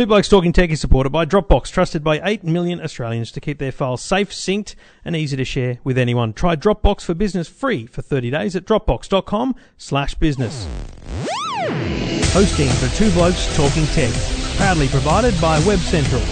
Two 0.00 0.06
Blokes 0.06 0.30
Talking 0.30 0.54
Tech 0.54 0.70
is 0.70 0.80
supported 0.80 1.10
by 1.10 1.26
Dropbox, 1.26 1.70
trusted 1.70 2.02
by 2.02 2.22
8 2.24 2.42
million 2.42 2.80
Australians 2.80 3.30
to 3.32 3.40
keep 3.42 3.58
their 3.58 3.70
files 3.70 4.00
safe, 4.00 4.30
synced, 4.30 4.74
and 5.04 5.14
easy 5.14 5.36
to 5.36 5.44
share 5.44 5.78
with 5.84 5.98
anyone. 5.98 6.32
Try 6.32 6.56
Dropbox 6.56 7.02
for 7.02 7.12
business 7.12 7.48
free 7.48 7.84
for 7.84 8.00
30 8.00 8.30
days 8.30 8.56
at 8.56 8.64
dropbox.com 8.64 9.54
slash 9.76 10.14
business. 10.14 10.66
Hosting 12.32 12.70
for 12.70 12.96
Two 12.96 13.10
Blokes 13.10 13.54
Talking 13.54 13.84
Tech, 13.88 14.14
proudly 14.56 14.88
provided 14.88 15.38
by 15.38 15.62
Web 15.66 15.80
Central. 15.80 16.22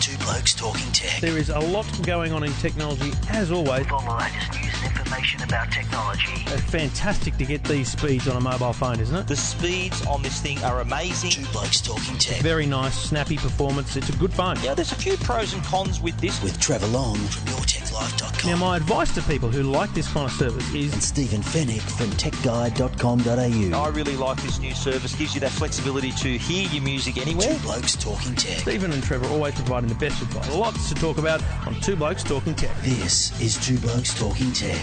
Two 0.00 0.16
Blokes 0.24 0.54
Talking 0.54 0.90
Tech. 0.92 1.20
There 1.20 1.36
is 1.36 1.50
a 1.50 1.58
lot 1.58 1.86
going 2.06 2.32
on 2.32 2.42
in 2.42 2.52
technology, 2.54 3.12
as 3.28 3.52
always. 3.52 3.86
For 3.86 3.96
all 3.96 4.00
the 4.00 4.14
latest 4.14 4.52
news 4.52 4.72
and 4.82 4.96
information 4.96 5.42
about 5.42 5.70
technology. 5.70 6.42
It's 6.46 6.62
fantastic 6.70 7.36
to 7.36 7.44
get 7.44 7.62
these 7.64 7.92
speeds 7.92 8.26
on 8.26 8.34
a 8.38 8.40
mobile 8.40 8.72
phone, 8.72 8.98
isn't 8.98 9.14
it? 9.14 9.26
The 9.26 9.36
speeds 9.36 10.06
on 10.06 10.22
this 10.22 10.40
thing 10.40 10.58
are 10.64 10.80
amazing. 10.80 11.30
Two 11.30 11.44
Blokes 11.52 11.82
Talking 11.82 12.16
Tech. 12.16 12.40
Very 12.40 12.64
nice, 12.64 12.94
snappy 12.98 13.36
performance. 13.36 13.94
It's 13.94 14.08
a 14.08 14.12
good 14.16 14.32
phone. 14.32 14.56
Yeah, 14.62 14.72
there's 14.72 14.92
a 14.92 14.94
few 14.94 15.18
pros 15.18 15.52
and 15.52 15.62
cons 15.64 16.00
with 16.00 16.18
this. 16.18 16.42
With 16.42 16.58
Trevor 16.58 16.86
Long 16.86 17.16
from 17.16 17.52
YourTechLife.com. 17.52 18.50
Now, 18.50 18.56
my 18.56 18.78
advice 18.78 19.14
to 19.16 19.22
people 19.22 19.50
who 19.50 19.64
like 19.64 19.92
this 19.92 20.10
kind 20.10 20.24
of 20.24 20.32
service 20.32 20.66
and 20.68 20.76
is 20.76 21.04
Stephen 21.04 21.42
Fenech 21.42 21.82
from 21.82 22.06
TechGuide.com.au. 22.12 23.78
I 23.78 23.88
really 23.88 24.16
like 24.16 24.40
this 24.40 24.58
new 24.58 24.72
service. 24.72 25.14
Gives 25.14 25.34
you 25.34 25.40
that 25.42 25.52
flexibility 25.52 26.12
to 26.12 26.38
hear 26.38 26.66
your 26.70 26.82
music 26.82 27.18
anywhere. 27.18 27.48
Two 27.48 27.58
Blokes 27.58 27.96
Talking 27.96 28.34
Tech. 28.34 28.60
Stephen 28.60 28.92
and 28.92 29.02
Trevor 29.02 29.28
always 29.28 29.54
providing 29.54 29.89
the 29.90 29.96
best 29.96 30.22
advice. 30.22 30.54
Lots 30.54 30.88
to 30.88 30.94
talk 30.94 31.18
about 31.18 31.42
on 31.66 31.74
Two 31.80 31.96
Blokes 31.96 32.22
Talking 32.22 32.54
Tech. 32.54 32.74
This 32.82 33.38
is 33.40 33.58
Two 33.58 33.76
Blokes 33.78 34.18
Talking 34.18 34.52
Tech. 34.52 34.80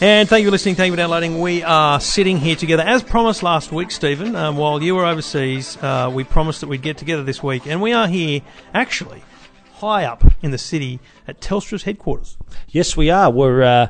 And 0.00 0.28
thank 0.28 0.42
you 0.42 0.48
for 0.48 0.52
listening. 0.52 0.74
Thank 0.74 0.88
you 0.88 0.92
for 0.92 0.98
downloading. 0.98 1.40
We 1.40 1.62
are 1.62 1.98
sitting 1.98 2.36
here 2.36 2.54
together, 2.54 2.82
as 2.82 3.02
promised 3.02 3.42
last 3.42 3.72
week, 3.72 3.90
Stephen. 3.90 4.36
Um, 4.36 4.56
while 4.56 4.82
you 4.82 4.96
were 4.96 5.06
overseas, 5.06 5.78
uh, 5.80 6.10
we 6.12 6.24
promised 6.24 6.60
that 6.60 6.66
we'd 6.66 6.82
get 6.82 6.98
together 6.98 7.22
this 7.22 7.42
week, 7.42 7.66
and 7.66 7.80
we 7.80 7.92
are 7.92 8.06
here 8.06 8.42
actually 8.74 9.22
high 9.76 10.04
up 10.04 10.24
in 10.42 10.50
the 10.50 10.58
city 10.58 11.00
at 11.26 11.40
Telstra's 11.40 11.84
headquarters. 11.84 12.36
Yes, 12.68 12.96
we 12.96 13.08
are. 13.08 13.30
We're 13.30 13.62
uh, 13.62 13.86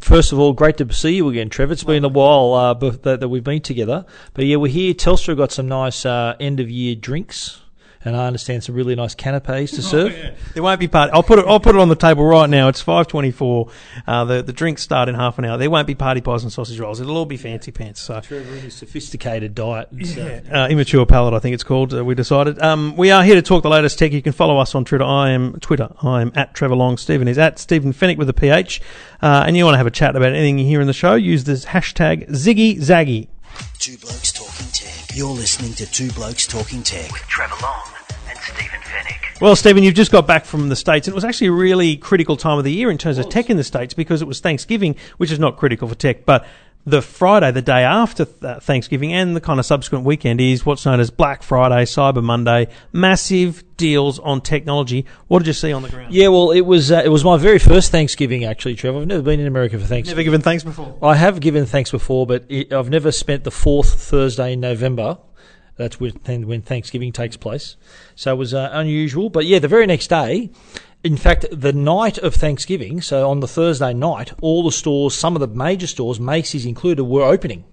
first 0.00 0.32
of 0.32 0.38
all 0.38 0.52
great 0.52 0.76
to 0.78 0.92
see 0.92 1.16
you 1.16 1.28
again, 1.28 1.48
Trevor. 1.48 1.72
It's 1.72 1.84
been 1.84 2.04
a 2.04 2.08
while 2.08 2.52
uh, 2.52 2.74
that, 2.74 3.20
that 3.20 3.28
we've 3.28 3.44
been 3.44 3.62
together, 3.62 4.04
but 4.34 4.44
yeah, 4.44 4.56
we're 4.56 4.72
here. 4.72 4.94
Telstra 4.94 5.36
got 5.36 5.52
some 5.52 5.68
nice 5.68 6.04
uh, 6.04 6.36
end 6.38 6.60
of 6.60 6.70
year 6.70 6.94
drinks, 6.94 7.62
and 8.06 8.16
I 8.16 8.26
understand 8.26 8.64
some 8.64 8.74
really 8.74 8.94
nice 8.94 9.14
canapes 9.14 9.72
to 9.72 9.82
serve. 9.82 10.14
There 10.54 10.62
won't 10.62 10.80
be 10.80 10.88
party. 10.88 11.12
I'll 11.12 11.22
put 11.22 11.38
it. 11.38 11.44
I'll 11.46 11.60
put 11.60 11.74
it 11.74 11.80
on 11.80 11.88
the 11.88 11.96
table 11.96 12.24
right 12.24 12.48
now. 12.48 12.68
It's 12.68 12.80
five 12.80 13.08
twenty-four. 13.08 13.68
Uh, 14.06 14.24
the 14.24 14.42
the 14.42 14.52
drinks 14.52 14.82
start 14.82 15.08
in 15.08 15.14
half 15.14 15.38
an 15.38 15.44
hour. 15.44 15.58
There 15.58 15.70
won't 15.70 15.86
be 15.86 15.94
party 15.94 16.20
pies 16.20 16.42
and 16.42 16.52
sausage 16.52 16.78
rolls. 16.78 17.00
It'll 17.00 17.16
all 17.16 17.26
be 17.26 17.36
fancy 17.36 17.72
pants. 17.72 18.00
So. 18.00 18.20
Trevor 18.20 18.52
and 18.52 18.60
his 18.62 18.74
sophisticated 18.74 19.54
diet. 19.54 19.90
and 19.90 20.06
stuff. 20.06 20.42
Uh, 20.52 20.68
immature 20.70 21.06
palate, 21.06 21.34
I 21.34 21.38
think 21.38 21.54
it's 21.54 21.64
called. 21.64 21.94
Uh, 21.94 22.04
we 22.04 22.14
decided. 22.14 22.60
Um, 22.62 22.96
we 22.96 23.10
are 23.10 23.22
here 23.22 23.34
to 23.34 23.42
talk 23.42 23.62
the 23.62 23.68
latest 23.68 23.98
tech. 23.98 24.12
You 24.12 24.22
can 24.22 24.32
follow 24.32 24.58
us 24.58 24.74
on 24.74 24.84
Twitter. 24.84 25.04
I 25.04 25.30
am 25.30 25.58
Twitter. 25.60 25.88
I 26.02 26.22
am 26.22 26.32
at 26.34 26.54
Trevor 26.54 26.76
Long. 26.76 26.96
Stephen 26.96 27.28
is 27.28 27.38
at 27.38 27.58
Stephen 27.58 27.92
Fenech 27.92 28.16
with 28.16 28.28
a 28.28 28.34
PH. 28.34 28.80
Uh, 29.20 29.44
and 29.46 29.56
you 29.56 29.64
want 29.64 29.74
to 29.74 29.78
have 29.78 29.86
a 29.86 29.90
chat 29.90 30.14
about 30.14 30.30
anything 30.30 30.58
you 30.58 30.66
hear 30.66 30.80
in 30.80 30.86
the 30.86 30.92
show? 30.92 31.14
Use 31.14 31.44
this 31.44 31.64
hashtag 31.66 32.28
Ziggy 32.30 32.76
Zaggy. 32.78 33.28
Two 33.78 33.96
Blokes 33.98 34.32
Talking 34.32 34.70
Tech. 34.72 35.16
You're 35.16 35.28
listening 35.28 35.72
to 35.74 35.90
Two 35.90 36.10
Blokes 36.12 36.46
Talking 36.46 36.82
Tech. 36.82 37.10
With 37.12 37.22
Trevor 37.22 37.56
Long 37.62 37.95
and 38.36 38.56
Stephen 38.56 38.80
Fenech. 38.80 39.40
Well, 39.40 39.56
Stephen, 39.56 39.82
you've 39.82 39.94
just 39.94 40.12
got 40.12 40.26
back 40.26 40.44
from 40.44 40.68
the 40.68 40.76
States, 40.76 41.06
and 41.06 41.12
it 41.12 41.14
was 41.14 41.24
actually 41.24 41.48
a 41.48 41.52
really 41.52 41.96
critical 41.96 42.36
time 42.36 42.58
of 42.58 42.64
the 42.64 42.72
year 42.72 42.90
in 42.90 42.98
terms 42.98 43.18
of 43.18 43.28
tech 43.28 43.50
in 43.50 43.56
the 43.56 43.64
States 43.64 43.94
because 43.94 44.22
it 44.22 44.28
was 44.28 44.40
Thanksgiving, 44.40 44.96
which 45.18 45.30
is 45.30 45.38
not 45.38 45.56
critical 45.56 45.88
for 45.88 45.94
tech, 45.94 46.24
but 46.24 46.46
the 46.86 47.02
Friday, 47.02 47.50
the 47.50 47.62
day 47.62 47.82
after 47.82 48.24
Thanksgiving, 48.24 49.12
and 49.12 49.34
the 49.34 49.40
kind 49.40 49.58
of 49.58 49.66
subsequent 49.66 50.04
weekend 50.04 50.40
is 50.40 50.64
what's 50.64 50.86
known 50.86 51.00
as 51.00 51.10
Black 51.10 51.42
Friday, 51.42 51.84
Cyber 51.84 52.22
Monday, 52.22 52.68
massive 52.92 53.64
deals 53.76 54.20
on 54.20 54.40
technology. 54.40 55.04
What 55.26 55.40
did 55.40 55.48
you 55.48 55.52
see 55.52 55.72
on 55.72 55.82
the 55.82 55.88
ground? 55.88 56.14
Yeah, 56.14 56.28
well, 56.28 56.52
it 56.52 56.60
was 56.60 56.92
uh, 56.92 57.02
it 57.04 57.08
was 57.08 57.24
my 57.24 57.36
very 57.38 57.58
first 57.58 57.90
Thanksgiving 57.90 58.44
actually, 58.44 58.76
Trevor. 58.76 59.00
I've 59.00 59.06
never 59.08 59.22
been 59.22 59.40
in 59.40 59.48
America 59.48 59.78
for 59.78 59.84
Thanksgiving. 59.84 60.16
Never 60.16 60.24
given 60.24 60.40
thanks 60.42 60.62
before. 60.62 60.96
I 61.02 61.16
have 61.16 61.40
given 61.40 61.66
thanks 61.66 61.90
before, 61.90 62.24
but 62.24 62.44
it, 62.48 62.72
I've 62.72 62.88
never 62.88 63.10
spent 63.10 63.42
the 63.42 63.50
fourth 63.50 64.00
Thursday 64.00 64.52
in 64.52 64.60
November. 64.60 65.18
That's 65.76 66.00
when, 66.00 66.46
when 66.46 66.62
Thanksgiving 66.62 67.12
takes 67.12 67.36
place. 67.36 67.76
So 68.14 68.32
it 68.32 68.36
was 68.36 68.54
uh, 68.54 68.70
unusual. 68.72 69.28
But 69.30 69.46
yeah, 69.46 69.58
the 69.58 69.68
very 69.68 69.86
next 69.86 70.08
day, 70.08 70.50
in 71.04 71.16
fact, 71.16 71.46
the 71.52 71.72
night 71.72 72.18
of 72.18 72.34
Thanksgiving, 72.34 73.00
so 73.00 73.28
on 73.28 73.40
the 73.40 73.48
Thursday 73.48 73.92
night, 73.92 74.32
all 74.40 74.64
the 74.64 74.72
stores, 74.72 75.14
some 75.14 75.36
of 75.36 75.40
the 75.40 75.46
major 75.46 75.86
stores, 75.86 76.18
Macy's 76.18 76.66
included, 76.66 77.04
were 77.04 77.24
opening. 77.24 77.64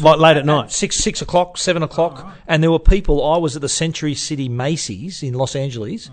Like 0.00 0.18
late 0.18 0.36
at 0.36 0.44
night. 0.44 0.70
Six 0.70 0.96
six 0.96 1.22
o'clock, 1.22 1.56
seven 1.56 1.82
o'clock, 1.82 2.36
and 2.46 2.62
there 2.62 2.70
were 2.70 2.78
people. 2.78 3.24
I 3.24 3.38
was 3.38 3.56
at 3.56 3.62
the 3.62 3.68
Century 3.70 4.14
City 4.14 4.48
Macy's 4.48 5.22
in 5.22 5.34
Los 5.34 5.56
Angeles. 5.56 6.10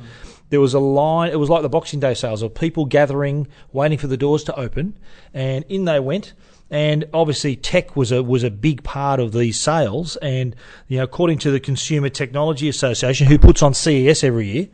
There 0.50 0.62
was 0.62 0.74
a 0.74 0.80
line. 0.80 1.32
It 1.32 1.40
was 1.40 1.50
like 1.50 1.62
the 1.62 1.70
Boxing 1.70 2.00
Day 2.00 2.14
sales 2.14 2.42
of 2.42 2.56
people 2.56 2.86
gathering, 2.86 3.48
waiting 3.74 3.98
for 3.98 4.08
the 4.08 4.18
doors 4.18 4.44
to 4.46 4.58
open, 4.58 4.98
and 5.34 5.66
in 5.68 5.86
they 5.86 6.00
went. 6.00 6.34
And 6.72 7.06
obviously, 7.14 7.56
tech 7.56 7.96
was 7.96 8.12
a 8.12 8.22
was 8.22 8.44
a 8.44 8.52
big 8.52 8.84
part 8.84 9.20
of 9.20 9.32
these 9.32 9.60
sales. 9.60 10.16
And 10.18 10.56
you 10.88 10.98
know, 10.98 11.04
according 11.04 11.40
to 11.40 11.52
the 11.52 11.60
Consumer 11.60 12.10
Technology 12.10 12.70
Association, 12.70 13.28
who 13.28 13.40
puts 13.40 13.64
on 13.64 13.74
CES 13.74 14.24
every 14.24 14.48
year, 14.48 14.68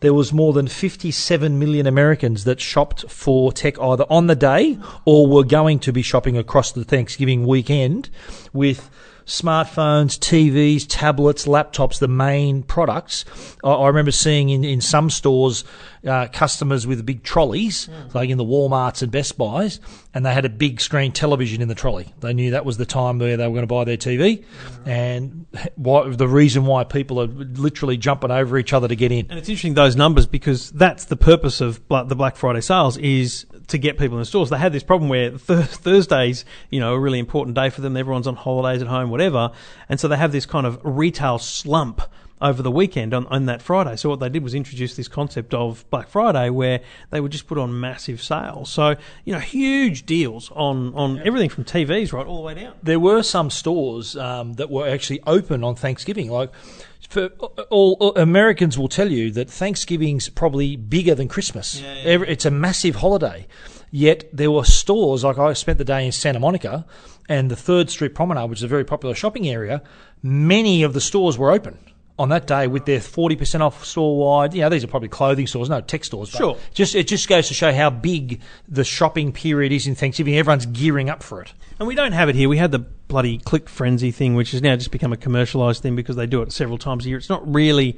there 0.00 0.14
was 0.14 0.32
more 0.32 0.52
than 0.52 0.68
57 0.68 1.58
million 1.58 1.86
Americans 1.86 2.44
that 2.44 2.60
shopped 2.60 3.10
for 3.10 3.52
tech 3.52 3.80
either 3.80 4.04
on 4.08 4.26
the 4.26 4.36
day 4.36 4.78
or 5.04 5.26
were 5.26 5.44
going 5.44 5.78
to 5.80 5.92
be 5.92 6.02
shopping 6.02 6.36
across 6.36 6.70
the 6.72 6.84
Thanksgiving 6.84 7.46
weekend 7.46 8.10
with 8.52 8.90
smartphones, 9.28 10.18
TVs, 10.18 10.86
tablets, 10.88 11.46
laptops, 11.46 11.98
the 11.98 12.08
main 12.08 12.62
products. 12.62 13.24
I, 13.62 13.70
I 13.70 13.86
remember 13.86 14.10
seeing 14.10 14.48
in, 14.48 14.64
in 14.64 14.80
some 14.80 15.10
stores 15.10 15.64
uh, 16.06 16.28
customers 16.32 16.86
with 16.86 17.04
big 17.04 17.22
trolleys, 17.22 17.88
like 18.14 18.30
in 18.30 18.38
the 18.38 18.44
Walmarts 18.44 19.02
and 19.02 19.12
Best 19.12 19.36
Buys, 19.36 19.80
and 20.14 20.24
they 20.24 20.32
had 20.32 20.44
a 20.44 20.48
big 20.48 20.80
screen 20.80 21.12
television 21.12 21.60
in 21.60 21.68
the 21.68 21.74
trolley. 21.74 22.12
They 22.20 22.32
knew 22.32 22.52
that 22.52 22.64
was 22.64 22.78
the 22.78 22.86
time 22.86 23.18
where 23.18 23.36
they 23.36 23.46
were 23.46 23.52
going 23.52 23.62
to 23.62 23.66
buy 23.66 23.84
their 23.84 23.96
TV, 23.96 24.44
and 24.86 25.46
why, 25.76 26.08
the 26.08 26.28
reason 26.28 26.64
why 26.64 26.84
people 26.84 27.20
are 27.20 27.26
literally 27.26 27.98
jumping 27.98 28.30
over 28.30 28.58
each 28.58 28.72
other 28.72 28.88
to 28.88 28.96
get 28.96 29.12
in. 29.12 29.26
And 29.28 29.38
it's 29.38 29.48
interesting 29.48 29.74
those 29.74 29.94
numbers 29.94 30.26
because 30.26 30.70
that's 30.70 31.04
the 31.04 31.16
purpose 31.16 31.60
of 31.60 31.86
the 31.88 32.16
Black 32.16 32.36
Friday 32.36 32.62
sales 32.62 32.96
is 32.96 33.44
to 33.68 33.78
get 33.78 33.98
people 33.98 34.16
in 34.16 34.20
the 34.20 34.26
stores. 34.26 34.50
They 34.50 34.58
had 34.58 34.72
this 34.72 34.82
problem 34.82 35.08
where 35.08 35.30
th- 35.30 35.38
Thursdays, 35.66 36.44
you 36.70 36.80
know, 36.80 36.94
a 36.94 36.98
really 36.98 37.18
important 37.18 37.54
day 37.54 37.70
for 37.70 37.80
them. 37.80 37.96
Everyone's 37.96 38.26
on 38.26 38.36
holidays 38.36 38.82
at 38.82 38.88
home, 38.88 39.10
whatever, 39.10 39.52
and 39.88 40.00
so 40.00 40.08
they 40.08 40.16
have 40.16 40.32
this 40.32 40.46
kind 40.46 40.66
of 40.66 40.80
retail 40.82 41.38
slump 41.38 42.02
over 42.40 42.62
the 42.62 42.70
weekend 42.70 43.12
on, 43.14 43.26
on 43.26 43.46
that 43.46 43.62
Friday. 43.62 43.96
So 43.96 44.08
what 44.08 44.20
they 44.20 44.28
did 44.28 44.42
was 44.42 44.54
introduce 44.54 44.96
this 44.96 45.08
concept 45.08 45.54
of 45.54 45.88
Black 45.90 46.08
Friday 46.08 46.50
where 46.50 46.80
they 47.10 47.20
would 47.20 47.32
just 47.32 47.46
put 47.46 47.58
on 47.58 47.80
massive 47.80 48.22
sales. 48.22 48.70
So, 48.70 48.96
you 49.24 49.32
know, 49.32 49.40
huge 49.40 50.06
deals 50.06 50.50
on, 50.52 50.94
on 50.94 51.20
everything 51.26 51.50
from 51.50 51.64
TVs, 51.64 52.12
right, 52.12 52.26
all 52.26 52.36
the 52.36 52.42
way 52.42 52.54
down. 52.54 52.74
there 52.82 53.00
were 53.00 53.22
some 53.22 53.50
stores 53.50 54.16
um, 54.16 54.54
that 54.54 54.70
were 54.70 54.88
actually 54.88 55.20
open 55.26 55.64
on 55.64 55.74
Thanksgiving. 55.74 56.30
Like, 56.30 56.50
for 57.08 57.30
uh, 57.40 57.62
all, 57.70 57.96
all 58.00 58.14
Americans 58.16 58.78
will 58.78 58.88
tell 58.88 59.10
you 59.10 59.30
that 59.32 59.48
Thanksgiving's 59.50 60.28
probably 60.28 60.76
bigger 60.76 61.14
than 61.14 61.28
Christmas. 61.28 61.82
Every- 62.04 62.28
It's 62.28 62.44
a 62.44 62.50
massive 62.50 62.96
holiday. 62.96 63.46
Yet 63.90 64.28
there 64.32 64.50
were 64.50 64.64
stores 64.64 65.24
like 65.24 65.38
I 65.38 65.52
spent 65.54 65.78
the 65.78 65.84
day 65.84 66.04
in 66.04 66.12
Santa 66.12 66.38
Monica 66.38 66.84
and 67.28 67.50
the 67.50 67.56
Third 67.56 67.88
Street 67.90 68.14
Promenade, 68.14 68.50
which 68.50 68.58
is 68.58 68.62
a 68.64 68.68
very 68.68 68.84
popular 68.84 69.14
shopping 69.14 69.48
area. 69.48 69.82
Many 70.22 70.82
of 70.82 70.92
the 70.92 71.00
stores 71.00 71.38
were 71.38 71.50
open. 71.50 71.78
On 72.18 72.30
that 72.30 72.48
day, 72.48 72.66
with 72.66 72.84
their 72.84 73.00
forty 73.00 73.36
percent 73.36 73.62
off 73.62 73.84
store 73.84 74.18
wide, 74.18 74.52
you 74.52 74.62
know 74.62 74.68
these 74.68 74.82
are 74.82 74.88
probably 74.88 75.08
clothing 75.08 75.46
stores, 75.46 75.70
no 75.70 75.80
tech 75.80 76.04
stores. 76.04 76.30
Sure. 76.30 76.56
just 76.74 76.96
it 76.96 77.06
just 77.06 77.28
goes 77.28 77.46
to 77.48 77.54
show 77.54 77.72
how 77.72 77.90
big 77.90 78.40
the 78.66 78.84
shopping 78.84 79.30
period 79.32 79.70
is 79.70 79.86
in 79.86 79.94
Thanksgiving. 79.94 80.36
Everyone's 80.36 80.66
gearing 80.66 81.08
up 81.08 81.22
for 81.22 81.40
it. 81.42 81.52
And 81.78 81.86
we 81.86 81.94
don't 81.94 82.12
have 82.12 82.28
it 82.28 82.34
here. 82.34 82.48
We 82.48 82.58
had 82.58 82.72
the 82.72 82.80
bloody 82.80 83.38
click 83.38 83.68
frenzy 83.68 84.10
thing, 84.10 84.34
which 84.34 84.50
has 84.50 84.62
now 84.62 84.74
just 84.74 84.90
become 84.90 85.12
a 85.12 85.16
commercialised 85.16 85.78
thing 85.80 85.94
because 85.94 86.16
they 86.16 86.26
do 86.26 86.42
it 86.42 86.52
several 86.52 86.76
times 86.76 87.06
a 87.06 87.08
year. 87.08 87.18
It's 87.18 87.28
not 87.28 87.52
really 87.52 87.96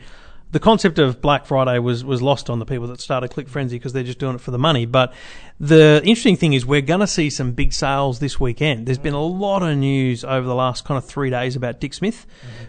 the 0.52 0.60
concept 0.60 0.98
of 0.98 1.20
Black 1.20 1.46
Friday 1.46 1.78
was 1.78 2.04
was 2.04 2.20
lost 2.22 2.50
on 2.50 2.58
the 2.58 2.66
people 2.66 2.86
that 2.88 3.00
started 3.00 3.30
Click 3.30 3.48
Frenzy 3.48 3.78
because 3.78 3.92
they're 3.92 4.02
just 4.02 4.18
doing 4.18 4.34
it 4.34 4.40
for 4.40 4.50
the 4.50 4.58
money. 4.58 4.84
But 4.86 5.12
the 5.60 6.00
interesting 6.04 6.36
thing 6.36 6.54
is 6.54 6.64
we're 6.64 6.80
going 6.80 7.00
to 7.00 7.06
see 7.06 7.28
some 7.28 7.52
big 7.52 7.74
sales 7.74 8.18
this 8.18 8.40
weekend. 8.40 8.86
There's 8.86 8.96
been 8.96 9.12
a 9.12 9.22
lot 9.22 9.62
of 9.62 9.76
news 9.76 10.24
over 10.24 10.46
the 10.46 10.54
last 10.54 10.86
kind 10.86 10.96
of 10.96 11.04
three 11.04 11.28
days 11.28 11.54
about 11.54 11.80
Dick 11.80 11.92
Smith. 11.92 12.26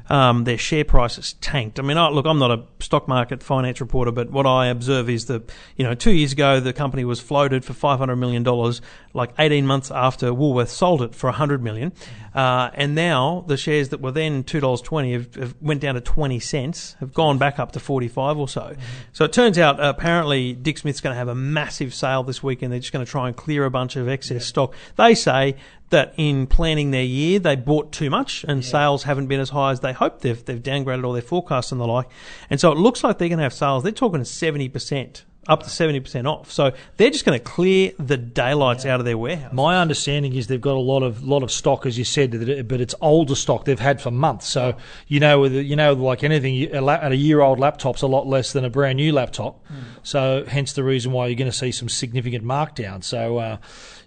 Um, 0.10 0.44
their 0.44 0.58
share 0.58 0.84
price 0.84 1.16
has 1.16 1.32
tanked. 1.34 1.80
I 1.80 1.84
mean, 1.84 1.98
I, 1.98 2.10
look, 2.10 2.26
I'm 2.26 2.38
not 2.38 2.52
a 2.52 2.66
stock 2.82 3.08
market 3.08 3.42
finance 3.42 3.80
reporter, 3.80 4.12
but 4.12 4.30
what 4.30 4.46
I 4.46 4.68
observe 4.68 5.10
is 5.10 5.28
that 5.28 5.50
you 5.78 5.86
know 5.86 5.96
two 5.96 6.12
years 6.12 6.34
ago 6.34 6.60
the 6.60 6.74
company 6.74 7.06
was 7.06 7.22
floated 7.22 7.64
for 7.64 7.72
500 7.72 8.18
million 8.18 8.44
dollars, 8.44 8.82
like 9.14 9.32
18 9.40 9.66
months 9.66 9.90
after 9.90 10.34
Woolworth 10.34 10.70
sold 10.70 11.02
it 11.02 11.16
for 11.16 11.28
100 11.28 11.64
million, 11.64 11.94
uh, 12.36 12.72
and 12.74 12.94
now 12.94 13.46
the 13.48 13.56
shares 13.56 13.90
that 13.90 14.02
were 14.02 14.12
then 14.12 14.44
two 14.44 14.60
dollars 14.60 14.82
twenty 14.82 15.14
have, 15.14 15.34
have 15.36 15.56
went 15.62 15.80
down 15.80 15.96
to 15.96 16.02
20 16.02 16.40
cents, 16.42 16.98
have 17.00 17.14
gone 17.14 17.38
back 17.38 17.58
up 17.58 17.72
to 17.72 17.80
45 17.80 18.38
or 18.38 18.50
so. 18.50 18.76
So 19.14 19.24
it 19.24 19.32
turns 19.32 19.58
out 19.58 19.82
apparently 19.82 20.52
Dick 20.54 20.78
Smith's 20.78 21.00
going 21.00 21.14
to 21.14 21.18
have 21.18 21.30
a 21.30 21.36
massive 21.36 21.94
sale 21.94 22.24
this 22.24 22.44
weekend. 22.44 22.74
They're 22.74 22.81
just 22.81 22.94
going 22.94 23.06
to 23.06 23.10
try 23.12 23.28
and 23.28 23.36
clear 23.36 23.66
a 23.66 23.72
bunch 23.72 23.95
of 23.95 24.07
excess 24.07 24.45
stock. 24.45 24.74
They 24.98 25.16
say 25.16 25.56
that 25.89 26.13
in 26.18 26.48
planning 26.48 26.92
their 26.92 27.04
year 27.04 27.39
they 27.39 27.56
bought 27.56 27.92
too 27.92 28.10
much 28.10 28.44
and 28.48 28.63
sales 28.63 29.04
haven't 29.04 29.28
been 29.28 29.39
as 29.39 29.50
high 29.50 29.72
as 29.72 29.80
they 29.81 29.94
hoped. 29.94 30.22
They've 30.22 30.44
they've 30.44 30.62
downgraded 30.62 31.06
all 31.06 31.13
their 31.13 31.22
forecasts 31.22 31.72
and 31.72 31.80
the 31.80 31.88
like, 31.88 32.07
and 32.50 32.60
so 32.60 32.72
it 32.72 32.78
looks 32.78 33.04
like 33.04 33.18
they're 33.18 33.30
going 33.30 33.39
to 33.39 33.44
have 33.44 33.54
sales. 33.54 33.83
They're 33.83 33.92
talking 33.92 34.24
seventy 34.24 34.69
percent. 34.69 35.25
Up 35.48 35.64
to 35.64 35.70
seventy 35.72 36.00
percent 36.00 36.28
off, 36.28 36.52
so 36.52 36.72
they're 36.98 37.10
just 37.10 37.26
going 37.26 37.38
to 37.38 37.44
clear 37.44 37.94
the 37.98 38.16
daylights 38.16 38.86
out 38.86 39.00
of 39.00 39.08
their 39.08 39.18
warehouse. 39.18 39.52
My 39.52 39.82
understanding 39.82 40.36
is 40.36 40.46
they've 40.46 40.62
got 40.62 40.76
a 40.76 40.80
lot 40.80 41.02
of 41.02 41.24
lot 41.24 41.42
of 41.42 41.52
stock, 41.52 41.88
as 41.88 41.98
you 41.98 42.04
said, 42.04 42.68
but 42.68 42.80
it's 42.80 42.94
older 43.02 43.34
stock 43.34 43.66
they've 43.66 43.80
had 43.80 44.00
for 44.00 44.12
months. 44.12 44.48
So 44.48 44.76
you 45.08 45.20
know, 45.20 45.40
with 45.40 45.54
you 45.54 45.76
know, 45.76 45.94
like 45.94 46.24
anything, 46.24 46.72
a, 46.72 47.14
year 47.16 47.42
old 47.42 47.60
laptop's 47.60 48.04
a 48.04 48.08
lot 48.08 48.28
less 48.28 48.54
than 48.54 48.66
a 48.66 48.70
brand 48.70 48.98
new 48.98 49.12
laptop. 49.14 49.66
So 50.04 50.46
hence 50.48 50.74
the 50.74 50.84
reason 50.84 51.12
why 51.12 51.26
you're 51.26 51.36
going 51.36 51.50
to 51.50 51.58
see 51.58 51.72
some 51.72 51.90
significant 51.90 52.46
markdown. 52.46 53.04
So. 53.04 53.38
Uh, 53.38 53.58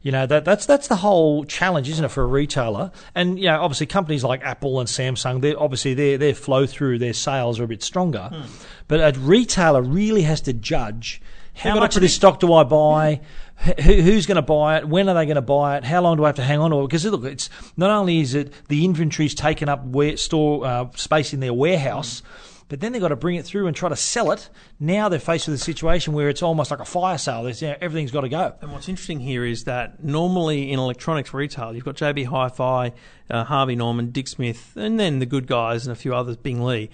you 0.05 0.13
know 0.13 0.27
that 0.27 0.45
that's 0.45 0.67
that's 0.67 0.87
the 0.87 0.97
whole 0.97 1.45
challenge, 1.45 1.89
isn't 1.89 2.05
it, 2.05 2.11
for 2.11 2.23
a 2.23 2.27
retailer? 2.27 2.93
And 3.15 3.39
you 3.39 3.47
know, 3.47 3.61
obviously, 3.61 3.87
companies 3.87 4.23
like 4.23 4.43
Apple 4.45 4.79
and 4.79 4.89
Samsung, 4.89 5.41
they 5.41 5.55
obviously 5.55 5.95
their 5.95 6.19
their 6.19 6.35
flow 6.35 6.67
through 6.67 6.99
their 6.99 7.15
sales 7.15 7.59
are 7.59 7.65
a 7.65 7.69
bit 7.69 7.83
stronger. 7.83 8.31
But 8.87 9.01
a 9.01 9.19
retailer 9.19 9.81
really 9.81 10.23
has 10.23 10.43
to 10.43 10.53
judge 10.53 11.23
how 11.55 11.79
much 11.79 11.97
of 11.97 12.03
this 12.03 12.15
stock 12.15 12.39
do 12.39 12.53
I 12.53 12.65
buy? 12.65 13.21
Who, 13.57 13.93
who's 13.93 14.27
going 14.27 14.37
to 14.37 14.43
buy 14.43 14.79
it? 14.79 14.89
When 14.89 15.09
are 15.09 15.15
they 15.15 15.25
going 15.25 15.37
to 15.37 15.43
buy 15.43 15.79
it? 15.79 15.85
How 15.85 16.03
long 16.03 16.17
do 16.17 16.25
I 16.25 16.29
have 16.29 16.37
to 16.37 16.43
hang 16.43 16.59
on 16.59 16.71
to 16.71 16.81
it? 16.81 16.89
Because 16.89 17.05
look, 17.07 17.25
it's 17.25 17.49
not 17.77 17.91
only 17.91 18.21
is 18.21 18.35
it 18.35 18.53
the 18.69 18.85
inventory's 18.85 19.35
taken 19.35 19.69
up 19.69 19.87
where, 19.87 20.17
store 20.17 20.67
uh, 20.67 20.91
space 20.97 21.33
in 21.33 21.41
their 21.41 21.55
warehouse, 21.55 22.23
but 22.69 22.81
then 22.81 22.93
they've 22.93 23.03
got 23.03 23.09
to 23.09 23.17
bring 23.17 23.37
it 23.37 23.45
through 23.45 23.67
and 23.67 23.77
try 23.77 23.89
to 23.89 23.97
sell 23.97 24.33
it. 24.33 24.49
Now 24.81 25.09
they're 25.09 25.19
faced 25.19 25.47
with 25.49 25.55
a 25.55 25.63
situation 25.63 26.13
where 26.15 26.29
it's 26.29 26.43
almost 26.43 26.71
like 26.71 26.81
a 26.81 26.85
fire 26.85 27.19
sale. 27.19 27.49
You 27.49 27.69
know, 27.69 27.77
everything's 27.81 28.11
got 28.11 28.23
to 28.23 28.29
go. 28.29 28.55
And 28.61 28.73
what's 28.73 28.89
interesting 28.89 29.21
here 29.21 29.45
is 29.45 29.65
that 29.65 30.03
normally 30.03 30.73
in 30.73 30.79
electronics 30.79 31.35
retail, 31.35 31.75
you've 31.75 31.85
got 31.85 31.97
JB 31.97 32.27
Hi-Fi, 32.27 32.93
uh, 33.31 33.45
Harvey 33.45 33.77
Norman, 33.77 34.11
Dick 34.11 34.29
Smith, 34.29 34.73
and 34.77 34.99
then 34.99 35.19
the 35.19 35.27
good 35.27 35.47
guys 35.47 35.87
and 35.87 35.93
a 35.93 35.97
few 35.97 36.15
others, 36.15 36.37
Bing 36.37 36.63
Lee. 36.63 36.91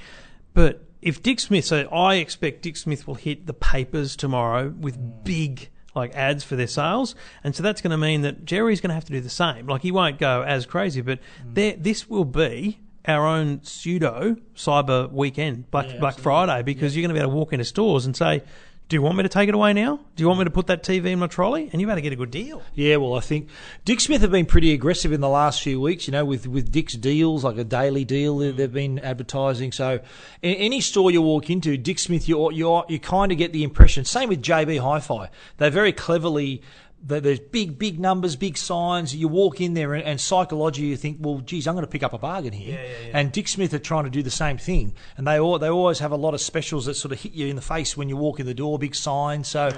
But 0.55 0.85
if 1.03 1.23
Dick 1.23 1.41
Smith, 1.41 1.65
so 1.65 1.89
I 1.89 2.17
expect 2.17 2.63
Dick 2.63 2.77
Smith 2.77 3.07
will 3.07 3.15
hit 3.15 3.47
the 3.47 3.55
papers 3.55 4.17
tomorrow 4.17 4.69
with 4.69 5.25
big 5.25 5.71
like 5.95 6.15
ads 6.15 6.45
for 6.45 6.55
their 6.55 6.69
sales, 6.69 7.15
and 7.43 7.55
so 7.55 7.63
that's 7.63 7.81
going 7.81 7.91
to 7.91 7.99
mean 7.99 8.23
that 8.23 8.45
Jerry's 8.45 8.81
going 8.81 8.91
to 8.91 8.95
have 8.95 9.07
to 9.07 9.13
do 9.13 9.21
the 9.21 9.31
same. 9.31 9.67
Like 9.67 9.83
he 9.83 9.91
won't 9.91 10.19
go 10.19 10.43
as 10.43 10.67
crazy, 10.67 11.01
but 11.01 11.19
this 11.45 12.09
will 12.09 12.25
be 12.25 12.81
our 13.07 13.27
own 13.27 13.63
pseudo 13.63 14.37
cyber 14.55 15.11
weekend, 15.11 15.71
Black 15.71 15.99
Black 15.99 16.19
Friday, 16.19 16.63
because 16.63 16.97
you're 16.97 17.03
going 17.03 17.15
to 17.15 17.19
be 17.19 17.21
able 17.21 17.33
to 17.33 17.37
walk 17.37 17.53
into 17.53 17.65
stores 17.65 18.07
and 18.07 18.17
say. 18.17 18.43
Do 18.89 18.97
you 18.97 19.03
want 19.03 19.17
me 19.19 19.23
to 19.23 19.29
take 19.29 19.49
it 19.49 19.55
away 19.55 19.73
now? 19.73 20.01
Do 20.17 20.23
you 20.25 20.27
want 20.27 20.41
me 20.41 20.47
to 20.47 20.51
put 20.51 20.67
that 20.67 20.83
TV 20.83 21.13
in 21.13 21.21
my 21.21 21.29
trolley? 21.29 21.71
And 21.71 21.81
you 21.81 21.87
better 21.87 22.01
get 22.01 22.13
a 22.13 22.17
good 22.17 22.33
deal. 22.33 22.61
Yeah, 22.75 22.97
well, 22.97 23.15
I 23.15 23.21
think 23.21 23.49
Dick 23.85 24.01
Smith 24.01 24.21
have 24.23 24.33
been 24.33 24.47
pretty 24.47 24.73
aggressive 24.73 25.13
in 25.13 25.21
the 25.21 25.29
last 25.29 25.63
few 25.63 25.81
weeks. 25.81 26.09
You 26.09 26.13
know, 26.13 26.25
with 26.25 26.49
with 26.49 26.73
Dick's 26.73 26.95
deals, 26.95 27.45
like 27.45 27.57
a 27.57 27.63
daily 27.63 28.05
deal, 28.05 28.39
they- 28.39 28.53
mm. 28.53 28.57
they've 28.57 28.73
been 28.73 28.99
advertising. 28.99 29.71
So, 29.71 30.01
in 30.43 30.55
any 30.57 30.81
store 30.81 31.13
you 31.13 31.23
walk 31.23 31.51
into, 31.51 31.77
Dick 31.77 32.01
Smith, 32.01 32.29
you 32.29 32.51
you 32.51 32.83
you 32.89 32.99
kind 32.99 33.31
of 33.31 33.39
get 33.39 33.53
the 33.53 33.63
impression. 33.63 34.05
Same 34.05 34.29
with 34.29 34.43
JB 34.43 34.81
Hi-Fi. 34.81 35.31
They 35.59 35.71
very 35.71 35.93
cleverly. 35.93 36.61
There- 37.03 37.21
There's 37.21 37.41
big, 37.41 37.79
big 37.79 37.99
numbers, 37.99 38.37
big 38.37 38.57
signs. 38.59 39.15
You 39.15 39.27
walk 39.29 39.61
in 39.61 39.75
there, 39.75 39.95
and, 39.95 40.05
and 40.05 40.21
psychologically, 40.21 40.89
you 40.89 40.97
think, 40.97 41.19
"Well, 41.21 41.39
geez, 41.39 41.67
I'm 41.67 41.75
going 41.75 41.85
to 41.85 41.91
pick 41.91 42.03
up 42.03 42.13
a 42.13 42.19
bargain 42.19 42.53
here." 42.53 42.79
And 43.15 43.33
Dick 43.33 43.49
Smith 43.49 43.73
are 43.75 43.79
trying 43.79 44.05
to 44.05 44.11
do 44.11 44.23
the 44.23 44.31
same 44.31 44.59
thing, 44.59 44.95
and 45.17 45.27
they 45.27 45.39
all, 45.41 45.59
they 45.59 45.69
always 45.69 45.99
have 46.01 46.13
a 46.13 46.17
lot 46.17 46.35
of 46.35 46.41
specials 46.41 46.87
that 46.87 46.95
sort 46.95 47.13
of 47.13 47.21
hit 47.21 47.33
you 47.33 47.47
in 47.47 47.57
the 47.57 47.63
face 47.63 47.97
when 47.97 48.09
you 48.09 48.17
walk 48.17 48.39
in 48.41 48.47
the 48.47 48.55
door, 48.55 48.79
big 48.79 48.95
signs. 48.95 49.49
So, 49.49 49.71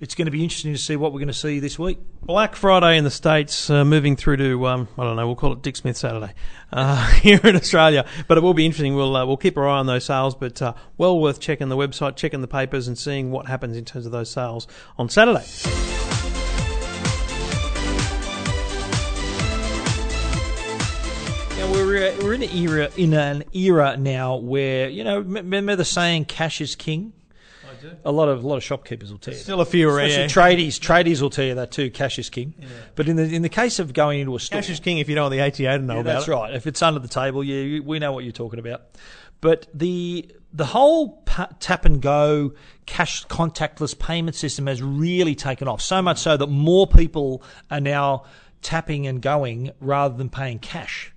it's 0.00 0.14
going 0.14 0.24
to 0.26 0.30
be 0.30 0.42
interesting 0.42 0.72
to 0.72 0.78
see 0.78 0.96
what 0.96 1.12
we're 1.12 1.18
going 1.20 1.28
to 1.28 1.34
see 1.34 1.60
this 1.60 1.78
week. 1.78 1.98
Black 2.22 2.56
Friday 2.56 2.96
in 2.96 3.04
the 3.04 3.10
States, 3.10 3.68
uh, 3.70 3.84
moving 3.84 4.16
through 4.16 4.38
to, 4.38 4.66
um, 4.66 4.88
I 4.98 5.04
don't 5.04 5.16
know, 5.16 5.26
we'll 5.26 5.36
call 5.36 5.52
it 5.52 5.62
Dick 5.62 5.76
Smith 5.76 5.96
Saturday 5.96 6.32
uh, 6.72 7.10
here 7.20 7.40
in 7.44 7.56
Australia. 7.56 8.06
But 8.28 8.38
it 8.38 8.40
will 8.42 8.54
be 8.54 8.64
interesting. 8.64 8.94
We'll, 8.94 9.14
uh, 9.16 9.26
we'll 9.26 9.36
keep 9.36 9.56
our 9.58 9.68
eye 9.68 9.78
on 9.78 9.86
those 9.86 10.04
sales, 10.06 10.34
but 10.34 10.60
uh, 10.62 10.72
well 10.96 11.18
worth 11.20 11.40
checking 11.40 11.68
the 11.68 11.76
website, 11.76 12.16
checking 12.16 12.40
the 12.40 12.48
papers, 12.48 12.88
and 12.88 12.96
seeing 12.96 13.30
what 13.30 13.46
happens 13.46 13.76
in 13.76 13.84
terms 13.84 14.06
of 14.06 14.12
those 14.12 14.30
sales 14.30 14.66
on 14.98 15.08
Saturday. 15.10 15.44
Yeah, 21.94 22.16
we're 22.22 22.34
in 22.34 22.42
an 22.42 22.50
era 22.56 22.90
in 22.96 23.14
an 23.14 23.44
era 23.52 23.96
now 23.96 24.36
where 24.36 24.88
you 24.88 25.04
know 25.04 25.20
remember 25.20 25.76
the 25.76 25.84
saying 25.84 26.26
"cash 26.26 26.60
is 26.60 26.74
king." 26.76 27.12
I 27.64 27.80
do. 27.80 27.92
A 28.04 28.12
lot 28.12 28.28
of 28.28 28.44
a 28.44 28.46
lot 28.46 28.56
of 28.56 28.64
shopkeepers 28.64 29.10
will 29.10 29.18
tell 29.18 29.34
you. 29.34 29.40
Still 29.40 29.60
a 29.60 29.64
few 29.64 29.88
around. 29.88 30.10
Especially 30.10 30.66
tradies, 30.66 30.78
tradies 30.80 31.22
will 31.22 31.30
tell 31.30 31.44
you 31.44 31.54
that 31.56 31.70
too. 31.70 31.90
Cash 31.90 32.18
is 32.18 32.28
king. 32.30 32.54
But 32.94 33.08
in 33.08 33.16
the 33.16 33.24
in 33.24 33.42
the 33.42 33.48
case 33.48 33.78
of 33.78 33.92
going 33.92 34.20
into 34.20 34.34
a 34.36 34.40
store, 34.40 34.58
Cash 34.60 34.70
is 34.70 34.80
king 34.80 34.98
if 34.98 35.08
you 35.08 35.14
don't 35.14 35.24
want 35.24 35.32
the 35.32 35.40
ATA 35.40 35.78
to 35.78 35.84
know 35.84 35.94
yeah, 35.94 36.00
about 36.00 36.12
that's 36.14 36.28
it. 36.28 36.32
right. 36.32 36.54
If 36.54 36.66
it's 36.66 36.82
under 36.82 37.00
the 37.00 37.08
table, 37.08 37.42
yeah, 37.44 37.62
you- 37.62 37.82
we 37.82 37.98
know 37.98 38.12
what 38.12 38.24
you're 38.24 38.32
talking 38.32 38.58
about. 38.58 38.82
But 39.40 39.66
the 39.72 40.28
the 40.52 40.66
whole 40.66 41.22
tap 41.60 41.84
and 41.84 42.02
go 42.02 42.52
cash 42.86 43.24
contactless 43.26 43.96
payment 43.98 44.34
system 44.34 44.66
has 44.66 44.82
really 44.82 45.34
taken 45.34 45.68
off. 45.68 45.80
So 45.80 46.02
much 46.02 46.18
so 46.18 46.36
that 46.36 46.48
more 46.48 46.86
people 46.86 47.42
are 47.70 47.80
now 47.80 48.24
tapping 48.62 49.06
and 49.06 49.22
going 49.22 49.70
rather 49.80 50.16
than 50.16 50.28
paying 50.28 50.58
cash. 50.58 51.09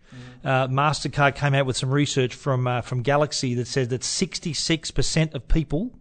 Uh, 0.43 0.67
Mastercard 0.67 1.35
came 1.35 1.53
out 1.53 1.65
with 1.65 1.77
some 1.77 1.89
research 1.89 2.33
from 2.35 2.67
uh, 2.67 2.81
from 2.81 3.01
Galaxy 3.01 3.53
that 3.55 3.67
says 3.67 3.87
that 3.89 4.01
66% 4.01 5.33
of 5.33 5.47
people 5.47 5.91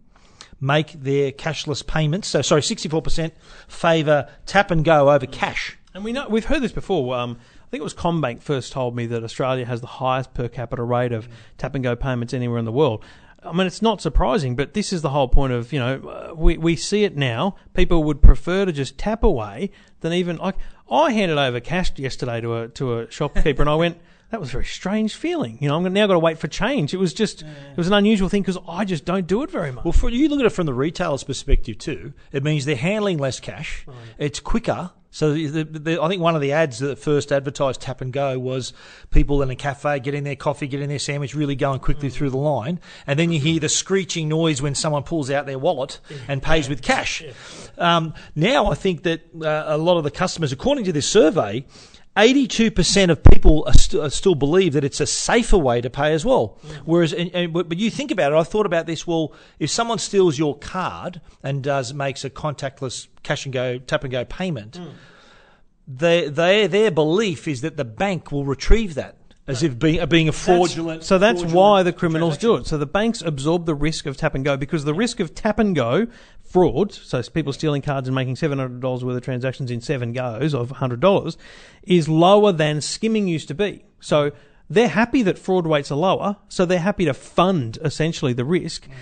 make 0.60 0.92
their 0.92 1.32
cashless 1.32 1.86
payments. 1.86 2.28
So 2.28 2.42
sorry, 2.42 2.62
64% 2.62 3.32
favour 3.68 4.28
tap 4.46 4.70
and 4.70 4.84
go 4.84 5.10
over 5.10 5.26
cash. 5.26 5.78
And 5.94 6.04
we 6.04 6.12
know 6.12 6.28
we've 6.28 6.44
heard 6.44 6.62
this 6.62 6.72
before. 6.72 7.14
Um, 7.14 7.38
I 7.40 7.66
think 7.70 7.80
it 7.80 7.84
was 7.84 7.94
CommBank 7.94 8.42
first 8.42 8.72
told 8.72 8.94
me 8.96 9.06
that 9.06 9.24
Australia 9.24 9.64
has 9.66 9.80
the 9.80 9.86
highest 9.86 10.34
per 10.34 10.48
capita 10.48 10.82
rate 10.82 11.12
of 11.12 11.28
tap 11.58 11.74
and 11.74 11.82
go 11.82 11.96
payments 11.96 12.32
anywhere 12.34 12.58
in 12.58 12.64
the 12.64 12.72
world. 12.72 13.04
I 13.44 13.52
mean, 13.52 13.66
it's 13.66 13.82
not 13.82 14.00
surprising, 14.00 14.54
but 14.54 14.74
this 14.74 14.92
is 14.92 15.02
the 15.02 15.10
whole 15.10 15.28
point 15.28 15.52
of 15.52 15.72
you 15.72 15.78
know 15.78 16.08
uh, 16.08 16.34
we 16.34 16.56
we 16.56 16.76
see 16.76 17.04
it 17.04 17.16
now. 17.16 17.56
People 17.74 18.04
would 18.04 18.22
prefer 18.22 18.64
to 18.64 18.72
just 18.72 18.98
tap 18.98 19.24
away 19.24 19.70
than 20.00 20.12
even 20.12 20.36
like 20.36 20.56
I 20.90 21.12
handed 21.12 21.38
over 21.38 21.60
cash 21.60 21.92
yesterday 21.98 22.40
to 22.40 22.56
a 22.56 22.68
to 22.68 23.00
a 23.00 23.10
shopkeeper, 23.10 23.62
and 23.62 23.70
I 23.70 23.74
went. 23.74 23.98
That 24.32 24.40
was 24.40 24.48
a 24.48 24.52
very 24.52 24.64
strange 24.64 25.14
feeling. 25.14 25.58
You 25.60 25.68
know, 25.68 25.76
I'm 25.76 25.92
now 25.92 26.06
got 26.06 26.14
to 26.14 26.18
wait 26.18 26.38
for 26.38 26.48
change. 26.48 26.94
It 26.94 26.96
was 26.96 27.12
just, 27.12 27.42
it 27.42 27.76
was 27.76 27.86
an 27.86 27.92
unusual 27.92 28.30
thing 28.30 28.40
because 28.40 28.56
I 28.66 28.86
just 28.86 29.04
don't 29.04 29.26
do 29.26 29.42
it 29.42 29.50
very 29.50 29.70
much. 29.70 29.84
Well, 29.84 29.92
for 29.92 30.08
you 30.08 30.26
look 30.30 30.40
at 30.40 30.46
it 30.46 30.52
from 30.52 30.64
the 30.64 30.72
retailer's 30.72 31.22
perspective 31.22 31.76
too. 31.76 32.14
It 32.32 32.42
means 32.42 32.64
they're 32.64 32.74
handling 32.74 33.18
less 33.18 33.40
cash. 33.40 33.86
It's 34.16 34.40
quicker. 34.40 34.92
So 35.10 35.34
the, 35.34 35.64
the, 35.64 35.64
the, 35.64 36.02
I 36.02 36.08
think 36.08 36.22
one 36.22 36.34
of 36.34 36.40
the 36.40 36.52
ads 36.52 36.78
that 36.78 36.98
first 36.98 37.30
advertised 37.30 37.82
Tap 37.82 38.00
and 38.00 38.10
Go 38.10 38.38
was 38.38 38.72
people 39.10 39.42
in 39.42 39.50
a 39.50 39.54
cafe 39.54 40.00
getting 40.00 40.24
their 40.24 40.34
coffee, 40.34 40.66
getting 40.66 40.88
their 40.88 40.98
sandwich, 40.98 41.34
really 41.34 41.54
going 41.54 41.80
quickly 41.80 42.08
through 42.08 42.30
the 42.30 42.38
line, 42.38 42.80
and 43.06 43.18
then 43.18 43.30
you 43.30 43.38
hear 43.38 43.60
the 43.60 43.68
screeching 43.68 44.30
noise 44.30 44.62
when 44.62 44.74
someone 44.74 45.02
pulls 45.02 45.30
out 45.30 45.44
their 45.44 45.58
wallet 45.58 46.00
and 46.26 46.42
pays 46.42 46.70
with 46.70 46.80
cash. 46.80 47.22
Um, 47.76 48.14
now 48.34 48.70
I 48.70 48.74
think 48.74 49.02
that 49.02 49.20
uh, 49.34 49.64
a 49.66 49.76
lot 49.76 49.98
of 49.98 50.04
the 50.04 50.10
customers, 50.10 50.52
according 50.52 50.84
to 50.84 50.92
this 50.92 51.06
survey. 51.06 51.66
82% 52.16 53.10
of 53.10 53.22
people 53.24 53.64
are 53.66 53.72
st- 53.72 54.12
still 54.12 54.34
believe 54.34 54.74
that 54.74 54.84
it's 54.84 55.00
a 55.00 55.06
safer 55.06 55.56
way 55.56 55.80
to 55.80 55.88
pay 55.88 56.12
as 56.12 56.24
well. 56.24 56.58
Mm. 56.66 56.76
Whereas, 56.84 57.12
and, 57.12 57.30
and, 57.34 57.52
but 57.52 57.78
you 57.78 57.90
think 57.90 58.10
about 58.10 58.32
it, 58.32 58.36
I 58.36 58.42
thought 58.42 58.66
about 58.66 58.86
this, 58.86 59.06
well, 59.06 59.32
if 59.58 59.70
someone 59.70 59.98
steals 59.98 60.38
your 60.38 60.58
card 60.58 61.22
and 61.42 61.62
does, 61.62 61.94
makes 61.94 62.24
a 62.24 62.30
contactless 62.30 63.08
cash 63.22 63.46
and 63.46 63.52
go, 63.52 63.78
tap 63.78 64.04
and 64.04 64.10
go 64.10 64.26
payment, 64.26 64.78
mm. 64.78 64.92
they, 65.88 66.28
they, 66.28 66.66
their 66.66 66.90
belief 66.90 67.48
is 67.48 67.62
that 67.62 67.78
the 67.78 67.84
bank 67.84 68.30
will 68.30 68.44
retrieve 68.44 68.94
that 68.94 69.16
as 69.46 69.62
if 69.62 69.78
being, 69.78 70.00
uh, 70.00 70.06
being 70.06 70.28
a 70.28 70.32
fraudulent. 70.32 71.02
So 71.02 71.18
that's 71.18 71.40
fraudulent 71.40 71.56
why 71.56 71.82
the 71.82 71.92
criminals 71.92 72.38
do 72.38 72.56
it. 72.56 72.66
So 72.66 72.78
the 72.78 72.86
banks 72.86 73.22
absorb 73.22 73.66
the 73.66 73.74
risk 73.74 74.06
of 74.06 74.16
tap 74.16 74.34
and 74.34 74.44
go 74.44 74.56
because 74.56 74.84
the 74.84 74.94
risk 74.94 75.20
of 75.20 75.34
tap 75.34 75.58
and 75.58 75.74
go 75.74 76.06
fraud, 76.42 76.92
so 76.92 77.22
people 77.22 77.52
stealing 77.52 77.82
cards 77.82 78.06
and 78.06 78.14
making 78.14 78.36
seven 78.36 78.58
hundred 78.58 78.80
dollars 78.80 79.04
worth 79.04 79.16
of 79.16 79.22
transactions 79.22 79.70
in 79.70 79.80
seven 79.80 80.12
goes 80.12 80.54
of 80.54 80.70
hundred 80.70 81.00
dollars, 81.00 81.36
is 81.82 82.08
lower 82.08 82.52
than 82.52 82.80
skimming 82.80 83.26
used 83.26 83.48
to 83.48 83.54
be. 83.54 83.84
So 84.00 84.32
they're 84.68 84.88
happy 84.88 85.22
that 85.22 85.38
fraud 85.38 85.66
rates 85.66 85.90
are 85.90 85.96
lower, 85.98 86.36
so 86.48 86.64
they're 86.64 86.78
happy 86.78 87.06
to 87.06 87.14
fund 87.14 87.78
essentially 87.82 88.32
the 88.32 88.44
risk. 88.44 88.86
Mm. 88.86 88.92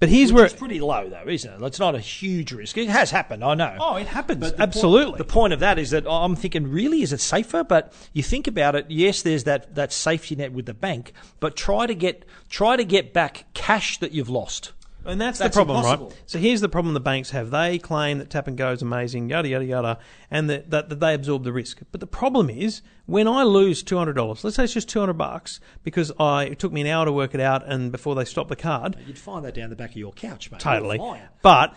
But 0.00 0.08
here's 0.08 0.32
where 0.32 0.46
It's 0.46 0.54
pretty 0.54 0.80
low, 0.80 1.10
though, 1.10 1.30
isn't 1.30 1.62
it? 1.62 1.66
It's 1.66 1.78
not 1.78 1.94
a 1.94 2.00
huge 2.00 2.52
risk. 2.52 2.78
It 2.78 2.88
has 2.88 3.10
happened, 3.10 3.44
I 3.44 3.54
know. 3.54 3.76
oh, 3.78 3.96
it 3.96 4.06
happens 4.06 4.40
But 4.40 4.56
the 4.56 4.62
absolutely. 4.62 5.12
Point, 5.12 5.18
the 5.18 5.24
point 5.24 5.52
of 5.52 5.60
that 5.60 5.78
is 5.78 5.90
that 5.90 6.06
I'm 6.10 6.36
thinking, 6.36 6.70
really, 6.70 7.02
is 7.02 7.12
it 7.12 7.20
safer? 7.20 7.62
But 7.62 7.92
you 8.14 8.22
think 8.22 8.46
about 8.46 8.74
it. 8.74 8.86
Yes, 8.88 9.20
there's 9.20 9.44
that, 9.44 9.74
that 9.74 9.92
safety 9.92 10.36
net 10.36 10.52
with 10.52 10.64
the 10.64 10.72
bank, 10.72 11.12
but 11.38 11.54
try 11.54 11.86
to 11.86 11.94
get 11.94 12.24
try 12.48 12.76
to 12.76 12.84
get 12.84 13.12
back 13.12 13.44
cash 13.52 13.98
that 13.98 14.12
you've 14.12 14.30
lost. 14.30 14.72
And 15.04 15.20
that's, 15.20 15.38
That's 15.38 15.54
the 15.54 15.58
problem, 15.58 15.78
impossible. 15.78 16.08
right? 16.08 16.22
So 16.26 16.38
here's 16.38 16.60
the 16.60 16.68
problem 16.68 16.92
the 16.94 17.00
banks 17.00 17.30
have. 17.30 17.50
They 17.50 17.78
claim 17.78 18.18
that 18.18 18.28
tap 18.28 18.46
and 18.46 18.56
go 18.56 18.70
is 18.72 18.82
amazing, 18.82 19.30
yada, 19.30 19.48
yada, 19.48 19.64
yada, 19.64 19.98
and 20.30 20.50
that, 20.50 20.70
that, 20.70 20.88
that 20.90 21.00
they 21.00 21.14
absorb 21.14 21.44
the 21.44 21.52
risk. 21.52 21.80
But 21.90 22.00
the 22.00 22.06
problem 22.06 22.50
is, 22.50 22.82
when 23.06 23.26
I 23.26 23.42
lose 23.44 23.82
$200, 23.82 24.44
let's 24.44 24.56
say 24.56 24.64
it's 24.64 24.74
just 24.74 24.88
200 24.90 25.14
bucks 25.14 25.58
because 25.84 26.12
I, 26.20 26.44
it 26.44 26.58
took 26.58 26.70
me 26.72 26.82
an 26.82 26.86
hour 26.86 27.06
to 27.06 27.12
work 27.12 27.34
it 27.34 27.40
out 27.40 27.66
and 27.66 27.90
before 27.90 28.14
they 28.14 28.24
stopped 28.26 28.50
the 28.50 28.56
card, 28.56 28.96
You'd 29.06 29.18
find 29.18 29.44
that 29.46 29.54
down 29.54 29.70
the 29.70 29.76
back 29.76 29.90
of 29.90 29.96
your 29.96 30.12
couch, 30.12 30.50
mate. 30.52 30.60
totally. 30.60 31.00
But, 31.42 31.74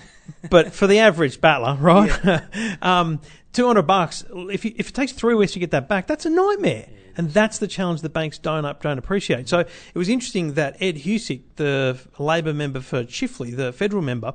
but 0.50 0.74
for 0.74 0.86
the 0.88 1.00
average 1.00 1.40
battler, 1.40 1.76
right? 1.80 2.42
um, 2.84 3.22
two 3.54 3.66
hundred 3.66 3.84
bucks. 3.84 4.26
If 4.34 4.66
you, 4.66 4.74
if 4.76 4.90
it 4.90 4.94
takes 4.96 5.14
three 5.14 5.34
weeks 5.36 5.54
to 5.54 5.60
get 5.60 5.72
that 5.72 5.88
back, 5.88 6.08
that's 6.08 6.26
a 6.26 6.30
nightmare. 6.30 6.88
And 7.16 7.32
that's 7.32 7.60
the 7.60 7.68
challenge 7.68 8.02
the 8.02 8.10
banks 8.10 8.38
don't 8.38 8.66
up, 8.66 8.82
don't 8.82 8.98
appreciate. 8.98 9.48
So 9.50 9.60
it 9.60 9.96
was 9.96 10.10
interesting 10.10 10.54
that 10.54 10.78
Ed 10.82 10.98
Husic, 10.98 11.42
the 11.56 12.00
Labor 12.20 12.54
member 12.54 12.80
for 12.80 13.04
Chifley, 13.04 13.56
the 13.56 13.72
federal 13.72 14.02
member, 14.02 14.34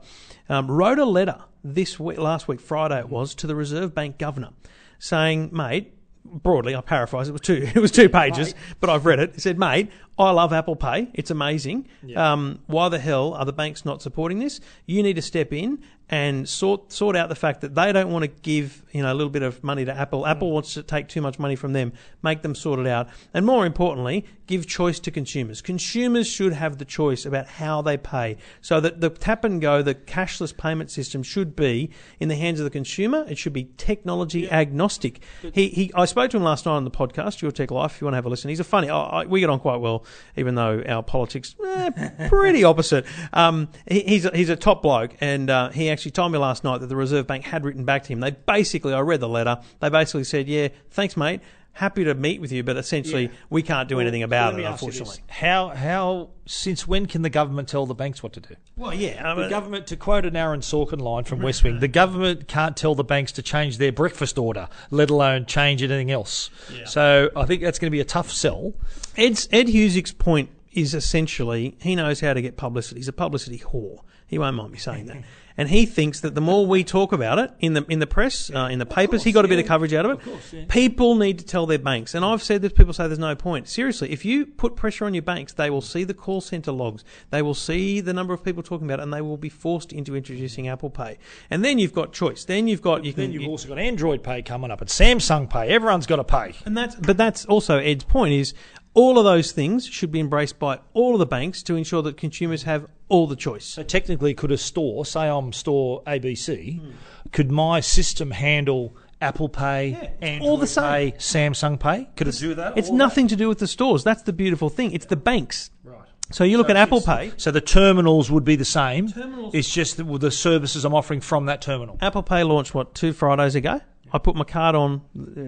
um, 0.48 0.70
wrote 0.70 0.98
a 0.98 1.04
letter 1.04 1.38
this 1.64 1.98
week, 1.98 2.18
last 2.18 2.48
week, 2.48 2.60
Friday 2.60 2.98
it 2.98 3.08
was, 3.08 3.34
to 3.36 3.46
the 3.46 3.54
Reserve 3.54 3.94
Bank 3.94 4.18
governor, 4.18 4.50
saying, 4.98 5.50
"Mate, 5.52 5.92
broadly, 6.24 6.74
I 6.74 6.80
paraphrase. 6.80 7.28
It 7.28 7.32
was 7.32 7.40
two. 7.40 7.68
It 7.74 7.80
was 7.80 7.90
two 7.90 8.08
pages, 8.08 8.54
but 8.80 8.90
I've 8.90 9.06
read 9.06 9.18
it. 9.18 9.34
It 9.34 9.40
said, 9.40 9.58
"Mate, 9.58 9.90
I 10.18 10.30
love 10.30 10.52
Apple 10.52 10.76
Pay. 10.76 11.08
It's 11.14 11.30
amazing. 11.30 11.88
Um, 12.16 12.60
why 12.66 12.88
the 12.88 12.98
hell 12.98 13.34
are 13.34 13.44
the 13.44 13.52
banks 13.52 13.84
not 13.84 14.02
supporting 14.02 14.38
this? 14.40 14.60
You 14.86 15.02
need 15.02 15.16
to 15.16 15.22
step 15.22 15.52
in 15.52 15.82
and 16.10 16.48
sort 16.48 16.90
sort 16.90 17.16
out 17.16 17.28
the 17.28 17.34
fact 17.34 17.60
that 17.60 17.74
they 17.74 17.92
don't 17.92 18.10
want 18.10 18.22
to 18.22 18.28
give 18.28 18.82
you 18.92 19.02
know 19.02 19.12
a 19.12 19.14
little 19.14 19.30
bit 19.30 19.42
of 19.42 19.62
money 19.62 19.84
to 19.84 19.94
Apple. 19.94 20.26
Apple 20.26 20.50
wants 20.50 20.74
to 20.74 20.82
take 20.82 21.08
too 21.08 21.20
much 21.20 21.38
money 21.38 21.54
from 21.54 21.72
them. 21.74 21.92
Make 22.22 22.42
them 22.42 22.54
sort 22.54 22.80
it 22.80 22.86
out, 22.86 23.08
and 23.34 23.44
more 23.44 23.66
importantly, 23.66 24.24
give 24.46 24.66
choice 24.66 24.98
to 25.00 25.10
consumers. 25.10 25.60
Consumers 25.60 26.26
should 26.26 26.54
have 26.54 26.78
the 26.78 26.86
choice 26.86 27.26
about 27.26 27.46
how 27.46 27.82
they 27.82 27.98
pay, 27.98 28.38
so 28.62 28.80
that 28.80 29.00
the 29.00 29.10
tap 29.10 29.44
and 29.44 29.60
go, 29.60 29.82
the 29.82 29.94
cashless 29.94 30.56
payment 30.56 30.90
system 30.90 31.22
should 31.22 31.54
be 31.54 31.90
in 32.18 32.28
the 32.28 32.36
hands 32.36 32.58
of 32.58 32.64
the 32.64 32.70
consumer. 32.70 33.26
It 33.28 33.36
should 33.36 33.52
be 33.52 33.68
technology 33.76 34.50
agnostic. 34.50 35.22
He, 35.52 35.68
he 35.68 35.92
I 35.94 36.06
spoke 36.06 36.30
to 36.30 36.38
him 36.38 36.42
last 36.42 36.64
night 36.64 36.72
on 36.72 36.84
the 36.84 36.90
podcast, 36.90 37.42
Your 37.42 37.52
Tech 37.52 37.70
Life. 37.70 37.96
If 37.96 38.00
you 38.00 38.06
want 38.06 38.14
to 38.14 38.16
have 38.16 38.26
a 38.26 38.30
listen, 38.30 38.48
he's 38.48 38.60
a 38.60 38.64
funny. 38.64 38.88
I, 38.88 38.98
I, 38.98 39.24
we 39.26 39.40
get 39.40 39.50
on 39.50 39.60
quite 39.60 39.76
well, 39.76 40.06
even 40.36 40.54
though 40.54 40.82
our 40.88 41.02
politics 41.02 41.54
eh, 41.64 42.28
pretty 42.28 42.64
opposite. 42.64 43.04
Um, 43.32 43.68
he, 43.86 44.00
he's 44.00 44.24
a, 44.24 44.36
he's 44.36 44.48
a 44.48 44.56
top 44.56 44.82
bloke, 44.82 45.16
and 45.20 45.50
uh, 45.50 45.70
he 45.70 45.90
actually 45.90 46.12
told 46.12 46.32
me 46.32 46.38
last 46.38 46.64
night 46.64 46.78
that 46.78 46.88
the 46.88 46.96
Reserve 46.96 47.26
Bank 47.26 47.44
had 47.44 47.64
written 47.64 47.84
back 47.84 48.04
to 48.04 48.12
him. 48.12 48.20
They 48.20 48.30
basically, 48.30 48.92
I 48.94 49.00
read 49.00 49.20
the 49.20 49.28
letter. 49.28 49.60
They 49.80 49.88
basically 49.88 50.24
said, 50.24 50.48
"Yeah, 50.48 50.68
thanks, 50.90 51.16
mate. 51.16 51.40
Happy 51.78 52.02
to 52.02 52.14
meet 52.14 52.40
with 52.40 52.50
you, 52.50 52.64
but 52.64 52.76
essentially, 52.76 53.30
we 53.50 53.62
can't 53.62 53.88
do 53.88 54.00
anything 54.00 54.24
about 54.24 54.58
it, 54.58 54.64
unfortunately." 54.64 55.18
How 55.28 55.68
how 55.68 56.30
since 56.44 56.88
when 56.88 57.06
can 57.06 57.22
the 57.22 57.30
government 57.30 57.68
tell 57.68 57.86
the 57.86 57.94
banks 57.94 58.20
what 58.20 58.32
to 58.32 58.40
do? 58.40 58.56
Well, 58.76 58.92
yeah, 58.92 59.22
I 59.24 59.34
The 59.40 59.48
government, 59.48 59.86
to 59.86 59.96
quote 59.96 60.26
an 60.26 60.34
Aaron 60.34 60.60
Sorkin 60.60 61.00
line 61.00 61.22
from 61.22 61.40
West 61.42 61.62
Wing, 61.62 61.78
the 61.78 61.86
government 61.86 62.48
can't 62.48 62.76
tell 62.76 62.96
the 62.96 63.04
banks 63.04 63.30
to 63.32 63.42
change 63.42 63.78
their 63.78 63.92
breakfast 63.92 64.38
order, 64.38 64.68
let 64.90 65.08
alone 65.08 65.46
change 65.46 65.80
anything 65.80 66.10
else. 66.10 66.50
So 66.84 67.30
I 67.36 67.44
think 67.44 67.62
that's 67.62 67.78
going 67.78 67.90
to 67.90 67.94
be 67.94 68.00
a 68.00 68.04
tough 68.04 68.32
sell. 68.32 68.74
Ed's, 69.16 69.48
Ed 69.52 69.68
Husic's 69.68 70.12
point 70.12 70.50
is 70.72 70.94
essentially 70.94 71.76
he 71.80 71.94
knows 71.94 72.20
how 72.20 72.32
to 72.32 72.42
get 72.42 72.56
publicity. 72.56 72.98
He's 72.98 73.08
a 73.08 73.12
publicity 73.12 73.58
whore. 73.58 74.00
He 74.28 74.38
won't 74.38 74.54
mind 74.56 74.70
me 74.70 74.78
saying 74.78 75.06
that. 75.06 75.24
And 75.56 75.68
he 75.68 75.86
thinks 75.86 76.20
that 76.20 76.36
the 76.36 76.40
more 76.40 76.64
we 76.66 76.84
talk 76.84 77.10
about 77.12 77.40
it 77.40 77.50
in 77.58 77.72
the 77.72 77.84
in 77.88 77.98
the 77.98 78.06
press, 78.06 78.48
uh, 78.54 78.68
in 78.70 78.78
the 78.78 78.86
papers, 78.86 79.24
he 79.24 79.32
got 79.32 79.44
a 79.44 79.48
bit 79.48 79.58
of 79.58 79.66
coverage 79.66 79.92
out 79.92 80.06
of 80.06 80.24
it. 80.52 80.68
People 80.68 81.16
need 81.16 81.40
to 81.40 81.44
tell 81.44 81.66
their 81.66 81.80
banks, 81.80 82.14
and 82.14 82.24
I've 82.24 82.44
said 82.44 82.62
this. 82.62 82.72
People 82.72 82.92
say 82.92 83.08
there's 83.08 83.18
no 83.18 83.34
point. 83.34 83.66
Seriously, 83.66 84.12
if 84.12 84.24
you 84.24 84.46
put 84.46 84.76
pressure 84.76 85.04
on 85.04 85.14
your 85.14 85.24
banks, 85.24 85.52
they 85.54 85.68
will 85.68 85.80
see 85.80 86.04
the 86.04 86.14
call 86.14 86.40
center 86.40 86.70
logs, 86.70 87.02
they 87.30 87.42
will 87.42 87.54
see 87.54 88.00
the 88.00 88.12
number 88.12 88.32
of 88.32 88.44
people 88.44 88.62
talking 88.62 88.86
about 88.86 89.00
it, 89.00 89.02
and 89.02 89.12
they 89.12 89.20
will 89.20 89.36
be 89.36 89.48
forced 89.48 89.92
into 89.92 90.14
introducing 90.14 90.68
Apple 90.68 90.90
Pay. 90.90 91.18
And 91.50 91.64
then 91.64 91.80
you've 91.80 91.92
got 91.94 92.12
choice. 92.12 92.44
Then 92.44 92.68
you've 92.68 92.82
got 92.82 93.04
you 93.04 93.12
can, 93.12 93.22
Then 93.24 93.32
you've 93.32 93.42
you- 93.42 93.48
also 93.48 93.66
got 93.66 93.80
Android 93.80 94.22
Pay 94.22 94.42
coming 94.42 94.70
up 94.70 94.80
and 94.80 94.88
Samsung 94.88 95.50
Pay. 95.50 95.70
Everyone's 95.70 96.06
got 96.06 96.16
to 96.16 96.24
pay. 96.24 96.54
and 96.66 96.76
that's 96.76 96.94
but 96.94 97.16
that's 97.16 97.44
also 97.46 97.78
Ed's 97.78 98.04
point 98.04 98.32
is 98.34 98.54
all 98.98 99.16
of 99.16 99.24
those 99.24 99.52
things 99.52 99.86
should 99.86 100.10
be 100.10 100.18
embraced 100.18 100.58
by 100.58 100.80
all 100.92 101.14
of 101.14 101.20
the 101.20 101.26
banks 101.26 101.62
to 101.62 101.76
ensure 101.76 102.02
that 102.02 102.16
consumers 102.16 102.64
have 102.64 102.84
all 103.08 103.28
the 103.28 103.36
choice. 103.36 103.64
So 103.64 103.84
technically, 103.84 104.34
could 104.34 104.50
a 104.50 104.58
store, 104.58 105.06
say 105.06 105.28
I'm 105.28 105.52
store 105.52 106.02
ABC, 106.02 106.80
hmm. 106.80 106.90
could 107.30 107.52
my 107.52 107.78
system 107.78 108.32
handle 108.32 108.96
Apple 109.20 109.48
Pay, 109.48 110.14
Android 110.20 110.48
all 110.48 110.56
the 110.56 110.66
same. 110.66 111.12
Pay, 111.12 111.16
Samsung 111.16 111.78
Pay? 111.78 112.08
Could 112.16 112.26
it 112.26 112.38
do 112.40 112.54
that? 112.54 112.76
It's 112.76 112.88
All 112.88 112.96
nothing 112.96 113.28
to 113.28 113.36
do 113.36 113.48
with 113.48 113.60
the 113.60 113.68
stores. 113.68 114.02
That's 114.02 114.22
the 114.22 114.32
beautiful 114.32 114.68
thing. 114.68 114.90
It's 114.90 115.06
the 115.06 115.16
banks. 115.16 115.70
Right. 115.84 116.08
So 116.32 116.42
you 116.42 116.58
look 116.58 116.68
at 116.68 116.76
Apple 116.76 117.00
Pay. 117.00 117.32
So 117.36 117.52
the 117.52 117.60
terminals 117.60 118.32
would 118.32 118.44
be 118.44 118.56
the 118.56 118.64
same. 118.64 119.08
Terminals- 119.08 119.54
It's 119.54 119.72
just 119.72 119.96
the, 119.96 120.04
the 120.18 120.32
services 120.32 120.84
I'm 120.84 120.94
offering 120.94 121.20
from 121.20 121.46
that 121.46 121.62
terminal. 121.62 121.98
Apple 122.00 122.24
Pay 122.24 122.42
launched 122.42 122.74
what 122.74 122.96
two 122.96 123.12
Fridays 123.12 123.54
ago. 123.54 123.80
I 124.12 124.18
put 124.18 124.36
my 124.36 124.44
card 124.44 124.74
on 124.74 125.02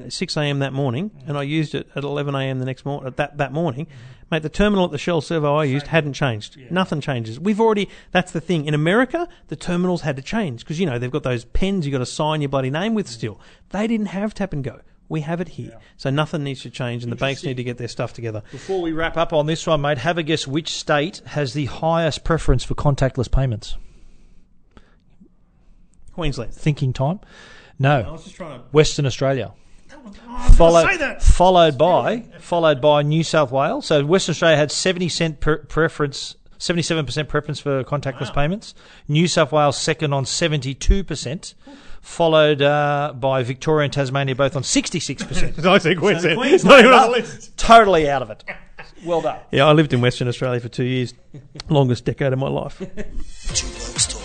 uh, 0.07 0.11
6 0.11 0.37
a.m. 0.37 0.59
that 0.61 0.73
morning, 0.73 1.11
and 1.27 1.37
I 1.37 1.43
used 1.43 1.75
it 1.75 1.89
at 1.95 2.05
11 2.05 2.35
a.m. 2.35 2.59
the 2.59 2.65
next 2.65 2.85
morning. 2.85 3.13
That 3.17 3.39
that 3.39 3.53
morning, 3.53 3.87
mate, 4.31 4.43
the 4.43 4.49
terminal 4.49 4.85
at 4.85 4.91
the 4.91 4.99
Shell 4.99 5.21
servo 5.21 5.55
I 5.55 5.65
used 5.65 5.89
hadn't 5.89 6.15
changed. 6.15 6.59
Nothing 6.71 7.01
changes. 7.01 7.39
We've 7.41 7.61
already. 7.61 7.89
That's 8.13 8.33
the 8.33 8.41
thing. 8.41 8.67
In 8.67 8.75
America, 8.75 9.29
the 9.49 9.57
terminals 9.57 10.03
had 10.03 10.17
to 10.17 10.23
change 10.23 10.61
because 10.61 10.79
you 10.79 10.87
know 10.87 10.99
they've 10.99 11.11
got 11.11 11.23
those 11.23 11.45
pens 11.45 11.87
you 11.87 11.93
have 11.93 12.01
got 12.01 12.05
to 12.05 12.11
sign 12.11 12.41
your 12.41 12.49
bloody 12.49 12.71
name 12.71 12.95
with. 12.95 13.09
Still, 13.09 13.41
they 13.71 13.87
didn't 13.87 14.07
have 14.07 14.35
tap 14.35 14.53
and 14.53 14.65
go. 14.65 14.81
We 15.09 15.23
have 15.23 15.41
it 15.41 15.49
here, 15.49 15.77
so 15.97 16.09
nothing 16.11 16.45
needs 16.45 16.63
to 16.63 16.71
change, 16.71 17.03
and 17.03 17.11
the 17.11 17.17
banks 17.17 17.43
need 17.43 17.57
to 17.57 17.65
get 17.65 17.79
their 17.79 17.89
stuff 17.89 18.13
together. 18.13 18.45
Before 18.53 18.81
we 18.81 18.93
wrap 18.93 19.17
up 19.17 19.33
on 19.33 19.47
this 19.47 19.67
one, 19.67 19.81
mate, 19.81 19.99
have 19.99 20.19
a 20.19 20.23
guess 20.23 20.47
which 20.47 20.73
state 20.73 21.21
has 21.27 21.53
the 21.53 21.65
highest 21.65 22.23
preference 22.23 22.63
for 22.63 22.77
contactless 22.77 23.29
payments? 23.29 23.77
Queensland. 26.13 26.55
Thinking 26.55 26.93
time? 26.93 27.19
No, 27.81 28.13
was 28.13 28.23
just 28.25 28.37
trying 28.37 28.61
to. 28.61 28.65
Western 28.71 29.07
Australia. 29.07 29.53
Oh, 29.93 30.53
Followed, 30.57 30.87
say 30.89 30.97
that. 30.99 31.23
followed 31.23 31.77
by 31.77 32.21
followed 32.39 32.81
by 32.81 33.03
New 33.03 33.25
South 33.25 33.51
Wales. 33.51 33.87
So 33.87 34.05
Western 34.05 34.33
Australia 34.35 34.57
had 34.57 34.71
seventy 34.71 35.09
cent 35.09 35.41
per 35.41 35.57
preference, 35.59 36.37
seventy 36.59 36.83
seven 36.83 37.05
percent 37.07 37.29
preference 37.29 37.59
for 37.59 37.83
contactless 37.85 38.33
payments. 38.33 38.75
New 39.09 39.27
South 39.27 39.51
Wales 39.51 39.77
second 39.77 40.13
on 40.13 40.27
seventy 40.27 40.75
two 40.75 41.03
percent, 41.03 41.55
followed 42.01 42.63
uh, 42.63 43.13
by 43.19 43.43
Victoria 43.43 43.85
and 43.85 43.93
Tasmania 43.93 44.35
both 44.37 44.55
on 44.57 44.63
sixty 44.63 45.01
six 45.01 45.25
percent. 45.25 45.59
I 45.67 45.79
say 45.79 45.95
Queensland. 45.95 46.39
Queensland 46.39 46.65
Not 46.65 46.81
even 46.81 46.93
on 46.93 47.11
the 47.13 47.19
list. 47.19 47.57
totally 47.57 48.09
out 48.09 48.23
of 48.23 48.31
it. 48.31 48.45
Well 49.05 49.23
done. 49.23 49.41
Yeah, 49.51 49.65
I 49.67 49.73
lived 49.73 49.93
in 49.93 50.01
Western 50.01 50.29
Australia 50.29 50.61
for 50.61 50.69
two 50.69 50.85
years, 50.85 51.15
longest 51.69 52.05
decade 52.05 52.33
of 52.33 52.39
my 52.39 52.49
life. 52.49 52.81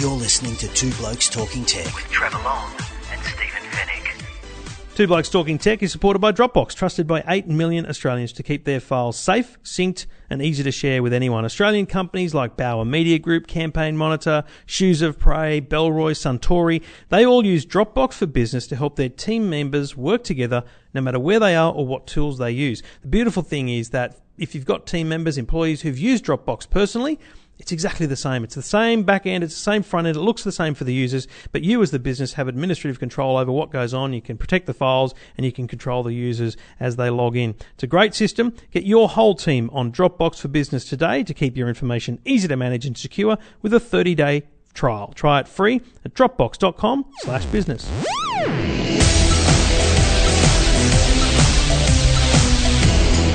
You're 0.00 0.10
listening 0.12 0.54
to 0.58 0.68
Two 0.68 0.92
Blokes 0.92 1.28
Talking 1.28 1.64
Tech. 1.64 1.92
with 1.92 2.08
Trevor 2.08 2.38
Long 2.44 2.70
and 3.10 3.20
Stephen 3.20 3.64
Fenech. 3.72 4.94
Two 4.94 5.08
Blokes 5.08 5.28
Talking 5.28 5.58
Tech 5.58 5.82
is 5.82 5.90
supported 5.90 6.20
by 6.20 6.30
Dropbox, 6.30 6.76
trusted 6.76 7.08
by 7.08 7.24
8 7.26 7.48
million 7.48 7.84
Australians 7.84 8.32
to 8.34 8.44
keep 8.44 8.64
their 8.64 8.78
files 8.78 9.18
safe, 9.18 9.60
synced, 9.64 10.06
and 10.30 10.40
easy 10.40 10.62
to 10.62 10.70
share 10.70 11.02
with 11.02 11.12
anyone. 11.12 11.44
Australian 11.44 11.86
companies 11.86 12.32
like 12.32 12.56
Bauer 12.56 12.84
Media 12.84 13.18
Group, 13.18 13.48
Campaign 13.48 13.96
Monitor, 13.96 14.44
Shoes 14.66 15.02
of 15.02 15.18
Prey, 15.18 15.60
Bellroy, 15.60 16.12
Suntory, 16.12 16.80
they 17.08 17.26
all 17.26 17.44
use 17.44 17.66
Dropbox 17.66 18.12
for 18.12 18.26
Business 18.26 18.68
to 18.68 18.76
help 18.76 18.94
their 18.94 19.08
team 19.08 19.50
members 19.50 19.96
work 19.96 20.22
together 20.22 20.62
no 20.94 21.00
matter 21.00 21.18
where 21.18 21.40
they 21.40 21.56
are 21.56 21.72
or 21.72 21.84
what 21.84 22.06
tools 22.06 22.38
they 22.38 22.52
use. 22.52 22.84
The 23.02 23.08
beautiful 23.08 23.42
thing 23.42 23.68
is 23.68 23.90
that 23.90 24.16
if 24.36 24.54
you've 24.54 24.64
got 24.64 24.86
team 24.86 25.08
members, 25.08 25.36
employees 25.36 25.82
who've 25.82 25.98
used 25.98 26.24
Dropbox 26.24 26.70
personally, 26.70 27.18
it's 27.58 27.72
exactly 27.72 28.06
the 28.06 28.16
same. 28.16 28.44
It's 28.44 28.54
the 28.54 28.62
same 28.62 29.02
back 29.02 29.26
end, 29.26 29.44
it's 29.44 29.54
the 29.54 29.60
same 29.60 29.82
front 29.82 30.06
end, 30.06 30.16
it 30.16 30.20
looks 30.20 30.44
the 30.44 30.52
same 30.52 30.74
for 30.74 30.84
the 30.84 30.94
users, 30.94 31.26
but 31.52 31.62
you 31.62 31.82
as 31.82 31.90
the 31.90 31.98
business 31.98 32.34
have 32.34 32.48
administrative 32.48 32.98
control 32.98 33.36
over 33.36 33.50
what 33.52 33.70
goes 33.70 33.92
on. 33.92 34.12
You 34.12 34.22
can 34.22 34.38
protect 34.38 34.66
the 34.66 34.74
files 34.74 35.14
and 35.36 35.44
you 35.44 35.52
can 35.52 35.66
control 35.66 36.02
the 36.02 36.12
users 36.12 36.56
as 36.78 36.96
they 36.96 37.10
log 37.10 37.36
in. 37.36 37.54
It's 37.74 37.82
a 37.82 37.88
great 37.88 38.14
system. 38.14 38.54
Get 38.70 38.84
your 38.84 39.08
whole 39.08 39.34
team 39.34 39.70
on 39.72 39.92
Dropbox 39.92 40.40
for 40.40 40.48
Business 40.48 40.84
today 40.84 41.22
to 41.24 41.34
keep 41.34 41.56
your 41.56 41.68
information 41.68 42.20
easy 42.24 42.48
to 42.48 42.56
manage 42.56 42.86
and 42.86 42.96
secure 42.96 43.38
with 43.62 43.74
a 43.74 43.80
30 43.80 44.14
day 44.14 44.44
trial. 44.74 45.12
Try 45.14 45.40
it 45.40 45.48
free 45.48 45.80
at 46.04 46.14
dropbox.com 46.14 47.06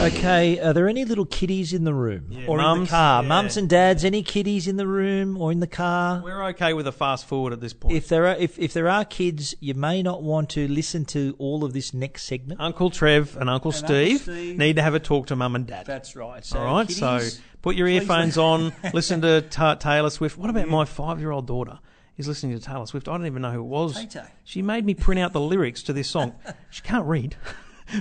Okay, 0.03 0.59
are 0.59 0.73
there 0.73 0.89
any 0.89 1.05
little 1.05 1.23
kiddies 1.25 1.71
in 1.71 1.85
the 1.85 1.93
room 1.93 2.29
or 2.45 2.59
in 2.59 2.81
the 2.81 2.89
car? 2.89 3.23
yeah. 3.23 3.29
Mums 3.29 3.55
and 3.55 3.69
dads, 3.69 4.03
any 4.03 4.21
kiddies 4.21 4.67
in 4.67 4.75
the 4.75 4.85
room 4.85 5.37
or 5.37 5.49
in 5.49 5.61
the 5.61 5.67
car? 5.67 6.21
We're 6.21 6.43
okay 6.47 6.73
with 6.73 6.87
a 6.87 6.91
fast 6.91 7.25
forward 7.25 7.53
at 7.53 7.61
this 7.61 7.71
point. 7.71 7.95
If 7.95 8.09
there 8.09 8.27
are 8.27 8.35
if, 8.35 8.59
if 8.59 8.73
there 8.73 8.89
are 8.89 9.05
kids, 9.05 9.55
you 9.61 9.75
may 9.75 10.03
not 10.03 10.21
want 10.21 10.49
to 10.51 10.67
listen 10.67 11.05
to 11.05 11.37
all 11.39 11.63
of 11.63 11.71
this 11.71 11.93
next 11.93 12.23
segment. 12.23 12.59
Uncle 12.59 12.89
Trev 12.89 13.37
and 13.37 13.49
Uncle, 13.49 13.71
Steve, 13.71 14.19
Steve. 14.19 14.57
need 14.57 14.75
to 14.75 14.81
have 14.81 14.93
a 14.93 14.99
talk 14.99 15.27
to 15.27 15.37
mum 15.37 15.55
and 15.55 15.65
dad. 15.65 15.85
That's 15.85 16.17
right. 16.17 16.43
So 16.43 16.59
All 16.59 16.75
right, 16.75 16.91
so 16.91 17.21
put 17.61 17.77
your 17.77 17.87
please 17.87 18.01
earphones 18.01 18.37
on, 18.37 18.73
listen 18.93 19.21
to 19.21 19.41
Ta 19.49 19.75
Taylor 19.75 20.09
Swift. 20.09 20.37
What 20.37 20.49
about 20.49 20.67
my 20.67 20.83
five-year-old 20.83 21.47
daughter? 21.47 21.79
Is 22.17 22.27
listening 22.27 22.59
to 22.59 22.63
Taylor 22.63 22.85
Swift. 22.85 23.07
I 23.07 23.13
don't 23.13 23.25
even 23.25 23.41
know 23.41 23.51
who 23.51 23.61
it 23.61 23.67
was. 23.67 23.95
Tay-Tay. 23.95 24.27
She 24.43 24.61
made 24.61 24.85
me 24.85 24.93
print 24.93 25.19
out 25.21 25.31
the 25.31 25.39
lyrics 25.39 25.81
to 25.83 25.93
this 25.93 26.09
song. 26.09 26.35
She 26.69 26.81
can't 26.81 27.05
read, 27.07 27.37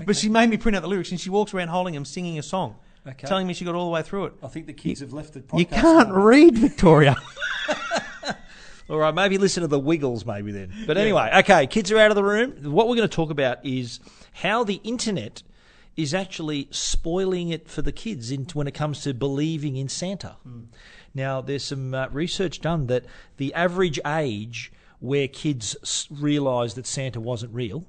but 0.06 0.16
she 0.16 0.28
made 0.28 0.48
me 0.50 0.56
print 0.56 0.76
out 0.76 0.82
the 0.82 0.88
lyrics, 0.88 1.10
and 1.10 1.20
she 1.20 1.30
walks 1.30 1.52
around 1.54 1.68
holding 1.68 1.94
them, 1.94 2.04
singing 2.04 2.38
a 2.38 2.42
song, 2.42 2.76
Okay. 3.06 3.26
telling 3.26 3.46
me 3.46 3.54
she 3.54 3.64
got 3.64 3.74
all 3.74 3.84
the 3.86 3.90
way 3.90 4.02
through 4.02 4.26
it. 4.26 4.34
I 4.42 4.48
think 4.48 4.66
the 4.66 4.72
kids 4.72 5.00
have 5.00 5.12
left 5.12 5.32
the 5.34 5.40
podcast. 5.40 5.58
You 5.58 5.66
can't 5.66 6.12
read, 6.12 6.56
Victoria. 6.58 7.16
All 8.90 8.98
right, 8.98 9.14
maybe 9.14 9.38
listen 9.38 9.62
to 9.62 9.68
the 9.68 9.78
Wiggles, 9.78 10.26
maybe 10.26 10.52
then. 10.52 10.72
But 10.86 10.98
anyway, 10.98 11.30
okay, 11.36 11.66
kids 11.66 11.90
are 11.92 11.98
out 11.98 12.10
of 12.10 12.14
the 12.16 12.24
room. 12.24 12.72
What 12.72 12.88
we're 12.88 12.96
going 12.96 13.08
to 13.08 13.14
talk 13.14 13.30
about 13.30 13.64
is 13.64 14.00
how 14.34 14.64
the 14.64 14.80
internet 14.84 15.42
is 15.96 16.12
actually 16.12 16.68
spoiling 16.70 17.48
it 17.50 17.68
for 17.68 17.80
the 17.80 17.92
kids 17.92 18.30
in, 18.30 18.46
when 18.52 18.66
it 18.66 18.74
comes 18.74 19.02
to 19.02 19.14
believing 19.14 19.76
in 19.76 19.88
Santa. 19.88 20.36
Now, 21.14 21.40
there's 21.40 21.64
some 21.64 21.94
uh, 21.94 22.08
research 22.08 22.60
done 22.60 22.86
that 22.88 23.04
the 23.36 23.54
average 23.54 23.98
age 24.06 24.72
where 24.98 25.28
kids 25.28 26.06
realised 26.10 26.76
that 26.76 26.86
Santa 26.86 27.20
wasn't 27.20 27.54
real 27.54 27.86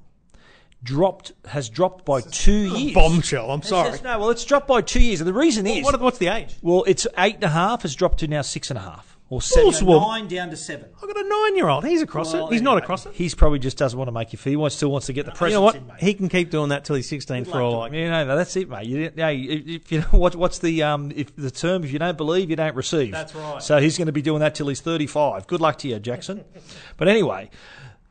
dropped 0.84 1.32
has 1.48 1.70
dropped 1.70 2.06
by 2.06 2.22
two 2.22 2.78
years. 2.78 2.94
Bombshell. 2.94 3.50
I'm 3.52 3.60
It's 3.60 3.70
sorry. 3.70 3.92
just- 3.92 4.04
no, 4.04 4.20
well, 4.20 4.30
it's 4.30 4.44
dropped 4.46 4.68
by 4.68 4.82
two 4.82 5.02
years, 5.02 5.22
and 5.22 5.28
the 5.28 5.34
reason 5.34 5.66
is 5.66 5.84
What, 5.86 6.00
what's 6.02 6.18
the 6.18 6.28
age? 6.28 6.56
well, 6.62 6.84
it's 6.88 7.08
eight 7.18 7.36
and 7.36 7.44
a 7.46 7.50
half 7.50 7.84
has 7.84 7.96
dropped 7.96 8.20
to 8.20 8.28
now 8.28 8.42
six 8.42 8.70
and 8.70 8.78
a 8.78 8.82
half 8.82 9.18
or 9.30 9.42
seven. 9.42 9.64
Bullshit. 9.64 9.84
Well- 9.88 10.02
Nine 10.02 10.28
down 10.28 10.50
to 10.50 10.58
seven. 10.58 10.90
I've 11.02 11.08
got 11.08 11.18
a 11.18 11.28
nine-year-old. 11.28 11.86
He's 11.86 12.02
across 12.02 12.34
Well, 12.34 12.48
it. 12.50 12.54
He's 12.54 12.62
not 12.62 12.72
anyway. 12.74 12.84
across 12.84 13.06
it. 13.06 13.14
He's 13.16 13.34
probably 13.34 13.60
just 13.60 13.78
doesn't 13.78 13.98
want 13.98 14.10
to 14.10 14.12
make 14.12 14.34
you 14.34 14.38
feel. 14.38 14.52
He 14.52 14.58
wants, 14.58 14.76
still 14.76 14.92
wants 14.92 15.08
to 15.08 15.14
get 15.14 15.26
the 15.26 15.46
You 15.46 15.52
know 15.54 15.62
what? 15.62 15.76
in, 15.76 15.88
mate. 15.88 15.96
He 16.00 16.14
can 16.14 16.28
keep 16.28 16.52
doing 16.52 16.70
that 16.70 16.84
till 16.84 16.98
he's 16.98 17.08
16 17.08 17.46
for 17.46 17.62
all 17.62 17.82
I 17.84 17.88
You 17.88 18.10
know, 18.10 18.26
no, 18.26 18.36
that's 18.36 18.56
it, 18.58 18.70
mate. 18.70 18.86
You, 18.86 19.10
no, 19.16 19.30
if 19.30 19.68
if 19.68 19.92
you 19.92 20.00
know 20.02 20.06
what, 20.20 20.36
what's 20.36 20.60
the 20.60 20.84
um, 20.84 21.12
if 21.16 21.34
the 21.38 21.50
term? 21.50 21.84
If 21.86 21.92
you 21.94 22.00
don't 22.00 22.18
believe, 22.18 22.50
you 22.50 22.56
don't 22.58 22.76
receive. 22.76 23.12
That's 23.14 23.34
right. 23.34 23.64
So 23.64 23.78
he's 23.80 23.98
going 23.98 24.08
to 24.08 24.12
be 24.12 24.22
doing 24.22 24.42
that 24.42 24.54
till 24.54 24.68
he's 24.68 24.82
thirty-five. 24.82 25.48
Good 25.48 25.62
luck 25.62 25.78
to 25.80 25.88
you, 25.88 25.98
Jackson. 26.00 26.44
but 26.98 27.08
anyway, 27.08 27.50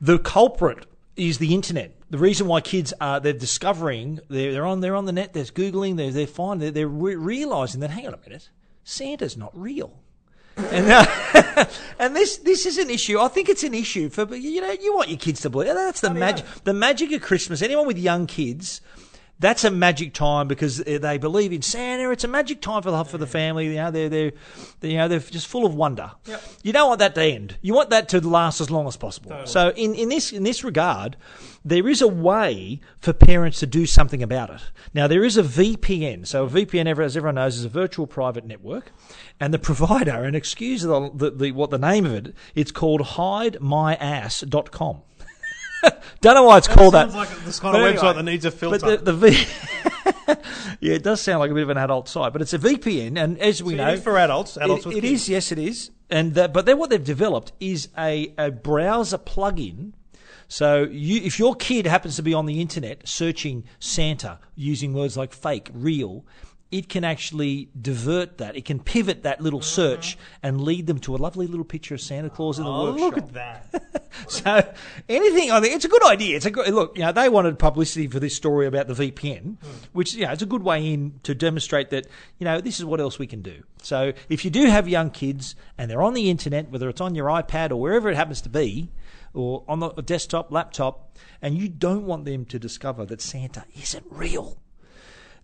the 0.01 0.19
culprit 0.19 0.87
is 1.17 1.39
the 1.39 1.55
internet. 1.55 1.95
The 2.11 2.19
reason 2.19 2.47
why 2.47 2.61
kids 2.61 2.93
are 3.01 3.21
they're 3.21 3.33
discovering 3.33 4.21
they're, 4.29 4.53
they're 4.53 4.67
on 4.67 4.81
they're 4.81 4.97
on 4.97 5.07
the 5.07 5.13
net. 5.13 5.33
They're 5.33 5.45
googling. 5.45 5.97
They're 5.97 6.11
they're 6.11 6.27
finding 6.27 6.61
they're, 6.61 6.71
they're 6.71 6.89
re- 6.89 7.17
realizing 7.17 7.81
that 7.81 7.91
hang 7.91 8.07
on 8.07 8.15
a 8.15 8.19
minute, 8.19 8.51
Santa's 8.85 9.37
not 9.37 9.51
real. 9.59 9.99
and 10.57 10.91
uh, 10.91 11.65
and 11.99 12.15
this 12.15 12.39
this 12.39 12.67
is 12.67 12.79
an 12.79 12.91
issue. 12.91 13.19
I 13.19 13.29
think 13.29 13.49
it's 13.49 13.65
an 13.65 13.75
issue 13.75 14.11
for 14.11 14.35
you 14.35 14.61
know 14.61 14.73
you 14.73 14.95
want 14.95 15.09
your 15.09 15.19
kids 15.19 15.41
to 15.43 15.51
believe 15.51 15.75
that's 15.75 16.01
the 16.01 16.13
magic 16.13 16.45
the 16.65 16.75
magic 16.75 17.13
of 17.13 17.23
Christmas. 17.23 17.63
Anyone 17.63 17.87
with 17.87 17.99
young 17.99 18.27
kids, 18.27 18.81
that's 19.43 19.65
a 19.65 19.71
magic 19.71 20.15
time 20.15 20.49
because 20.49 20.79
they 20.79 21.19
believe 21.19 21.53
in 21.53 21.61
Santa. 21.61 22.11
It's 22.11 22.25
a 22.25 22.29
magic 22.29 22.63
time 22.63 22.83
for 22.83 22.91
the 22.91 23.05
for 23.05 23.19
the 23.19 23.27
family. 23.27 23.67
You 23.67 23.75
know 23.75 23.91
they're 23.91 24.09
they're, 24.09 24.33
they 24.81 24.93
you 24.93 24.97
know 24.97 25.09
they're 25.09 25.19
just 25.19 25.47
full 25.47 25.67
of 25.67 25.75
wonder. 25.75 26.13
You 26.63 26.73
don't 26.73 26.89
want 26.89 27.01
that 27.01 27.15
to 27.17 27.23
end. 27.23 27.59
You 27.61 27.75
want 27.75 27.91
that 27.91 28.09
to 28.11 28.27
last 28.27 28.61
as 28.61 28.71
long 28.71 28.87
as 28.87 28.97
possible. 28.97 29.33
So 29.47 29.71
in, 29.71 29.95
in 29.95 30.09
this 30.09 30.33
in 30.33 30.45
this 30.45 30.65
regard, 30.65 31.17
there 31.65 31.89
is 31.89 32.01
a 32.01 32.09
way 32.09 32.81
for 33.01 33.13
parents 33.13 33.61
to 33.61 33.67
do 33.67 33.87
something 33.87 34.23
about 34.23 34.51
it. 34.51 34.61
Now 34.95 35.07
there 35.07 35.25
is 35.25 35.37
a 35.37 35.43
VPN. 35.43 36.27
So 36.27 36.45
a 36.45 36.49
VPN, 36.49 36.87
as 36.99 37.17
everyone 37.17 37.37
knows, 37.37 37.57
is 37.57 37.65
a 37.65 37.69
virtual 37.69 38.07
private 38.07 38.47
network, 38.47 38.93
and 39.41 39.53
the 39.53 39.59
provider, 39.59 40.25
and 40.25 40.37
excuse 40.37 40.83
the, 40.83 41.11
the, 41.13 41.31
the 41.31 41.53
what 41.53 41.71
the 41.71 41.79
name 41.79 42.07
of 42.07 42.15
it, 42.15 42.35
it's 42.55 42.71
called 42.71 43.03
HideMyAss.com. 43.03 45.03
Don't 46.21 46.35
know 46.35 46.45
why 46.45 46.59
it's 46.59 46.69
called 46.69 46.95
that. 46.95 47.11
Sounds 47.11 47.15
like 47.31 47.45
this 47.45 47.59
kind 47.61 47.73
But 47.75 47.81
of 47.81 47.87
anyway, 47.87 48.03
website 48.03 48.15
that 48.17 48.23
needs 48.23 48.45
a 48.45 48.51
filter. 48.51 48.79
But 48.79 49.05
the, 49.05 49.13
the 49.13 49.31
v- 49.31 49.47
yeah, 50.81 50.95
it 50.95 51.03
does 51.03 51.21
sound 51.21 51.41
like 51.41 51.51
a 51.51 51.55
bit 51.55 51.63
of 51.65 51.71
an 51.71 51.79
adult 51.79 52.09
site, 52.09 52.33
but 52.33 52.43
it's 52.43 52.53
a 52.53 52.59
VPN, 52.59 53.19
and 53.19 53.39
as 53.39 53.63
we 53.63 53.75
it 53.75 53.77
know, 53.79 53.93
is 53.95 54.03
for 54.03 54.17
adults, 54.19 54.57
adults 54.57 54.87
it- 54.87 54.97
it 54.99 55.05
is, 55.05 55.29
yes, 55.29 55.53
it 55.53 55.59
is. 55.59 55.91
And 56.11 56.35
that, 56.35 56.53
but 56.53 56.67
then 56.67 56.79
what 56.79 56.91
they've 56.91 57.03
developed 57.03 57.53
is 57.59 57.89
a, 57.97 58.35
a 58.37 58.51
browser 58.51 59.17
plugin. 59.19 59.93
So 60.47 60.83
you, 60.83 61.23
if 61.23 61.39
your 61.39 61.55
kid 61.55 61.87
happens 61.87 62.17
to 62.17 62.23
be 62.23 62.35
on 62.35 62.45
the 62.45 62.61
internet 62.61 63.09
searching 63.09 63.65
Santa 63.79 64.39
using 64.55 64.93
words 64.93 65.17
like 65.17 65.33
fake, 65.33 65.71
real, 65.73 66.27
it 66.73 66.89
can 66.89 67.05
actually 67.05 67.69
divert 67.81 68.39
that. 68.39 68.57
It 68.57 68.65
can 68.65 68.81
pivot 68.81 69.23
that 69.23 69.41
little 69.41 69.61
mm-hmm. 69.61 69.67
search 69.67 70.19
and 70.43 70.63
lead 70.63 70.87
them 70.87 70.99
to 71.01 71.15
a 71.15 71.19
lovely 71.19 71.47
little 71.47 71.65
picture 71.65 71.95
of 71.95 72.01
Santa 72.01 72.31
Claus 72.31 72.59
in 72.59 72.65
the 72.65 72.71
oh, 72.71 72.93
workshop. 72.93 73.01
look 73.01 73.19
at 73.19 73.33
that. 73.35 74.03
So 74.29 74.73
anything, 75.09 75.51
I 75.51 75.61
think 75.61 75.75
it's 75.75 75.87
a 75.87 75.89
good 75.89 76.05
idea. 76.05 76.37
It's 76.37 76.47
a 76.47 76.51
good 76.51 76.73
look. 76.73 76.97
You 76.97 77.05
know, 77.05 77.13
they 77.13 77.29
wanted 77.29 77.59
publicity 77.59 78.07
for 78.07 78.21
this 78.21 78.37
story 78.37 78.67
about 78.67 78.87
the 78.87 78.95
VPN, 78.95 79.57
hmm. 79.57 79.69
which 79.93 80.15
you 80.15 80.27
know, 80.27 80.33
it's 80.33 80.43
a 80.43 80.47
good 80.47 80.63
way 80.63 80.93
in 80.93 81.19
to 81.23 81.35
demonstrate 81.35 81.91
that 81.91 82.07
you 82.39 82.45
know 82.45 82.61
this 82.61 82.79
is 82.79 82.85
what 82.85 83.01
else 83.01 83.19
we 83.19 83.27
can 83.27 83.43
do. 83.43 83.63
So 83.83 84.13
if 84.29 84.45
you 84.45 84.51
do 84.51 84.67
have 84.67 84.89
young 84.89 85.11
kids 85.11 85.55
and 85.79 85.91
they're 85.91 86.03
on 86.03 86.15
the 86.15 86.31
internet, 86.31 86.71
whether 86.71 86.89
it's 86.89 87.01
on 87.01 87.15
your 87.15 87.27
iPad 87.27 87.71
or 87.71 87.77
wherever 87.77 88.11
it 88.11 88.17
happens 88.17 88.41
to 88.43 88.49
be, 88.49 88.91
or 89.35 89.65
on 89.67 89.81
the 89.81 89.91
desktop, 89.91 90.53
laptop, 90.53 91.17
and 91.41 91.57
you 91.57 91.69
don't 91.69 92.05
want 92.07 92.25
them 92.25 92.45
to 92.47 92.59
discover 92.59 93.05
that 93.07 93.21
Santa 93.21 93.65
isn't 93.81 94.05
real, 94.11 94.59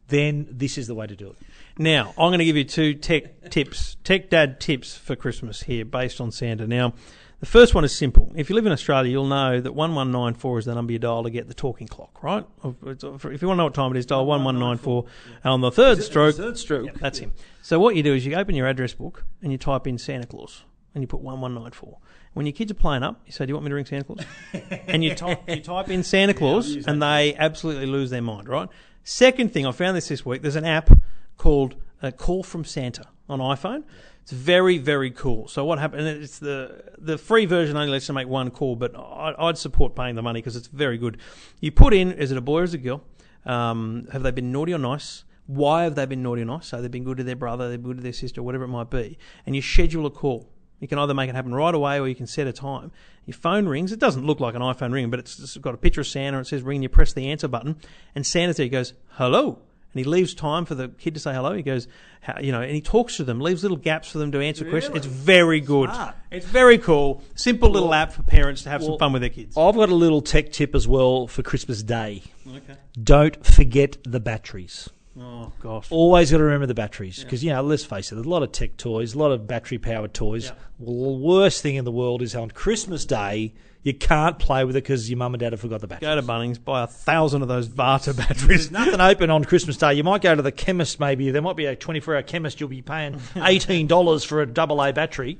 then 0.08 0.48
this 0.50 0.76
is 0.78 0.86
the 0.86 0.94
way 0.94 1.06
to 1.06 1.16
do 1.16 1.30
it. 1.30 1.36
Now, 1.78 2.08
I'm 2.18 2.30
going 2.30 2.40
to 2.40 2.44
give 2.44 2.56
you 2.56 2.64
two 2.64 2.94
tech 2.94 3.50
tips, 3.50 3.96
tech 4.02 4.30
dad 4.30 4.60
tips 4.60 4.96
for 4.96 5.14
Christmas 5.14 5.62
here 5.62 5.84
based 5.84 6.20
on 6.20 6.32
Santa. 6.32 6.66
Now, 6.66 6.94
the 7.40 7.46
first 7.46 7.72
one 7.72 7.84
is 7.84 7.96
simple. 7.96 8.32
If 8.34 8.50
you 8.50 8.56
live 8.56 8.66
in 8.66 8.72
Australia, 8.72 9.12
you'll 9.12 9.28
know 9.28 9.60
that 9.60 9.72
1194 9.72 10.58
is 10.58 10.64
the 10.64 10.74
number 10.74 10.92
you 10.92 10.98
dial 10.98 11.22
to 11.22 11.30
get 11.30 11.46
the 11.46 11.54
talking 11.54 11.86
clock, 11.86 12.20
right? 12.22 12.44
If 12.64 12.82
you 12.82 13.08
want 13.12 13.40
to 13.40 13.54
know 13.54 13.64
what 13.64 13.74
time 13.74 13.94
it 13.94 13.98
is, 13.98 14.06
dial 14.06 14.26
1194. 14.26 15.04
And 15.44 15.52
on 15.52 15.60
the 15.60 15.70
third 15.70 16.02
stroke, 16.02 16.34
Third 16.34 16.58
stroke. 16.58 16.86
Yep, 16.86 16.94
that's 16.96 17.18
him. 17.20 17.32
So 17.62 17.78
what 17.78 17.94
you 17.94 18.02
do 18.02 18.12
is 18.14 18.26
you 18.26 18.34
open 18.34 18.56
your 18.56 18.66
address 18.66 18.92
book 18.92 19.24
and 19.40 19.52
you 19.52 19.58
type 19.58 19.86
in 19.86 19.98
Santa 19.98 20.26
Claus 20.26 20.64
and 20.94 21.02
you 21.02 21.06
put 21.06 21.20
1194. 21.20 21.98
When 22.34 22.44
your 22.46 22.52
kids 22.52 22.72
are 22.72 22.74
playing 22.74 23.02
up, 23.02 23.20
you 23.24 23.32
say, 23.32 23.46
"Do 23.46 23.50
you 23.50 23.54
want 23.54 23.64
me 23.64 23.70
to 23.70 23.74
ring 23.76 23.86
Santa 23.86 24.04
Claus?" 24.04 24.24
and 24.86 25.02
you 25.02 25.14
type 25.14 25.42
you 25.48 25.60
type 25.60 25.88
in 25.90 26.02
Santa 26.02 26.34
Claus, 26.34 26.74
and 26.86 27.02
they 27.02 27.34
absolutely 27.36 27.86
lose 27.86 28.10
their 28.10 28.22
mind, 28.22 28.48
right? 28.48 28.68
Second 29.08 29.54
thing, 29.54 29.64
I 29.64 29.72
found 29.72 29.96
this 29.96 30.08
this 30.08 30.26
week. 30.26 30.42
There's 30.42 30.54
an 30.54 30.66
app 30.66 30.90
called 31.38 31.76
uh, 32.02 32.10
Call 32.10 32.42
from 32.42 32.62
Santa 32.62 33.06
on 33.26 33.38
iPhone. 33.38 33.84
It's 34.20 34.32
very 34.32 34.76
very 34.76 35.10
cool. 35.10 35.48
So 35.48 35.64
what 35.64 35.78
happened? 35.78 36.06
It's 36.06 36.38
the 36.38 36.84
the 36.98 37.16
free 37.16 37.46
version 37.46 37.74
only 37.78 37.88
lets 37.88 38.06
you 38.06 38.12
make 38.12 38.28
one 38.28 38.50
call, 38.50 38.76
but 38.76 38.94
I, 38.94 39.34
I'd 39.38 39.56
support 39.56 39.96
paying 39.96 40.14
the 40.14 40.20
money 40.20 40.42
because 40.42 40.56
it's 40.56 40.66
very 40.66 40.98
good. 40.98 41.16
You 41.58 41.72
put 41.72 41.94
in, 41.94 42.12
is 42.12 42.32
it 42.32 42.36
a 42.36 42.42
boy 42.42 42.60
or 42.60 42.64
is 42.64 42.74
it 42.74 42.80
a 42.80 42.82
girl? 42.82 43.02
Um, 43.46 44.08
have 44.12 44.22
they 44.22 44.30
been 44.30 44.52
naughty 44.52 44.74
or 44.74 44.78
nice? 44.78 45.24
Why 45.46 45.84
have 45.84 45.94
they 45.94 46.04
been 46.04 46.22
naughty 46.22 46.42
or 46.42 46.44
nice? 46.44 46.66
So 46.66 46.82
they've 46.82 46.90
been 46.90 47.04
good 47.04 47.16
to 47.16 47.24
their 47.24 47.34
brother, 47.34 47.70
they've 47.70 47.80
been 47.80 47.92
good 47.92 47.96
to 47.96 48.02
their 48.02 48.12
sister, 48.12 48.42
whatever 48.42 48.64
it 48.64 48.68
might 48.68 48.90
be. 48.90 49.16
And 49.46 49.56
you 49.56 49.62
schedule 49.62 50.04
a 50.04 50.10
call. 50.10 50.50
You 50.80 50.88
can 50.88 50.98
either 50.98 51.14
make 51.14 51.28
it 51.28 51.34
happen 51.34 51.54
right 51.54 51.74
away 51.74 51.98
or 51.98 52.06
you 52.06 52.14
can 52.14 52.26
set 52.26 52.46
a 52.46 52.52
time. 52.52 52.92
Your 53.26 53.34
phone 53.34 53.66
rings. 53.66 53.92
It 53.92 53.98
doesn't 53.98 54.24
look 54.24 54.40
like 54.40 54.54
an 54.54 54.62
iPhone 54.62 54.92
ring, 54.92 55.10
but 55.10 55.18
it's, 55.18 55.38
it's 55.38 55.56
got 55.56 55.74
a 55.74 55.78
picture 55.78 56.02
of 56.02 56.06
Santa. 56.06 56.38
And 56.38 56.46
it 56.46 56.48
says 56.48 56.62
ring. 56.62 56.76
And 56.76 56.84
you 56.84 56.88
press 56.88 57.12
the 57.12 57.30
answer 57.30 57.48
button, 57.48 57.76
and 58.14 58.24
Santa's 58.26 58.56
there. 58.56 58.64
He 58.64 58.70
goes, 58.70 58.92
hello. 59.10 59.58
And 59.94 59.98
he 59.98 60.04
leaves 60.04 60.34
time 60.34 60.66
for 60.66 60.74
the 60.74 60.88
kid 60.88 61.14
to 61.14 61.20
say 61.20 61.32
hello. 61.32 61.54
He 61.54 61.62
goes, 61.62 61.88
how, 62.20 62.38
you 62.40 62.52
know, 62.52 62.60
and 62.60 62.72
he 62.72 62.82
talks 62.82 63.16
to 63.16 63.24
them, 63.24 63.40
leaves 63.40 63.62
little 63.62 63.78
gaps 63.78 64.10
for 64.10 64.18
them 64.18 64.30
to 64.32 64.40
answer 64.40 64.68
questions. 64.68 64.96
It's 64.96 65.06
very 65.06 65.60
good. 65.60 65.88
Smart. 65.88 66.14
It's 66.30 66.44
very 66.44 66.76
cool. 66.76 67.22
Simple 67.34 67.70
little 67.70 67.94
app 67.94 68.12
for 68.12 68.22
parents 68.22 68.64
to 68.64 68.68
have 68.68 68.84
some 68.84 68.98
fun 68.98 69.14
with 69.14 69.22
their 69.22 69.30
kids. 69.30 69.56
I've 69.56 69.74
got 69.74 69.88
a 69.88 69.94
little 69.94 70.20
tech 70.20 70.52
tip 70.52 70.74
as 70.74 70.86
well 70.86 71.26
for 71.26 71.42
Christmas 71.42 71.82
Day. 71.82 72.22
Okay. 72.46 72.76
Don't 73.02 73.44
forget 73.44 73.96
the 74.04 74.20
batteries. 74.20 74.90
Oh 75.20 75.52
gosh. 75.60 75.88
Always 75.90 76.30
got 76.30 76.38
to 76.38 76.44
remember 76.44 76.66
the 76.66 76.74
batteries 76.74 77.22
because 77.22 77.42
you 77.42 77.50
know, 77.50 77.62
let's 77.62 77.84
face 77.84 78.12
it, 78.12 78.14
there's 78.16 78.26
a 78.26 78.30
lot 78.30 78.42
of 78.42 78.52
tech 78.52 78.76
toys, 78.76 79.14
a 79.14 79.18
lot 79.18 79.32
of 79.32 79.46
battery-powered 79.46 80.14
toys. 80.14 80.46
Yeah. 80.46 80.52
Well, 80.78 81.12
the 81.12 81.18
worst 81.18 81.62
thing 81.62 81.74
in 81.76 81.84
the 81.84 81.92
world 81.92 82.22
is 82.22 82.34
on 82.34 82.50
Christmas 82.50 83.04
Day 83.04 83.54
you 83.82 83.94
can't 83.94 84.38
play 84.38 84.64
with 84.64 84.76
it 84.76 84.82
because 84.82 85.08
your 85.08 85.16
mum 85.18 85.34
and 85.34 85.40
dad 85.40 85.52
have 85.52 85.60
forgot 85.60 85.80
the 85.80 85.86
batteries. 85.86 86.08
Go 86.08 86.16
to 86.16 86.22
Bunnings, 86.22 86.62
buy 86.62 86.82
a 86.82 86.86
thousand 86.86 87.42
of 87.42 87.48
those 87.48 87.68
Varta 87.68 88.14
batteries. 88.14 88.70
Nothing 88.72 89.00
open 89.00 89.30
on 89.30 89.44
Christmas 89.44 89.76
Day. 89.76 89.94
You 89.94 90.04
might 90.04 90.20
go 90.20 90.34
to 90.34 90.42
the 90.42 90.52
chemist. 90.52 90.98
Maybe 90.98 91.30
there 91.30 91.42
might 91.42 91.56
be 91.56 91.66
a 91.66 91.76
24-hour 91.76 92.22
chemist. 92.22 92.60
You'll 92.60 92.68
be 92.68 92.82
paying 92.82 93.20
eighteen 93.36 93.86
dollars 93.86 94.24
for 94.24 94.42
a 94.42 94.46
double 94.46 94.82
A 94.82 94.92
battery. 94.92 95.38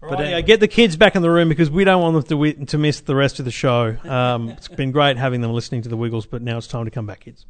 But 0.00 0.20
anyway, 0.20 0.42
get 0.42 0.60
the 0.60 0.68
kids 0.68 0.96
back 0.96 1.16
in 1.16 1.22
the 1.22 1.30
room 1.30 1.48
because 1.48 1.70
we 1.70 1.82
don't 1.84 2.00
want 2.00 2.14
them 2.14 2.22
to, 2.24 2.28
wi- 2.28 2.64
to 2.66 2.78
miss 2.78 3.00
the 3.00 3.16
rest 3.16 3.38
of 3.40 3.44
the 3.44 3.50
show. 3.50 3.96
Um, 4.04 4.50
it's 4.50 4.68
been 4.68 4.92
great 4.92 5.16
having 5.16 5.40
them 5.40 5.52
listening 5.52 5.82
to 5.82 5.88
the 5.88 5.96
Wiggles, 5.96 6.26
but 6.26 6.42
now 6.42 6.58
it's 6.58 6.66
time 6.68 6.84
to 6.84 6.90
come 6.90 7.06
back, 7.06 7.20
kids. 7.20 7.44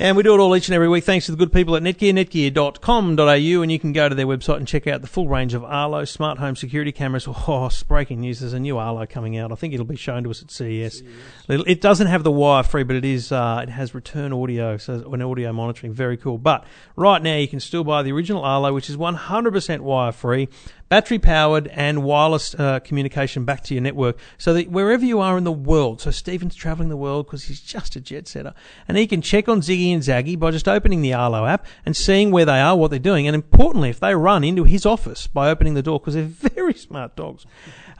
And 0.00 0.16
we 0.16 0.22
do 0.22 0.32
it 0.32 0.38
all 0.38 0.56
each 0.56 0.66
and 0.66 0.74
every 0.74 0.88
week 0.88 1.04
thanks 1.04 1.26
to 1.26 1.32
the 1.32 1.36
good 1.36 1.52
people 1.52 1.76
at 1.76 1.82
Netgear, 1.82 2.14
netgear.com.au, 2.14 3.62
and 3.62 3.70
you 3.70 3.78
can 3.78 3.92
go 3.92 4.08
to 4.08 4.14
their 4.14 4.26
website 4.26 4.56
and 4.56 4.66
check 4.66 4.86
out 4.86 5.02
the 5.02 5.06
full 5.06 5.28
range 5.28 5.52
of 5.52 5.62
Arlo 5.62 6.06
smart 6.06 6.38
home 6.38 6.56
security 6.56 6.90
cameras. 6.90 7.28
Oh, 7.50 7.66
it's 7.66 7.82
breaking 7.82 8.20
news, 8.20 8.40
there's 8.40 8.54
a 8.54 8.60
new 8.60 8.78
Arlo 8.78 9.04
coming 9.04 9.36
out. 9.36 9.52
I 9.52 9.56
think 9.56 9.74
it'll 9.74 9.84
be 9.84 9.96
shown 9.96 10.22
to 10.24 10.30
us 10.30 10.40
at 10.40 10.50
CES. 10.50 11.02
It 11.48 11.60
it 11.66 11.80
doesn't 11.82 12.06
have 12.06 12.22
the 12.22 12.30
wire 12.30 12.62
free, 12.62 12.82
but 12.82 12.96
it 12.96 13.04
is 13.04 13.30
uh, 13.30 13.60
it 13.62 13.68
has 13.68 13.94
return 13.94 14.32
audio, 14.32 14.78
so 14.78 15.12
an 15.12 15.20
audio 15.20 15.52
monitoring, 15.52 15.92
very 15.92 16.16
cool. 16.16 16.38
But 16.38 16.64
right 16.96 17.20
now 17.20 17.36
you 17.36 17.48
can 17.48 17.60
still 17.60 17.84
buy 17.84 18.02
the 18.02 18.12
original 18.12 18.42
Arlo, 18.42 18.72
which 18.72 18.88
is 18.88 18.96
100% 18.96 19.80
wire 19.80 20.12
free 20.12 20.48
battery 20.90 21.20
powered 21.20 21.68
and 21.68 22.02
wireless 22.02 22.52
uh, 22.56 22.80
communication 22.80 23.44
back 23.44 23.62
to 23.62 23.74
your 23.74 23.80
network 23.80 24.18
so 24.36 24.52
that 24.52 24.68
wherever 24.68 25.04
you 25.04 25.20
are 25.20 25.38
in 25.38 25.44
the 25.44 25.52
world, 25.52 26.00
so 26.00 26.10
Stephen's 26.10 26.56
traveling 26.56 26.88
the 26.88 26.96
world 26.96 27.26
because 27.26 27.44
he's 27.44 27.60
just 27.60 27.94
a 27.94 28.00
jet 28.00 28.26
setter, 28.26 28.52
and 28.88 28.98
he 28.98 29.06
can 29.06 29.22
check 29.22 29.48
on 29.48 29.60
Ziggy 29.60 29.94
and 29.94 30.02
Zaggy 30.02 30.38
by 30.38 30.50
just 30.50 30.68
opening 30.68 31.00
the 31.00 31.14
Arlo 31.14 31.46
app 31.46 31.64
and 31.86 31.96
seeing 31.96 32.32
where 32.32 32.44
they 32.44 32.60
are, 32.60 32.76
what 32.76 32.90
they're 32.90 32.98
doing, 32.98 33.28
and 33.28 33.36
importantly, 33.36 33.88
if 33.88 34.00
they 34.00 34.14
run 34.14 34.42
into 34.42 34.64
his 34.64 34.84
office 34.84 35.28
by 35.28 35.48
opening 35.48 35.74
the 35.74 35.82
door 35.82 36.00
because 36.00 36.14
they're 36.14 36.24
very 36.50 36.74
smart 36.74 37.14
dogs. 37.14 37.46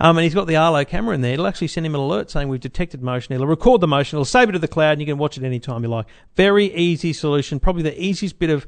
Um, 0.01 0.19
and 0.19 0.25
he's 0.25 0.35
got 0.35 0.49
the 0.49 0.57
Arlo 0.57 0.85
camera 0.85 1.15
in 1.15 1.21
there. 1.21 1.35
It'll 1.35 1.47
actually 1.47 1.69
send 1.69 1.87
him 1.87 1.95
an 1.95 2.01
alert 2.01 2.31
saying 2.31 2.49
we've 2.49 2.59
detected 2.59 3.03
motion. 3.03 3.35
It'll 3.35 3.47
record 3.47 3.81
the 3.83 3.87
motion. 3.87 4.17
It'll 4.17 4.25
save 4.25 4.49
it 4.49 4.53
to 4.53 4.59
the 4.59 4.67
cloud, 4.67 4.93
and 4.93 5.01
you 5.01 5.07
can 5.07 5.19
watch 5.19 5.39
it 5.39 5.45
anytime 5.45 5.85
you 5.85 5.91
like. 5.91 6.07
Very 6.35 6.75
easy 6.75 7.13
solution. 7.13 7.61
Probably 7.61 7.83
the 7.83 8.03
easiest 8.03 8.39
bit 8.39 8.51
of 8.51 8.67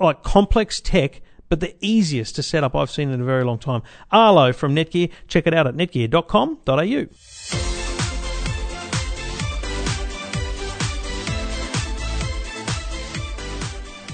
like 0.00 0.22
complex 0.22 0.80
tech 0.80 1.20
but 1.52 1.60
the 1.60 1.76
easiest 1.82 2.34
to 2.34 2.42
set 2.42 2.64
up 2.64 2.74
I've 2.74 2.90
seen 2.90 3.10
in 3.10 3.20
a 3.20 3.24
very 3.24 3.44
long 3.44 3.58
time. 3.58 3.82
Arlo 4.10 4.54
from 4.54 4.74
Netgear. 4.74 5.10
Check 5.28 5.46
it 5.46 5.52
out 5.52 5.66
at 5.66 5.74
netgear.com.au. 5.74 7.91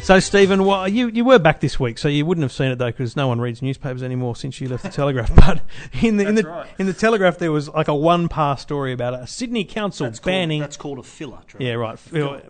So, 0.08 0.20
Stephen, 0.20 0.64
well, 0.64 0.88
you, 0.88 1.08
you 1.08 1.22
were 1.22 1.38
back 1.38 1.60
this 1.60 1.78
week, 1.78 1.98
so 1.98 2.08
you 2.08 2.24
wouldn't 2.24 2.42
have 2.42 2.50
seen 2.50 2.70
it 2.70 2.76
though, 2.76 2.86
because 2.86 3.14
no 3.14 3.28
one 3.28 3.42
reads 3.42 3.60
newspapers 3.60 4.02
anymore 4.02 4.36
since 4.36 4.58
you 4.58 4.66
left 4.66 4.82
the 4.82 4.88
Telegraph. 4.88 5.30
But 5.36 5.60
in 6.02 6.16
the 6.16 6.26
in 6.26 6.34
the 6.34 6.44
right. 6.44 6.66
in 6.78 6.86
the 6.86 6.94
Telegraph, 6.94 7.36
there 7.36 7.52
was 7.52 7.68
like 7.68 7.88
a 7.88 7.94
one 7.94 8.26
pass 8.26 8.62
story 8.62 8.94
about 8.94 9.12
a 9.12 9.26
Sydney 9.26 9.66
council 9.66 10.06
That's 10.06 10.18
called, 10.18 10.32
banning. 10.32 10.60
that's 10.62 10.78
called 10.78 10.98
a 10.98 11.02
filler, 11.02 11.40
Trevor. 11.46 11.62
yeah, 11.62 11.74
right, 11.74 11.98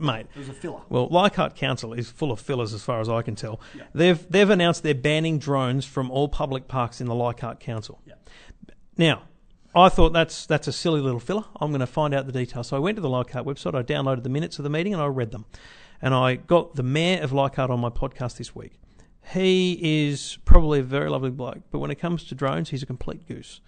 mate. 0.00 0.26
It 0.36 0.38
was 0.38 0.48
a 0.48 0.52
filler. 0.52 0.82
Well, 0.88 1.08
Leichhardt 1.08 1.56
Council 1.56 1.94
is 1.94 2.08
full 2.08 2.30
of 2.30 2.38
fillers, 2.38 2.72
as 2.72 2.84
far 2.84 3.00
as 3.00 3.08
I 3.08 3.22
can 3.22 3.34
tell. 3.34 3.58
They've 3.92 4.24
they've 4.30 4.48
announced 4.48 4.84
they're 4.84 4.94
banning 4.94 5.40
drones 5.40 5.84
from 5.84 6.12
all 6.12 6.28
public 6.28 6.68
parks 6.68 7.00
in 7.00 7.08
the 7.08 7.14
Leichhardt 7.16 7.58
Council. 7.58 8.00
Yeah. 8.06 8.14
Now, 8.96 9.22
I 9.74 9.88
thought 9.88 10.12
that's 10.12 10.46
that's 10.46 10.68
a 10.68 10.72
silly 10.72 11.00
little 11.00 11.18
filler. 11.18 11.46
I'm 11.60 11.72
going 11.72 11.80
to 11.80 11.88
find 11.88 12.14
out 12.14 12.26
the 12.26 12.32
details. 12.32 12.68
So 12.68 12.76
I 12.76 12.80
went 12.80 12.94
to 12.98 13.02
the 13.02 13.10
Leichhardt 13.10 13.44
website, 13.44 13.74
I 13.74 13.82
downloaded 13.82 14.22
the 14.22 14.28
minutes 14.28 14.60
of 14.60 14.62
the 14.62 14.70
meeting, 14.70 14.92
and 14.94 15.02
I 15.02 15.06
read 15.06 15.32
them. 15.32 15.44
And 16.00 16.14
I 16.14 16.36
got 16.36 16.76
the 16.76 16.82
mayor 16.82 17.22
of 17.22 17.32
Leichhardt 17.32 17.70
on 17.70 17.80
my 17.80 17.90
podcast 17.90 18.36
this 18.36 18.54
week. 18.54 18.72
He 19.32 20.06
is 20.08 20.38
probably 20.44 20.80
a 20.80 20.82
very 20.82 21.10
lovely 21.10 21.30
bloke, 21.30 21.60
but 21.70 21.80
when 21.80 21.90
it 21.90 21.96
comes 21.96 22.24
to 22.24 22.34
drones, 22.34 22.70
he's 22.70 22.82
a 22.82 22.86
complete 22.86 23.26
goose. 23.28 23.60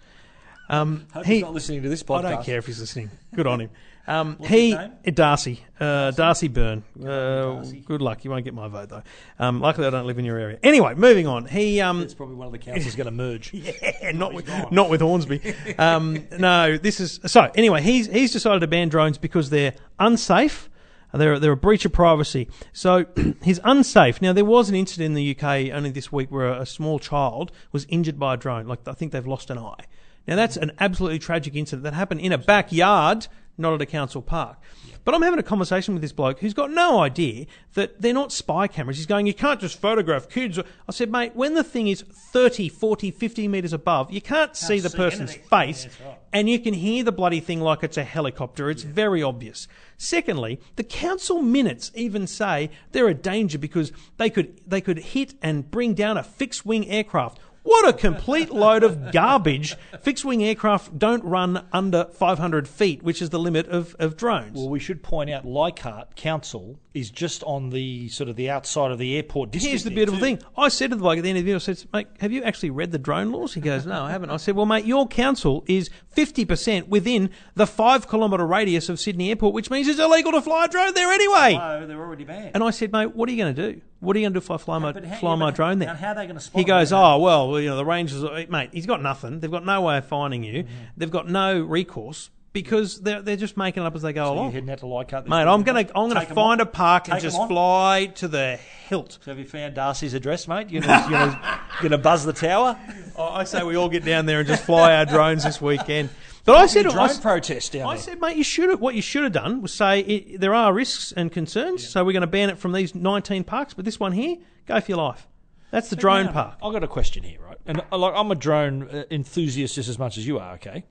Um, 0.69 1.05
Hope 1.13 1.25
he, 1.25 1.35
he's 1.35 1.41
not 1.43 1.53
listening 1.53 1.83
to 1.83 1.89
this 1.89 2.01
podcast. 2.01 2.25
I 2.25 2.31
don't 2.31 2.45
care 2.45 2.57
if 2.57 2.65
he's 2.65 2.79
listening. 2.79 3.11
Good 3.35 3.47
on 3.47 3.61
him. 3.61 3.69
Um, 4.07 4.35
What's 4.39 4.51
he 4.51 4.71
his 4.71 4.79
name? 4.79 5.13
Darcy, 5.13 5.63
uh, 5.79 6.09
Darcy 6.09 6.47
Byrne. 6.47 6.83
Uh, 6.99 7.03
Darcy. 7.05 7.81
Good 7.81 8.01
luck. 8.01 8.25
You 8.25 8.31
won't 8.31 8.43
get 8.43 8.55
my 8.55 8.67
vote 8.67 8.89
though. 8.89 9.03
Um, 9.37 9.61
luckily, 9.61 9.85
I 9.85 9.91
don't 9.91 10.07
live 10.07 10.17
in 10.17 10.25
your 10.25 10.39
area. 10.39 10.57
Anyway, 10.63 10.95
moving 10.95 11.27
on. 11.27 11.45
He 11.45 11.79
um, 11.79 12.01
It's 12.01 12.15
probably 12.15 12.35
one 12.35 12.47
of 12.47 12.51
the 12.51 12.57
councils 12.57 12.95
going 12.95 13.05
to 13.05 13.11
merge. 13.11 13.53
yeah, 13.53 14.11
not 14.11 14.33
with 14.33 14.49
not 14.71 14.89
with 14.89 15.01
Hornsby. 15.01 15.53
Um, 15.77 16.27
no, 16.37 16.77
this 16.77 16.99
is 16.99 17.19
so. 17.27 17.51
Anyway, 17.53 17.83
he's 17.83 18.07
he's 18.07 18.31
decided 18.31 18.61
to 18.61 18.67
ban 18.67 18.89
drones 18.89 19.19
because 19.19 19.51
they're 19.51 19.75
unsafe. 19.99 20.67
They're 21.13 21.39
they're 21.39 21.51
a 21.51 21.57
breach 21.57 21.85
of 21.85 21.93
privacy. 21.93 22.47
So 22.73 23.05
he's 23.43 23.59
unsafe. 23.63 24.21
Now 24.21 24.33
there 24.33 24.45
was 24.45 24.69
an 24.69 24.75
incident 24.75 25.05
in 25.05 25.13
the 25.13 25.35
UK 25.35 25.73
only 25.75 25.91
this 25.91 26.11
week 26.11 26.31
where 26.31 26.47
a, 26.47 26.61
a 26.61 26.65
small 26.65 26.99
child 26.99 27.51
was 27.71 27.85
injured 27.89 28.19
by 28.19 28.35
a 28.35 28.37
drone. 28.37 28.67
Like 28.67 28.87
I 28.87 28.93
think 28.93 29.11
they've 29.11 29.27
lost 29.27 29.49
an 29.49 29.57
eye. 29.57 29.85
Now 30.27 30.35
that's 30.35 30.57
an 30.57 30.71
absolutely 30.79 31.19
tragic 31.19 31.55
incident 31.55 31.83
that 31.83 31.93
happened 31.93 32.21
in 32.21 32.31
a 32.31 32.37
backyard, 32.37 33.27
not 33.61 33.73
at 33.73 33.81
a 33.81 33.85
council 33.85 34.21
park. 34.21 34.57
But 35.03 35.15
I'm 35.15 35.23
having 35.23 35.39
a 35.39 35.43
conversation 35.43 35.95
with 35.95 36.01
this 36.01 36.11
bloke 36.11 36.39
who's 36.39 36.53
got 36.53 36.69
no 36.69 36.99
idea 36.99 37.47
that 37.73 38.01
they're 38.01 38.13
not 38.13 38.31
spy 38.31 38.67
cameras. 38.67 38.97
He's 38.97 39.07
going, 39.07 39.25
you 39.25 39.33
can't 39.33 39.59
just 39.59 39.79
photograph 39.79 40.29
kids. 40.29 40.59
I 40.59 40.91
said, 40.91 41.11
mate, 41.11 41.35
when 41.35 41.55
the 41.55 41.63
thing 41.63 41.87
is 41.87 42.01
30, 42.01 42.69
40, 42.69 43.09
50 43.09 43.47
metres 43.47 43.73
above, 43.73 44.11
you 44.11 44.21
can't, 44.21 44.55
see 44.55 44.79
the 44.79 44.89
see 44.89 44.97
person's 44.97 45.31
anything. 45.31 45.47
face 45.47 45.85
Yeah, 45.85 46.07
right. 46.07 46.19
and 46.33 46.49
you 46.49 46.59
can 46.59 46.75
hear 46.75 47.03
the 47.03 47.11
bloody 47.11 47.39
thing 47.39 47.61
like 47.61 47.83
it's 47.83 47.97
a 47.97 48.03
helicopter. 48.03 48.69
It's 48.69 48.83
very 48.83 49.23
obvious. 49.23 49.67
Secondly, 49.97 50.59
the 50.75 50.83
council 50.83 51.41
minutes 51.41 51.91
even 51.95 52.27
say 52.27 52.69
they're 52.91 53.07
a 53.07 53.13
danger 53.15 53.57
because 53.57 53.91
they 54.17 54.29
could 54.29 54.61
they 54.67 54.81
could 54.81 54.99
hit 54.99 55.33
and 55.41 55.69
bring 55.71 55.93
down 55.95 56.17
a 56.17 56.23
fixed 56.23 56.65
wing 56.65 56.87
aircraft. 56.87 57.39
What 57.63 57.87
a 57.87 57.93
complete 57.93 58.49
load 58.51 58.83
of 58.83 59.11
garbage. 59.11 59.75
Fixed 60.01 60.25
wing 60.25 60.43
aircraft 60.43 60.97
don't 60.97 61.23
run 61.23 61.67
under 61.71 62.05
500 62.05 62.67
feet, 62.67 63.03
which 63.03 63.21
is 63.21 63.29
the 63.29 63.39
limit 63.39 63.67
of, 63.67 63.95
of 63.99 64.17
drones. 64.17 64.57
Well, 64.57 64.69
we 64.69 64.79
should 64.79 65.03
point 65.03 65.29
out 65.29 65.45
Leichhardt 65.45 66.15
Council 66.15 66.79
is 66.93 67.11
just 67.11 67.43
on 67.43 67.69
the 67.69 68.09
sort 68.09 68.29
of 68.29 68.35
the 68.35 68.49
outside 68.49 68.91
of 68.91 68.97
the 68.97 69.15
airport 69.15 69.51
district. 69.51 69.69
Here's 69.69 69.83
the 69.83 69.91
beautiful 69.91 70.19
thing. 70.19 70.39
I 70.57 70.69
said 70.69 70.89
to 70.89 70.95
the 70.95 71.01
bloke 71.01 71.19
at 71.19 71.23
the 71.23 71.29
end 71.29 71.37
of 71.37 71.45
the 71.45 71.51
video, 71.51 71.57
I 71.57 71.59
said, 71.59 71.87
mate, 71.93 72.07
have 72.19 72.31
you 72.31 72.43
actually 72.43 72.71
read 72.71 72.91
the 72.91 72.99
drone 72.99 73.31
laws? 73.31 73.53
He 73.53 73.61
goes, 73.61 73.85
no, 73.85 74.03
I 74.03 74.11
haven't. 74.11 74.31
I 74.31 74.37
said, 74.37 74.55
well, 74.55 74.65
mate, 74.65 74.85
your 74.85 75.07
council 75.07 75.63
is 75.67 75.89
50% 76.15 76.87
within 76.87 77.29
the 77.55 77.67
five 77.67 78.09
kilometre 78.09 78.45
radius 78.45 78.89
of 78.89 78.99
Sydney 78.99 79.29
Airport, 79.29 79.53
which 79.53 79.69
means 79.69 79.87
it's 79.87 79.99
illegal 79.99 80.31
to 80.31 80.41
fly 80.41 80.65
a 80.65 80.67
drone 80.67 80.93
there 80.95 81.11
anyway. 81.11 81.53
No, 81.53 81.85
they're 81.85 81.99
already 81.99 82.25
banned. 82.25 82.51
And 82.55 82.63
I 82.63 82.71
said, 82.71 82.91
mate, 82.91 83.15
what 83.15 83.29
are 83.29 83.31
you 83.31 83.37
going 83.37 83.55
to 83.55 83.73
do? 83.73 83.81
What 84.01 84.15
are 84.15 84.19
you 84.19 84.25
going 84.25 84.33
to 84.33 84.39
do 84.39 84.43
if 84.43 84.51
I 84.51 84.57
fly 84.57 84.79
my, 84.79 84.93
how- 84.93 85.15
fly 85.15 85.35
my 85.35 85.51
drone 85.51 85.79
there? 85.79 85.93
how 85.93 86.09
are 86.09 86.15
they 86.15 86.27
gonna 86.27 86.39
spot 86.39 86.59
He 86.59 86.65
goes, 86.65 86.91
oh, 86.91 87.19
well, 87.19 87.59
you 87.59 87.69
know, 87.69 87.77
the 87.77 87.85
Rangers, 87.85 88.23
mate, 88.49 88.71
he's 88.73 88.87
got 88.87 89.01
nothing. 89.01 89.39
They've 89.39 89.51
got 89.51 89.63
no 89.63 89.79
way 89.81 89.97
of 89.97 90.05
finding 90.05 90.43
you. 90.43 90.63
Mm-hmm. 90.63 90.73
They've 90.97 91.11
got 91.11 91.29
no 91.29 91.61
recourse 91.61 92.31
because 92.53 92.99
they're, 93.01 93.21
they're 93.21 93.37
just 93.37 93.55
making 93.55 93.83
it 93.83 93.85
up 93.85 93.95
as 93.95 94.01
they 94.01 94.11
go 94.13 94.25
So 94.25 94.33
along. 94.33 94.45
you're 94.45 94.51
heading 94.53 94.69
out 94.69 94.79
to 94.79 94.87
Leichhardt. 94.87 95.27
Mate, 95.27 95.47
I'm 95.47 95.63
gonna 95.63 95.79
I'm 95.95 96.09
gonna 96.09 96.25
find 96.25 96.59
on. 96.59 96.61
a 96.61 96.65
park 96.65 97.07
and 97.09 97.19
just 97.21 97.37
fly 97.47 98.07
to 98.15 98.27
the 98.27 98.57
hilt. 98.87 99.19
So 99.23 99.31
have 99.31 99.39
you 99.39 99.45
found 99.45 99.75
Darcy's 99.75 100.13
address, 100.13 100.47
mate? 100.47 100.69
You're 100.69 100.81
gonna, 100.81 101.01
you're 101.09 101.19
gonna, 101.19 101.59
you're 101.81 101.89
gonna 101.89 102.01
buzz 102.01 102.25
the 102.25 102.33
tower? 102.33 102.77
I 103.17 103.21
I 103.21 103.43
say 103.45 103.63
we 103.63 103.75
all 103.75 103.89
get 103.89 104.03
down 104.03 104.25
there 104.25 104.39
and 104.39 104.47
just 104.47 104.63
fly 104.63 104.95
our 104.95 105.05
drones 105.05 105.43
this 105.43 105.61
weekend. 105.61 106.09
But 106.43 106.55
I 106.55 106.65
said, 106.65 106.85
him, 106.87 106.91
I, 106.97 107.07
drone 107.07 107.21
protest 107.21 107.71
down 107.73 107.87
I 107.87 107.93
there. 107.93 108.01
said, 108.03 108.19
mate, 108.19 108.35
you 108.35 108.43
should 108.43 108.69
have. 108.71 108.81
What 108.81 108.95
you 108.95 109.01
should 109.03 109.23
have 109.23 109.31
done 109.31 109.61
was 109.61 109.73
say 109.73 109.99
it, 109.99 110.41
there 110.41 110.55
are 110.55 110.73
risks 110.73 111.11
and 111.15 111.31
concerns, 111.31 111.87
so 111.87 112.03
we're 112.03 112.13
going 112.13 112.21
to 112.21 112.27
ban 112.27 112.49
it 112.49 112.57
from 112.57 112.71
these 112.71 112.95
19 112.95 113.43
parks. 113.43 113.75
But 113.75 113.85
this 113.85 113.99
one 113.99 114.11
here, 114.11 114.37
go 114.65 114.81
for 114.81 114.91
your 114.91 114.97
life. 114.97 115.27
That's 115.69 115.91
the 115.91 115.95
drone 115.95 116.25
Now, 116.25 116.31
park. 116.31 116.57
I've 116.63 116.73
got 116.73 116.83
a 116.83 116.87
question 116.87 117.21
here, 117.21 117.37
right? 117.47 117.59
And 117.67 117.81
uh, 117.91 117.97
like, 117.99 118.13
I'm 118.15 118.31
a 118.31 118.35
drone 118.35 118.89
uh, 118.89 119.03
enthusiast 119.11 119.75
just 119.75 119.87
as 119.87 119.99
much 119.99 120.17
as 120.17 120.25
you 120.25 120.39
are. 120.39 120.55
Okay, 120.55 120.83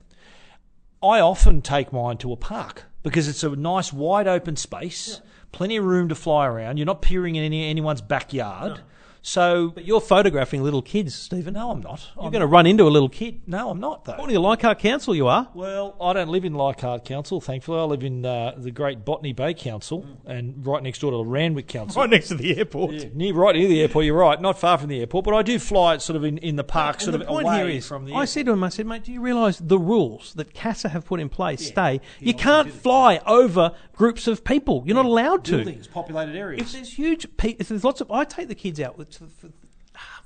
I 1.03 1.19
often 1.19 1.61
take 1.61 1.91
mine 1.91 2.17
to 2.17 2.31
a 2.31 2.37
park 2.37 2.83
because 3.01 3.27
it's 3.27 3.43
a 3.43 3.49
nice 3.55 3.91
wide 3.91 4.27
open 4.27 4.55
space, 4.55 5.19
plenty 5.51 5.77
of 5.77 5.85
room 5.85 6.09
to 6.09 6.15
fly 6.15 6.45
around. 6.45 6.77
You're 6.77 6.85
not 6.85 7.01
peering 7.01 7.35
in 7.35 7.43
any, 7.43 7.65
anyone's 7.65 8.01
backyard. 8.01 8.81
So, 9.23 9.69
But 9.69 9.85
you're 9.85 10.01
photographing 10.01 10.63
little 10.63 10.81
kids, 10.81 11.13
Stephen. 11.13 11.53
no, 11.53 11.69
I'm 11.71 11.81
not. 11.81 12.09
You're 12.15 12.25
I'm, 12.25 12.31
going 12.31 12.41
to 12.41 12.47
run 12.47 12.65
into 12.65 12.85
a 12.85 12.89
little 12.89 13.09
kid. 13.09 13.41
no, 13.45 13.69
I'm 13.69 13.79
not 13.79 14.05
though. 14.05 14.13
According 14.13 14.33
to 14.33 14.39
the 14.41 14.47
Leichhardt 14.47 14.79
Council, 14.79 15.13
you 15.15 15.27
are. 15.27 15.47
Well, 15.53 15.95
I 16.01 16.13
don't 16.13 16.29
live 16.29 16.43
in 16.43 16.55
Leichhardt 16.55 17.05
Council, 17.05 17.39
thankfully. 17.39 17.79
I 17.79 17.83
live 17.83 18.03
in 18.03 18.25
uh, 18.25 18.55
the 18.57 18.71
great 18.71 19.05
Botany 19.05 19.33
Bay 19.33 19.53
Council 19.53 20.05
and 20.25 20.65
right 20.65 20.81
next 20.81 20.99
door 20.99 21.11
to 21.11 21.17
the 21.17 21.25
Randwick 21.25 21.67
Council. 21.67 22.01
Right 22.01 22.09
next 22.09 22.29
to 22.29 22.35
the 22.35 22.57
airport. 22.57 22.93
Yeah, 22.93 23.05
near, 23.13 23.33
right 23.35 23.55
near 23.55 23.67
the 23.67 23.81
airport, 23.81 24.05
you're 24.05 24.17
right. 24.17 24.41
Not 24.41 24.57
far 24.59 24.77
from 24.79 24.89
the 24.89 24.99
airport, 24.99 25.25
but 25.25 25.35
I 25.35 25.43
do 25.43 25.59
fly 25.59 25.95
it 25.95 26.01
sort 26.01 26.17
of 26.17 26.23
in, 26.23 26.39
in 26.39 26.55
the 26.55 26.63
park, 26.63 26.95
And 26.95 27.03
sort 27.03 27.13
the 27.13 27.21
of 27.21 27.27
point 27.27 27.45
away 27.45 27.57
here 27.57 27.69
is, 27.69 27.87
from 27.87 28.05
the 28.05 28.13
I 28.13 28.25
said 28.25 28.47
to 28.47 28.53
him, 28.53 28.63
I 28.63 28.69
said, 28.69 28.87
mate, 28.87 29.03
do 29.03 29.11
you 29.11 29.21
realise 29.21 29.57
the 29.59 29.77
rules 29.79 30.33
that 30.33 30.53
CASA 30.53 30.89
have 30.89 31.05
put 31.05 31.19
in 31.19 31.29
place 31.29 31.67
stay? 31.67 32.01
You 32.19 32.33
can't 32.33 32.71
fly 32.71 33.21
over 33.27 33.73
groups 34.01 34.25
of 34.25 34.43
people. 34.43 34.81
You're 34.85 34.95
not 34.95 35.05
allowed 35.05 35.45
to. 35.45 35.57
buildings, 35.57 35.85
populated 35.87 36.35
areas. 36.35 36.61
If 36.63 36.71
there's 36.71 36.93
huge, 36.93 37.27
pe- 37.37 37.55
if 37.59 37.67
there's 37.69 37.83
lots 37.83 38.01
of, 38.01 38.09
I 38.11 38.23
take 38.23 38.47
the 38.47 38.55
kids 38.55 38.79
out 38.79 38.97
with, 38.97 39.21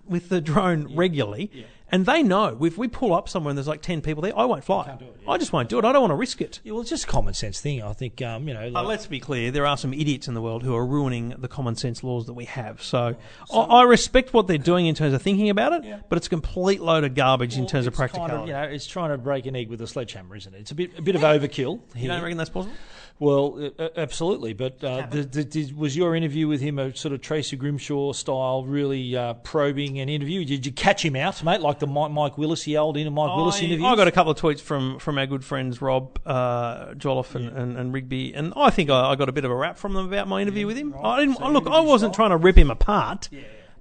with 0.07 0.29
the 0.29 0.39
drone 0.39 0.95
regularly, 0.95 1.51
and 1.91 2.05
they 2.05 2.23
know 2.23 2.57
if 2.63 2.77
we 2.77 2.88
pull 2.88 3.13
up 3.13 3.27
somewhere 3.27 3.49
and 3.49 3.57
there's 3.57 3.67
like 3.67 3.81
ten 3.81 3.99
people 4.01 4.21
there, 4.21 4.31
I 4.38 4.45
won't 4.45 4.63
fly. 4.63 4.97
I 5.27 5.38
just 5.38 5.51
won't 5.51 5.67
do 5.67 5.77
it. 5.77 5.83
I 5.83 5.91
don't 5.91 6.01
want 6.01 6.11
to 6.11 6.15
risk 6.15 6.41
it. 6.41 6.61
Yeah, 6.63 6.71
well, 6.71 6.81
it's 6.81 6.89
just 6.89 7.03
a 7.03 7.07
common 7.07 7.33
sense 7.33 7.59
thing. 7.59 7.83
I 7.83 7.91
think, 7.93 8.21
um, 8.21 8.47
you 8.47 8.53
know, 8.53 8.61
But 8.71 8.81
like, 8.83 8.88
let's 8.88 9.07
be 9.07 9.19
clear: 9.19 9.51
there 9.51 9.65
are 9.65 9.75
some 9.77 9.93
idiots 9.93 10.27
in 10.29 10.35
the 10.35 10.41
world 10.41 10.63
who 10.63 10.73
are 10.75 10.85
ruining 10.85 11.29
the 11.38 11.47
common 11.49 11.75
sense 11.75 12.01
laws 12.03 12.25
that 12.27 12.33
we 12.33 12.45
have. 12.45 12.81
So, 12.81 13.15
I, 13.53 13.57
I 13.57 13.83
respect 13.83 14.33
what 14.33 14.47
they're 14.47 14.57
doing 14.57 14.85
in 14.85 14.95
terms 14.95 15.13
of 15.13 15.21
thinking 15.21 15.49
about 15.49 15.73
it, 15.73 16.09
but 16.09 16.15
it's 16.17 16.27
a 16.27 16.29
complete 16.29 16.81
load 16.81 17.03
of 17.03 17.13
garbage 17.13 17.57
in 17.57 17.67
terms 17.67 17.88
of 17.88 17.91
it's 17.93 17.99
kind 17.99 18.11
practicality. 18.11 18.47
you 18.51 18.53
know, 18.53 18.63
it's 18.63 18.88
trying 18.88 19.09
to 19.11 19.17
break 19.17 19.45
an 19.47 19.55
egg 19.55 19.69
with 19.69 19.81
a 19.81 19.88
sledgehammer, 19.88 20.35
isn't 20.38 20.53
it? 20.55 20.59
It's 20.61 20.71
a 20.71 20.75
bit, 20.75 20.97
a 20.97 21.01
bit 21.01 21.15
of 21.15 21.21
overkill. 21.21 21.81
you 21.95 22.07
don't 22.07 22.21
reckon 22.23 22.38
that's 22.38 22.49
possible? 22.49 22.73
Well, 23.17 23.71
absolutely. 23.95 24.51
But 24.54 24.84
uh, 24.84 25.08
the, 25.10 25.23
the, 25.23 25.43
did, 25.45 25.78
was 25.78 25.95
your 25.95 26.15
interview 26.15 26.49
with 26.49 26.60
him 26.60 26.78
a 26.78 26.93
sort 26.95 27.13
of 27.13 27.21
Tracy 27.21 27.56
Grimshaw 27.56 28.12
style, 28.12 28.65
really 28.65 29.15
uh, 29.15 29.36
probing 29.36 29.99
an 29.99 30.10
interview? 30.10 30.43
Did 30.43 30.65
you 30.65 30.73
catch 30.73 31.06
him 31.06 31.15
out, 31.15 31.41
mate, 31.41 31.62
like 31.62 31.80
the 31.80 31.88
Mike, 31.88 32.12
Mike 32.12 32.36
Willesee, 32.36 32.65
the 32.65 32.78
old 32.78 32.97
inner 32.97 33.12
Mike 33.12 33.30
Willesee 33.30 33.63
interview? 33.63 33.86
I 33.86 33.95
got 33.95 34.10
a 34.10 34.12
couple 34.12 34.34
of 34.34 34.38
tweets 34.38 34.60
from, 34.60 34.99
from 34.99 35.17
our 35.17 35.25
good 35.25 35.45
friends 35.45 35.82
Rob 35.82 36.19
uh, 36.25 36.93
Jolliffe 36.95 37.36
and, 37.36 37.47
and, 37.49 37.78
and 37.78 37.93
Rigby, 37.93 38.34
and 38.34 38.51
I 38.58 38.69
think 38.69 38.89
I, 38.89 39.12
I 39.12 39.15
got 39.15 39.30
a 39.30 39.32
bit 39.32 39.45
of 39.45 39.51
a 39.51 39.56
rap 39.56 39.78
from 39.78 39.93
them 39.93 40.08
about 40.08 40.28
my 40.28 40.41
interview 40.41 40.67
with 40.67 40.75
him. 40.75 40.93
I 41.01 41.21
didn't, 41.21 41.39
look, 41.54 41.67
I 41.67 41.80
wasn't 41.80 42.13
trying 42.13 42.32
to 42.32 42.38
rip 42.38 42.58
him 42.58 42.69
apart, 42.69 43.30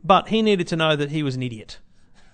but 0.04 0.28
he 0.28 0.42
needed 0.42 0.68
to 0.68 0.76
know 0.76 0.94
that 0.94 1.10
he 1.10 1.24
was 1.24 1.34
an 1.34 1.42
idiot, 1.42 1.80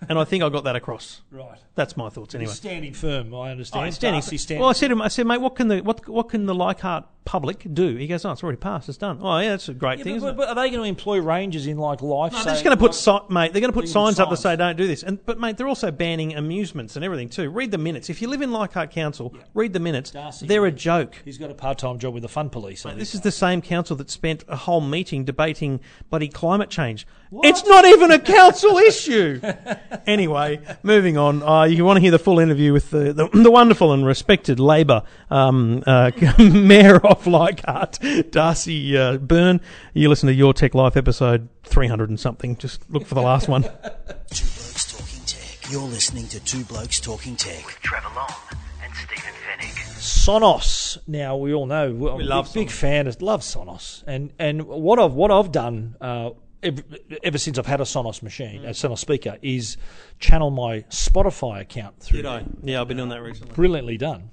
and 0.08 0.18
I 0.18 0.24
think 0.24 0.42
I 0.42 0.48
got 0.48 0.64
that 0.64 0.76
across. 0.76 1.22
right. 1.30 1.58
That's 1.74 1.96
my 1.96 2.08
thoughts 2.08 2.34
anyway. 2.34 2.50
He's 2.50 2.56
standing 2.58 2.92
firm, 2.92 3.34
I 3.34 3.50
understand. 3.50 3.86
Oh, 3.86 3.90
standing. 3.90 4.20
Darcy 4.20 4.36
standing 4.38 4.60
Well, 4.60 4.70
I 4.70 4.72
said 4.74 4.88
to 4.88 4.92
him, 4.92 5.02
I 5.02 5.08
said, 5.08 5.26
mate, 5.26 5.40
what 5.40 5.56
can 5.56 5.68
the 5.68 5.80
what 5.80 6.06
what 6.08 6.28
can 6.28 6.46
the 6.46 6.54
Leichhardt 6.54 7.04
public 7.24 7.64
do? 7.74 7.94
He 7.96 8.06
goes, 8.06 8.24
oh, 8.24 8.32
it's 8.32 8.42
already 8.42 8.56
passed, 8.58 8.88
it's 8.88 8.98
done. 8.98 9.18
Oh, 9.22 9.38
yeah, 9.38 9.50
that's 9.50 9.68
a 9.68 9.74
great 9.74 9.98
Yeah, 9.98 10.04
thing, 10.04 10.12
but, 10.14 10.16
isn't 10.26 10.36
but, 10.36 10.36
but 10.36 10.48
are 10.48 10.54
they 10.54 10.70
going 10.70 10.82
to 10.82 10.88
employ 10.88 11.20
rangers 11.20 11.66
in 11.66 11.78
like 11.78 12.02
life? 12.02 12.32
No, 12.32 12.42
they're 12.42 12.54
just 12.54 12.64
going 12.64 12.76
to 12.76 12.80
put, 12.80 12.94
si- 12.94 13.18
mate. 13.28 13.52
They're 13.52 13.60
going 13.60 13.72
to 13.72 13.78
put 13.78 13.88
signs 13.88 14.18
up 14.18 14.30
to 14.30 14.36
signs. 14.36 14.42
say 14.42 14.56
don't 14.56 14.76
do 14.76 14.86
this. 14.86 15.02
And 15.02 15.24
but 15.24 15.38
mate, 15.38 15.56
they're 15.56 15.68
also 15.68 15.90
banning 15.90 16.34
amusements 16.34 16.96
and 16.96 17.04
everything 17.04 17.28
too. 17.28 17.50
Read 17.50 17.70
the 17.70 17.78
minutes. 17.78 18.10
If 18.10 18.20
you 18.22 18.28
live 18.28 18.42
in 18.42 18.52
Leichhardt 18.52 18.90
Council, 18.90 19.34
read 19.54 19.72
the 19.72 19.80
minutes. 19.80 20.10
Darcy. 20.10 20.46
They're 20.46 20.66
a 20.66 20.72
joke. 20.72 21.14
He's 21.24 21.38
got 21.38 21.50
a 21.50 21.54
part-time 21.54 21.98
job 21.98 22.14
with 22.14 22.22
the 22.22 22.28
Fun 22.28 22.50
Police. 22.50 22.84
I 22.86 22.94
This 22.94 23.12
think. 23.12 23.14
is 23.16 23.20
the 23.22 23.32
same 23.32 23.62
council 23.62 23.96
that 23.96 24.10
spent 24.10 24.44
a 24.48 24.56
whole 24.56 24.80
meeting 24.80 25.24
debating 25.24 25.80
bloody 26.08 26.28
climate 26.28 26.70
change. 26.70 27.06
It's 27.32 27.64
not 27.64 27.84
even 27.84 28.10
a 28.10 28.18
council 28.18 28.76
issue. 28.78 29.40
anyway, 30.06 30.60
moving 30.82 31.16
on. 31.16 31.42
Uh, 31.42 31.62
you 31.64 31.84
want 31.84 31.96
to 31.98 32.00
hear 32.00 32.10
the 32.10 32.18
full 32.18 32.40
interview 32.40 32.72
with 32.72 32.90
the, 32.90 33.12
the, 33.12 33.28
the 33.28 33.50
wonderful 33.50 33.92
and 33.92 34.04
respected 34.04 34.58
Labor 34.58 35.02
um, 35.30 35.82
uh, 35.86 36.10
Mayor 36.38 36.98
of 37.10 37.26
Leichhardt, 37.26 37.98
Darcy 38.30 38.96
uh, 38.96 39.16
Byrne. 39.16 39.60
You 39.94 40.08
listen 40.08 40.28
to 40.28 40.32
Your 40.32 40.54
Tech 40.54 40.74
Life 40.74 40.96
episode 40.96 41.48
300 41.64 42.08
and 42.08 42.18
something. 42.20 42.56
Just 42.56 42.88
look 42.90 43.04
for 43.06 43.16
the 43.16 43.22
last 43.22 43.48
one. 43.48 43.62
Two 44.30 44.46
Blokes 44.46 44.92
Talking 44.92 45.24
Tech. 45.26 45.70
You're 45.70 45.82
listening 45.82 46.28
to 46.28 46.40
Two 46.40 46.64
Blokes 46.64 47.00
Talking 47.00 47.34
Tech. 47.36 47.66
with 47.66 47.80
Trevor 47.80 48.08
Long 48.14 48.32
and 48.82 48.94
Stephen 48.94 49.32
Fenech. 49.32 49.98
Sonos. 49.98 50.98
Now 51.08 51.36
we 51.36 51.52
all 51.52 51.66
know 51.66 51.92
we 51.92 52.22
love 52.22 52.46
big, 52.54 52.68
big 52.68 52.70
fan 52.70 53.06
of 53.08 53.20
love 53.20 53.40
Sonos, 53.42 54.04
and 54.06 54.32
and 54.38 54.66
what 54.66 54.98
I've 54.98 55.12
what 55.12 55.30
I've 55.32 55.50
done 55.50 55.96
uh, 56.00 56.30
ever, 56.62 56.82
ever 57.24 57.38
since 57.38 57.58
I've 57.58 57.66
had 57.66 57.80
a 57.80 57.84
Sonos 57.84 58.22
machine, 58.22 58.64
a 58.64 58.70
Sonos 58.70 58.98
speaker, 58.98 59.36
is 59.42 59.76
channel 60.20 60.50
my 60.50 60.80
Spotify 60.90 61.60
account 61.60 61.98
through. 62.00 62.18
Did 62.18 62.26
I? 62.26 62.44
Yeah, 62.62 62.80
I've 62.80 62.88
been 62.88 62.98
doing 62.98 63.08
that 63.10 63.20
recently. 63.20 63.54
Brilliantly 63.54 63.98
done. 63.98 64.30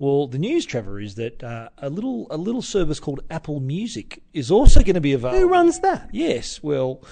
Well, 0.00 0.28
the 0.28 0.38
news, 0.38 0.64
Trevor, 0.64 0.98
is 0.98 1.16
that 1.16 1.44
uh, 1.44 1.68
a 1.76 1.90
little 1.90 2.26
a 2.30 2.38
little 2.38 2.62
service 2.62 2.98
called 2.98 3.20
Apple 3.30 3.60
Music 3.60 4.22
is 4.32 4.50
also 4.50 4.80
going 4.80 4.94
to 4.94 5.00
be 5.02 5.12
available. 5.12 5.40
Who 5.40 5.48
runs 5.48 5.80
that? 5.80 6.08
Yes, 6.10 6.62
well, 6.62 7.02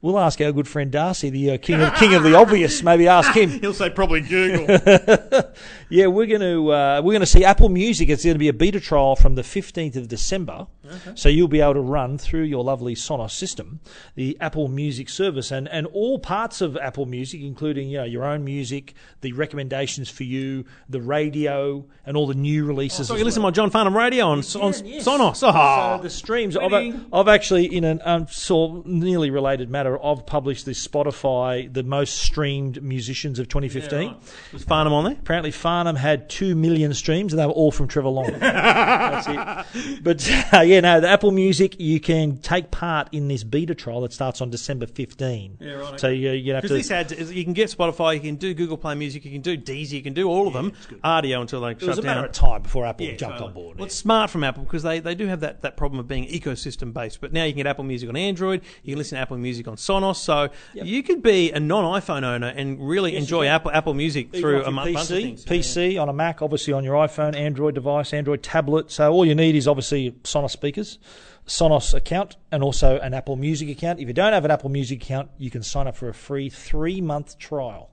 we'll 0.00 0.18
ask 0.18 0.40
our 0.40 0.50
good 0.50 0.66
friend 0.66 0.90
Darcy, 0.90 1.30
the 1.30 1.52
uh, 1.52 1.58
king 1.58 1.80
of 1.80 1.94
king 2.00 2.14
of 2.14 2.24
the 2.24 2.34
obvious. 2.34 2.82
Maybe 2.82 3.06
ask 3.06 3.32
him. 3.32 3.48
He'll 3.60 3.72
say 3.72 3.90
probably 3.90 4.22
Google. 4.22 4.66
Yeah, 5.88 6.06
we're 6.06 6.26
going 6.26 6.40
to 6.40 6.72
uh, 6.72 7.00
we're 7.04 7.12
going 7.12 7.20
to 7.20 7.26
see 7.26 7.44
Apple 7.44 7.68
Music. 7.68 8.08
It's 8.08 8.24
going 8.24 8.34
to 8.34 8.38
be 8.38 8.48
a 8.48 8.52
beta 8.52 8.80
trial 8.80 9.14
from 9.14 9.36
the 9.36 9.44
fifteenth 9.44 9.94
of 9.94 10.08
December. 10.08 10.66
So 11.14 11.28
you'll 11.28 11.48
be 11.48 11.60
able 11.60 11.74
to 11.74 11.80
run 11.80 12.18
through 12.18 12.42
your 12.42 12.64
lovely 12.64 12.94
Sonos 12.94 13.30
system 13.30 13.80
the 14.14 14.36
Apple 14.40 14.68
Music 14.68 15.08
service 15.08 15.50
and, 15.50 15.68
and 15.68 15.86
all 15.88 16.18
parts 16.18 16.60
of 16.60 16.76
Apple 16.76 17.06
Music, 17.06 17.40
including 17.40 17.88
you 17.88 17.98
know 17.98 18.04
your 18.04 18.24
own 18.24 18.44
music, 18.44 18.94
the 19.20 19.32
recommendations 19.32 20.10
for 20.10 20.24
you, 20.24 20.64
the 20.88 21.00
radio, 21.00 21.84
and 22.04 22.16
all 22.16 22.26
the 22.26 22.34
new 22.34 22.64
releases. 22.64 23.08
so 23.08 23.14
as 23.14 23.18
you 23.20 23.24
listen 23.24 23.40
to 23.40 23.46
my 23.46 23.50
John 23.50 23.70
Farnham 23.70 23.96
radio 23.96 24.26
on, 24.26 24.38
on 24.38 24.42
yes. 24.42 25.04
Sonos. 25.06 25.36
So 25.36 25.50
Oh. 25.52 26.00
the 26.02 26.10
streams. 26.10 26.56
I've, 26.56 26.72
I've 27.12 27.28
actually, 27.28 27.66
in 27.74 27.84
an 27.84 28.00
um, 28.04 28.26
sort 28.28 28.78
of 28.78 28.86
nearly 28.86 29.30
related 29.30 29.70
matter, 29.70 30.02
I've 30.04 30.26
published 30.26 30.66
this 30.66 30.84
Spotify, 30.86 31.72
the 31.72 31.82
most 31.82 32.18
streamed 32.18 32.82
musicians 32.82 33.38
of 33.38 33.48
2015. 33.48 34.14
Was 34.52 34.64
Farnham 34.64 34.92
on 34.92 35.04
there? 35.04 35.12
Apparently, 35.14 35.50
Farnham 35.50 35.96
had 35.96 36.28
two 36.28 36.54
million 36.54 36.94
streams, 36.94 37.32
and 37.32 37.40
they 37.40 37.46
were 37.46 37.52
all 37.52 37.70
from 37.70 37.88
Trevor 37.88 38.08
Long. 38.08 38.32
That's 38.40 39.26
it. 39.74 40.02
But 40.02 40.30
uh, 40.52 40.60
yeah, 40.62 40.71
no, 40.80 41.00
the 41.00 41.08
Apple 41.08 41.30
Music, 41.30 41.78
you 41.80 42.00
can 42.00 42.38
take 42.38 42.70
part 42.70 43.08
in 43.12 43.28
this 43.28 43.44
beta 43.44 43.74
trial 43.74 44.00
that 44.02 44.12
starts 44.12 44.40
on 44.40 44.50
December 44.50 44.86
15. 44.86 45.58
Yeah, 45.60 45.72
right, 45.72 46.00
So 46.00 46.08
you, 46.08 46.30
you 46.30 46.54
have 46.54 46.62
to. 46.62 46.68
Because 46.68 46.88
this 46.88 46.90
adds, 46.90 47.32
you 47.32 47.44
can 47.44 47.52
get 47.52 47.68
Spotify, 47.70 48.14
you 48.14 48.20
can 48.20 48.36
do 48.36 48.54
Google 48.54 48.76
Play 48.76 48.94
Music, 48.94 49.24
you 49.24 49.30
can 49.32 49.40
do 49.40 49.56
Deezer, 49.56 49.92
you 49.92 50.02
can 50.02 50.14
do 50.14 50.28
all 50.28 50.46
of 50.46 50.52
them. 50.54 50.72
Audio 51.04 51.40
until 51.40 51.60
they 51.60 51.72
it 51.72 51.80
shut 51.80 51.88
was 51.90 51.98
a 51.98 52.02
down. 52.02 52.16
matter 52.16 52.26
of 52.28 52.32
time 52.32 52.62
before 52.62 52.86
Apple 52.86 53.06
Yeah, 53.06 53.16
jumped 53.16 53.38
totally. 53.38 53.48
on 53.48 53.54
board. 53.54 53.78
Well, 53.78 53.86
it's 53.86 53.94
smart 53.94 54.30
from 54.30 54.44
Apple 54.44 54.64
because 54.64 54.82
they, 54.82 55.00
they 55.00 55.14
do 55.14 55.26
have 55.26 55.40
that, 55.40 55.62
that 55.62 55.76
problem 55.76 55.98
of 56.00 56.08
being 56.08 56.26
ecosystem 56.28 56.92
based. 56.92 57.20
But 57.20 57.32
now 57.32 57.44
you 57.44 57.52
can 57.52 57.58
get 57.58 57.66
Apple 57.66 57.84
Music 57.84 58.08
on 58.08 58.16
Android, 58.16 58.62
you 58.82 58.92
can 58.94 58.98
listen 58.98 59.16
to 59.16 59.22
Apple 59.22 59.38
Music 59.38 59.66
on 59.68 59.76
Sonos. 59.76 60.16
So 60.16 60.48
you 60.74 61.02
could 61.02 61.22
be 61.22 61.50
a 61.52 61.60
non 61.60 61.84
iPhone 62.00 62.22
owner 62.24 62.48
and 62.48 62.86
really 62.86 63.16
enjoy 63.16 63.46
Apple 63.46 63.70
Apple 63.72 63.94
Music 63.94 64.32
through 64.32 64.64
a 64.64 64.70
mu- 64.70 64.76
bunch 64.84 64.96
of 64.96 65.02
PC, 65.02 65.22
things. 65.22 65.44
PC 65.44 66.00
on 66.02 66.08
a 66.08 66.12
Mac, 66.12 66.42
obviously 66.42 66.72
on 66.72 66.84
your 66.84 66.94
iPhone, 66.94 67.34
Android 67.36 67.74
device, 67.74 68.12
Android 68.12 68.42
tablet. 68.42 68.90
So 68.90 69.12
all 69.12 69.24
you 69.24 69.34
need 69.34 69.54
is 69.54 69.66
obviously 69.68 70.12
Sonos 70.24 70.60
speakers, 70.62 71.00
Sonos 71.44 71.92
account, 71.92 72.36
and 72.52 72.62
also 72.62 73.00
an 73.00 73.14
Apple 73.14 73.34
Music 73.34 73.68
account. 73.68 73.98
If 73.98 74.06
you 74.06 74.14
don't 74.14 74.32
have 74.32 74.44
an 74.44 74.52
Apple 74.52 74.70
Music 74.70 75.02
account, 75.02 75.28
you 75.36 75.50
can 75.50 75.64
sign 75.64 75.88
up 75.88 75.96
for 75.96 76.08
a 76.08 76.14
free 76.14 76.48
three 76.48 77.00
month 77.00 77.36
trial 77.36 77.90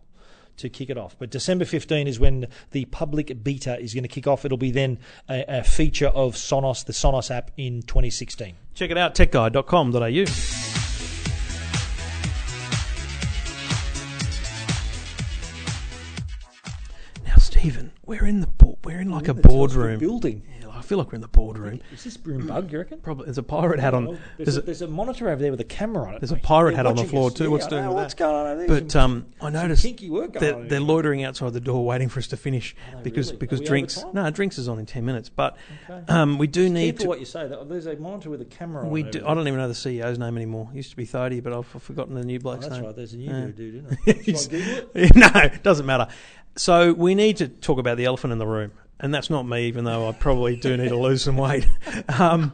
to 0.58 0.70
kick 0.70 0.92
it 0.92 0.98
off. 0.98 1.16
But 1.18 1.32
December 1.32 1.66
15 1.66 2.08
is 2.08 2.20
when 2.20 2.46
the 2.70 2.86
public 2.86 3.44
beta 3.44 3.80
is 3.80 3.96
going 3.96 4.04
to 4.04 4.08
kick 4.08 4.28
off. 4.28 4.46
It'll 4.46 4.60
be 4.60 4.70
then 4.70 5.00
a, 5.28 5.46
a 5.48 5.64
feature 5.64 6.10
of 6.10 6.36
Sonos, 6.36 6.86
the 6.86 6.94
Sonos 6.94 7.32
app 7.36 7.50
in 7.58 7.82
2016. 7.82 8.56
Check 8.76 8.92
it 8.92 8.98
out, 9.00 9.16
techguide.com.au. 9.16 10.00
Now, 17.26 17.36
Stephen, 17.38 17.94
we're 18.06 18.28
in 18.28 18.42
the 18.42 18.48
bo- 18.48 18.60
we're 18.60 18.68
in 18.68 18.69
like 19.20 19.28
a 19.30 19.34
boardroom. 19.34 20.00
building. 20.00 20.44
Yeah, 20.62 20.70
I 20.70 20.82
feel 20.82 20.98
like 20.98 21.08
we're 21.08 21.16
in 21.16 21.22
the 21.22 21.28
boardroom. 21.28 21.82
Is 21.94 22.04
this 22.04 22.18
broom 22.18 22.48
bug, 22.48 22.72
you 22.72 22.78
reckon? 22.80 23.00
Probably 23.00 23.26
there's 23.26 23.38
a 23.38 23.44
pirate 23.44 23.80
hat 23.80 23.94
on. 23.94 24.06
There's, 24.06 24.20
There's 24.38 24.58
a, 24.58 24.62
there's 24.62 24.82
a 24.82 24.88
monitor 24.88 25.30
over 25.30 25.42
there 25.42 25.52
with 25.52 25.60
a 25.62 25.66
camera 25.66 26.08
on 26.08 26.14
it. 26.16 26.22
there's 26.22 26.32
a 26.32 26.36
pirate 26.38 26.72
They're 26.72 26.78
hat 26.78 26.86
on 26.86 26.96
the 26.96 27.04
floor 27.06 27.28
us. 27.28 27.34
too. 27.34 27.44
Yeah, 27.46 27.50
What's 27.50 27.68
doing 27.68 27.88
What's 27.90 28.14
going 28.14 28.36
on 28.36 28.48
over 28.48 28.66
there? 28.68 28.82
But 28.82 28.96
um, 28.96 29.26
I 29.42 29.50
noticed 29.50 29.84
kinky 29.84 30.10
work 30.10 30.34
they're, 30.34 30.54
they're 30.54 30.80
here. 30.80 30.80
loitering 30.80 31.24
outside 31.24 31.54
the 31.54 31.60
door, 31.60 31.86
waiting 31.86 32.10
for 32.10 32.20
us 32.20 32.28
to 32.28 32.38
finish 32.38 32.76
because 33.04 33.28
really? 33.30 33.38
Because 33.40 33.62
drinks. 33.62 34.04
No, 34.14 34.30
drinks 34.32 34.58
is 34.58 34.68
on 34.70 34.80
in 34.80 34.86
ten 34.86 35.06
minutes. 35.06 35.30
But 35.30 35.58
um, 36.08 36.38
we 36.38 36.48
do 36.48 36.70
need 36.70 36.94
Careful 36.98 37.04
to. 37.04 37.10
what 37.10 37.20
you 37.20 37.26
say. 37.26 37.50
There's 37.66 37.86
a 37.88 37.96
monitor 37.98 38.30
with 38.30 38.42
a 38.42 38.46
camera 38.46 38.88
We 38.88 39.04
do. 39.04 39.26
I 39.26 39.34
don't 39.34 39.48
even 39.48 39.60
know 39.60 39.68
the 39.68 39.74
CEO's 39.74 40.18
name 40.20 40.38
anymore. 40.38 40.70
It 40.74 40.78
used 40.78 40.92
to 40.92 40.98
be 40.98 41.06
Thodey, 41.06 41.44
but 41.44 41.54
I've 41.54 41.66
forgotten 41.68 42.16
the 42.16 42.24
new 42.24 42.38
Oh, 42.38 42.40
bloke's 42.40 42.66
that's 42.68 42.76
name. 42.78 42.86
right. 42.86 42.96
There's 42.96 43.14
a 43.14 43.18
new 43.18 43.30
Yeah. 43.32 43.46
dude, 43.48 43.76
isn't 43.86 44.00
it? 44.08 44.18
He's- 44.22 44.44
Should 44.50 44.54
I 44.54 44.58
Google 44.58 44.90
it? 44.96 45.16
no, 45.16 45.30
it 45.42 45.64
doesn't 45.64 45.86
matter. 45.86 46.08
So 46.56 46.94
we 46.94 47.16
need 47.16 47.38
to 47.38 47.48
talk 47.48 47.80
about 47.80 47.98
the 47.98 48.06
elephant 48.06 48.34
in 48.34 48.40
the 48.40 48.48
room, 48.48 48.72
and 49.00 49.14
that's 49.14 49.30
not 49.30 49.48
me, 49.48 49.68
even 49.68 49.86
though 49.86 50.10
I 50.10 50.12
probably 50.12 50.56
do 50.56 50.76
need 50.76 50.90
to 50.90 50.98
lose 50.98 51.24
some 51.24 51.38
weight. 51.38 51.68
Um, 52.20 52.54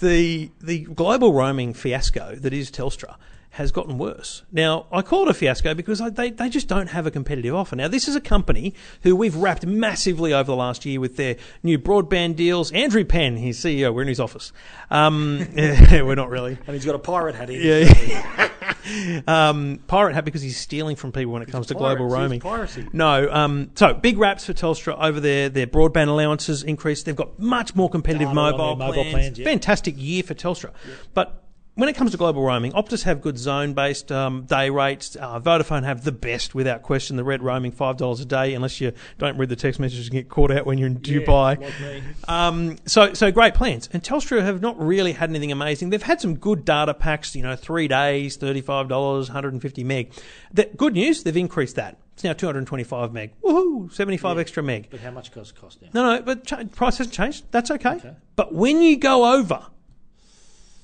the 0.00 0.50
the 0.60 0.80
global 0.80 1.32
roaming 1.32 1.72
fiasco 1.72 2.34
that 2.36 2.52
is 2.52 2.70
Telstra 2.70 3.16
has 3.58 3.72
gotten 3.72 3.98
worse. 3.98 4.44
Now, 4.52 4.86
I 4.92 5.02
call 5.02 5.24
it 5.24 5.30
a 5.30 5.34
fiasco 5.34 5.74
because 5.74 6.00
I, 6.00 6.10
they, 6.10 6.30
they 6.30 6.48
just 6.48 6.68
don't 6.68 6.86
have 6.86 7.08
a 7.08 7.10
competitive 7.10 7.56
offer. 7.56 7.74
Now, 7.74 7.88
this 7.88 8.06
is 8.06 8.14
a 8.14 8.20
company 8.20 8.72
who 9.02 9.16
we've 9.16 9.34
wrapped 9.34 9.66
massively 9.66 10.32
over 10.32 10.46
the 10.46 10.54
last 10.54 10.86
year 10.86 11.00
with 11.00 11.16
their 11.16 11.34
new 11.64 11.76
broadband 11.76 12.36
deals. 12.36 12.70
Andrew 12.70 13.04
Penn, 13.04 13.36
his 13.36 13.58
CEO, 13.58 13.92
we're 13.92 14.02
in 14.02 14.08
his 14.08 14.20
office. 14.20 14.52
Um, 14.92 15.44
we're 15.56 16.14
not 16.14 16.30
really. 16.30 16.56
And 16.68 16.74
he's 16.74 16.84
got 16.84 16.94
a 16.94 17.00
pirate 17.00 17.34
hat 17.34 17.50
in. 17.50 17.60
Yeah. 17.60 19.22
um, 19.26 19.80
pirate 19.88 20.14
hat 20.14 20.24
because 20.24 20.40
he's 20.40 20.56
stealing 20.56 20.94
from 20.94 21.10
people 21.10 21.32
when 21.32 21.42
it 21.42 21.48
comes 21.48 21.66
to 21.66 21.74
global 21.74 22.06
roaming. 22.06 22.38
piracy. 22.38 22.86
No. 22.92 23.28
Um, 23.28 23.72
so 23.74 23.92
big 23.92 24.18
raps 24.18 24.44
for 24.44 24.52
Telstra 24.52 24.96
over 25.02 25.18
there. 25.18 25.48
Their 25.48 25.66
broadband 25.66 26.06
allowances 26.06 26.62
increased. 26.62 27.06
They've 27.06 27.16
got 27.16 27.40
much 27.40 27.74
more 27.74 27.90
competitive 27.90 28.28
Data 28.28 28.34
mobile, 28.36 28.76
mobile 28.76 29.02
plans. 29.02 29.12
plans, 29.12 29.38
yeah. 29.40 29.46
Fantastic 29.46 29.96
year 29.98 30.22
for 30.22 30.34
Telstra. 30.34 30.70
But 31.12 31.42
when 31.78 31.88
it 31.88 31.94
comes 31.94 32.10
to 32.10 32.16
global 32.16 32.42
roaming, 32.42 32.72
Optus 32.72 33.04
have 33.04 33.20
good 33.20 33.38
zone-based 33.38 34.10
um, 34.10 34.42
day 34.46 34.68
rates. 34.68 35.14
Uh, 35.14 35.38
Vodafone 35.38 35.84
have 35.84 36.02
the 36.02 36.10
best, 36.10 36.52
without 36.52 36.82
question. 36.82 37.16
The 37.16 37.22
red 37.22 37.40
roaming 37.40 37.70
five 37.70 37.96
dollars 37.96 38.18
a 38.18 38.24
day, 38.24 38.54
unless 38.54 38.80
you 38.80 38.90
don't 39.18 39.38
read 39.38 39.48
the 39.48 39.54
text 39.54 39.78
messages 39.78 40.08
and 40.08 40.12
get 40.12 40.28
caught 40.28 40.50
out 40.50 40.66
when 40.66 40.78
you're 40.78 40.88
in 40.88 40.98
Dubai. 40.98 41.60
like. 41.60 42.28
Um, 42.28 42.78
so, 42.84 43.14
so 43.14 43.30
great 43.30 43.54
plans. 43.54 43.88
And 43.92 44.02
Telstra 44.02 44.42
have 44.42 44.60
not 44.60 44.76
really 44.84 45.12
had 45.12 45.30
anything 45.30 45.52
amazing. 45.52 45.90
They've 45.90 46.02
had 46.02 46.20
some 46.20 46.36
good 46.36 46.64
data 46.64 46.94
packs, 46.94 47.36
you 47.36 47.44
know, 47.44 47.54
three 47.54 47.86
days, 47.86 48.36
$35, 48.36 48.88
150 48.88 49.84
meg. 49.84 50.12
The, 50.52 50.68
good 50.76 50.94
news, 50.94 51.22
they've 51.22 51.36
increased 51.36 51.76
that. 51.76 51.96
It's 52.14 52.24
now 52.24 52.32
225 52.32 53.12
meg. 53.12 53.40
Woohoo! 53.40 53.92
75 53.92 54.38
extra 54.40 54.64
meg. 54.64 54.88
But 54.90 54.98
how 54.98 55.12
much 55.12 55.30
does 55.30 55.50
it 55.50 55.54
cost 55.54 55.80
now? 55.80 55.90
No, 55.94 56.16
no, 56.16 56.22
but 56.22 56.44
ch- 56.44 56.72
price 56.72 56.98
hasn't 56.98 57.14
changed. 57.14 57.44
That's 57.52 57.70
okay. 57.70 58.16
But 58.34 58.52
when 58.52 58.82
you 58.82 58.96
go 58.96 59.36
over, 59.36 59.64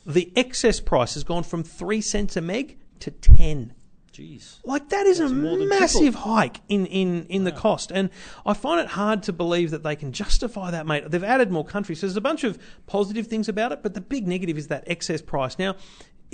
the 0.07 0.33
excess 0.37 0.81
price 0.81 1.15
has 1.15 1.25
gone 1.25 1.43
from 1.43 1.63
3 1.63 2.01
cents 2.01 2.37
a 2.37 2.41
meg 2.41 2.79
to 3.01 3.11
10. 3.11 3.75
Jeez. 4.13 4.61
Like 4.63 4.91
that 4.91 5.07
is 5.07 5.19
a 5.19 5.29
more 5.29 5.59
than 5.59 5.69
massive 5.69 6.15
hike 6.15 6.61
in, 6.69 6.87
in, 6.87 7.27
in 7.27 7.43
the 7.43 7.51
cost, 7.51 7.91
and 7.91 8.11
I 8.47 8.55
find 8.55 8.81
it 8.81 8.87
hard 8.87 9.25
to 9.25 9.33
believe 9.33 9.73
that 9.73 9.83
they 9.83 9.97
can 9.97 10.13
justify 10.13 10.71
that, 10.71 10.87
mate. 10.87 11.11
They've 11.11 11.25
added 11.25 11.51
more 11.51 11.65
countries, 11.65 11.99
so 11.99 12.07
there's 12.07 12.17
a 12.17 12.21
bunch 12.21 12.45
of 12.45 12.57
positive 12.87 13.27
things 13.27 13.49
about 13.49 13.73
it, 13.73 13.83
but 13.83 13.95
the 13.95 14.01
big 14.01 14.29
negative 14.29 14.57
is 14.57 14.69
that 14.69 14.85
excess 14.87 15.21
price. 15.21 15.59
Now, 15.59 15.75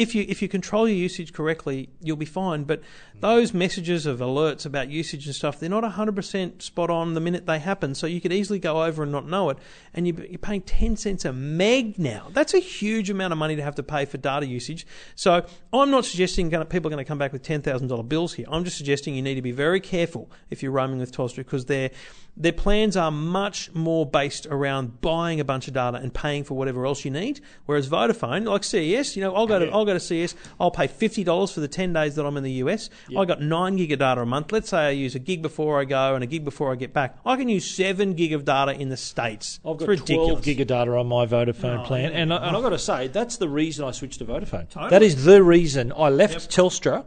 if 0.00 0.14
you 0.14 0.24
if 0.26 0.40
you 0.40 0.48
control 0.48 0.88
your 0.88 0.96
usage 0.96 1.34
correctly, 1.34 1.90
you'll 2.00 2.16
be 2.16 2.24
fine. 2.24 2.64
But 2.64 2.82
those 3.20 3.52
messages 3.52 4.06
of 4.06 4.20
alerts 4.20 4.64
about 4.64 4.88
usage 4.88 5.26
and 5.26 5.34
stuff, 5.34 5.60
they're 5.60 5.68
not 5.68 5.84
100% 5.84 6.62
spot 6.62 6.88
on 6.88 7.12
the 7.12 7.20
minute 7.20 7.44
they 7.44 7.58
happen. 7.58 7.94
So 7.94 8.06
you 8.06 8.18
could 8.18 8.32
easily 8.32 8.58
go 8.58 8.82
over 8.82 9.02
and 9.02 9.12
not 9.12 9.28
know 9.28 9.50
it, 9.50 9.58
and 9.92 10.06
you, 10.06 10.16
you're 10.30 10.38
paying 10.38 10.62
10 10.62 10.96
cents 10.96 11.26
a 11.26 11.34
meg 11.34 11.98
now. 11.98 12.28
That's 12.32 12.54
a 12.54 12.58
huge 12.58 13.10
amount 13.10 13.32
of 13.32 13.38
money 13.38 13.56
to 13.56 13.62
have 13.62 13.74
to 13.74 13.82
pay 13.82 14.06
for 14.06 14.16
data 14.16 14.46
usage. 14.46 14.86
So 15.16 15.44
I'm 15.70 15.90
not 15.90 16.06
suggesting 16.06 16.48
gonna, 16.48 16.64
people 16.64 16.88
are 16.88 16.94
going 16.94 17.04
to 17.04 17.08
come 17.08 17.18
back 17.18 17.34
with 17.34 17.42
$10,000 17.42 18.08
bills 18.08 18.32
here. 18.32 18.46
I'm 18.50 18.64
just 18.64 18.78
suggesting 18.78 19.14
you 19.14 19.22
need 19.22 19.34
to 19.34 19.42
be 19.42 19.52
very 19.52 19.80
careful 19.80 20.30
if 20.48 20.62
you're 20.62 20.72
roaming 20.72 20.98
with 20.98 21.14
Telstra 21.14 21.36
because 21.36 21.66
their 21.66 21.90
their 22.36 22.52
plans 22.52 22.96
are 22.96 23.10
much 23.10 23.72
more 23.74 24.06
based 24.06 24.46
around 24.46 25.00
buying 25.00 25.40
a 25.40 25.44
bunch 25.44 25.68
of 25.68 25.74
data 25.74 25.98
and 25.98 26.14
paying 26.14 26.44
for 26.44 26.56
whatever 26.56 26.86
else 26.86 27.04
you 27.04 27.10
need. 27.10 27.40
Whereas 27.66 27.88
Vodafone, 27.88 28.46
like 28.46 28.64
CES, 28.64 29.16
you 29.16 29.22
know, 29.22 29.34
I'll 29.34 29.46
go 29.46 29.58
to 29.58 29.70
I'll 29.70 29.84
go 29.84 29.89
to 29.94 30.00
CES, 30.00 30.35
I'll 30.59 30.70
pay 30.70 30.87
fifty 30.87 31.24
dollars 31.24 31.53
for 31.53 31.61
the 31.61 31.68
ten 31.68 31.92
days 31.92 32.14
that 32.16 32.26
I'm 32.26 32.37
in 32.37 32.42
the 32.42 32.53
US. 32.64 32.90
I 33.16 33.24
got 33.24 33.40
nine 33.40 33.76
gig 33.76 33.92
of 33.92 33.98
data 33.98 34.20
a 34.20 34.26
month. 34.26 34.53
Let's 34.53 34.70
say 34.70 34.79
I 34.79 34.90
use 34.90 35.14
a 35.14 35.18
gig 35.18 35.42
before 35.42 35.81
I 35.81 35.85
go 35.85 36.14
and 36.14 36.24
a 36.24 36.26
gig 36.26 36.44
before 36.44 36.72
I 36.72 36.74
get 36.76 36.92
back. 36.92 37.18
I 37.24 37.37
can 37.37 37.48
use 37.48 37.68
seven 37.68 38.14
gig 38.14 38.33
of 38.33 38.44
data 38.44 38.72
in 38.72 38.88
the 38.88 38.96
states. 38.96 39.61
I've 39.64 39.74
it's 39.74 39.81
got 39.81 39.88
ridiculous. 39.88 40.29
12 40.29 40.42
gig 40.42 40.61
of 40.61 40.66
data 40.68 40.96
on 40.96 41.07
my 41.07 41.26
Vodafone 41.26 41.85
plan, 41.85 42.12
and, 42.12 42.33
I, 42.33 42.48
and 42.48 42.57
I've 42.57 42.62
got 42.62 42.70
to 42.70 42.79
say, 42.79 43.09
that's 43.09 43.37
the 43.37 43.48
reason 43.48 43.85
I 43.85 43.90
switched 43.90 44.18
to 44.18 44.24
Vodafone. 44.24 44.90
That 44.90 45.03
is 45.03 45.24
the 45.24 45.42
reason 45.42 45.92
I 45.96 46.09
left 46.09 46.50
Telstra. 46.50 47.05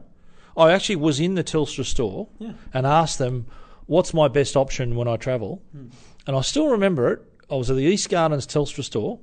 I 0.56 0.72
actually 0.72 0.98
was 0.98 1.19
in 1.19 1.36
the 1.36 1.43
Telstra 1.43 1.84
store 1.86 2.28
and 2.74 2.86
asked 2.86 3.17
them, 3.17 3.48
what's 3.86 4.13
my 4.13 4.28
best 4.28 4.56
option 4.56 4.96
when 4.96 5.08
I 5.08 5.17
travel? 5.17 5.62
Hmm. 5.72 5.88
And 6.28 6.36
I 6.36 6.41
still 6.41 6.67
remember 6.67 7.12
it. 7.12 7.22
I 7.52 7.56
was 7.56 7.69
at 7.69 7.76
the 7.76 7.84
East 7.84 8.10
Gardens 8.10 8.48
Telstra 8.48 8.84
store, 8.84 9.19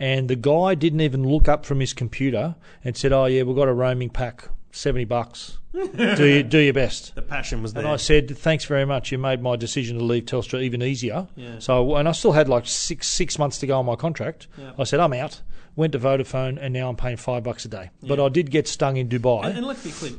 and 0.00 0.28
the 0.28 0.36
guy 0.36 0.74
didn't 0.74 1.02
even 1.02 1.28
look 1.28 1.46
up 1.46 1.64
from 1.64 1.78
his 1.78 1.92
computer 1.92 2.56
and 2.82 2.96
said, 2.96 3.12
oh, 3.12 3.26
yeah, 3.26 3.42
we've 3.42 3.54
got 3.54 3.68
a 3.68 3.72
roaming 3.72 4.10
pack, 4.10 4.48
70 4.72 5.04
bucks. 5.04 5.58
do, 5.72 6.26
you, 6.26 6.42
do 6.42 6.58
your 6.58 6.72
best. 6.72 7.14
The 7.14 7.22
passion 7.22 7.62
was 7.62 7.74
there. 7.74 7.84
And 7.84 7.92
I 7.92 7.96
said, 7.96 8.36
"Thanks 8.36 8.64
very 8.64 8.84
much. 8.84 9.12
You 9.12 9.18
made 9.18 9.40
my 9.40 9.54
decision 9.54 9.98
to 9.98 10.04
leave 10.04 10.24
Telstra 10.24 10.60
even 10.60 10.82
easier." 10.82 11.28
Yeah. 11.36 11.60
So, 11.60 11.94
and 11.94 12.08
I 12.08 12.12
still 12.12 12.32
had 12.32 12.48
like 12.48 12.66
six 12.66 13.06
six 13.06 13.38
months 13.38 13.58
to 13.58 13.68
go 13.68 13.78
on 13.78 13.86
my 13.86 13.94
contract. 13.94 14.48
I 14.76 14.82
said, 14.82 14.98
"I'm 14.98 15.12
out." 15.12 15.42
went 15.76 15.92
to 15.92 15.98
Vodafone, 15.98 16.58
and 16.60 16.74
now 16.74 16.88
I'm 16.88 16.96
paying 16.96 17.16
five 17.16 17.42
bucks 17.42 17.64
a 17.64 17.68
day. 17.68 17.90
But 18.02 18.20
I 18.20 18.28
did 18.28 18.50
get 18.50 18.68
stung 18.68 18.96
in 18.96 19.08
Dubai. 19.08 19.46
And, 19.46 19.58
and 19.58 19.66
let's 19.66 19.82
be 19.82 19.90
clear, 19.90 20.12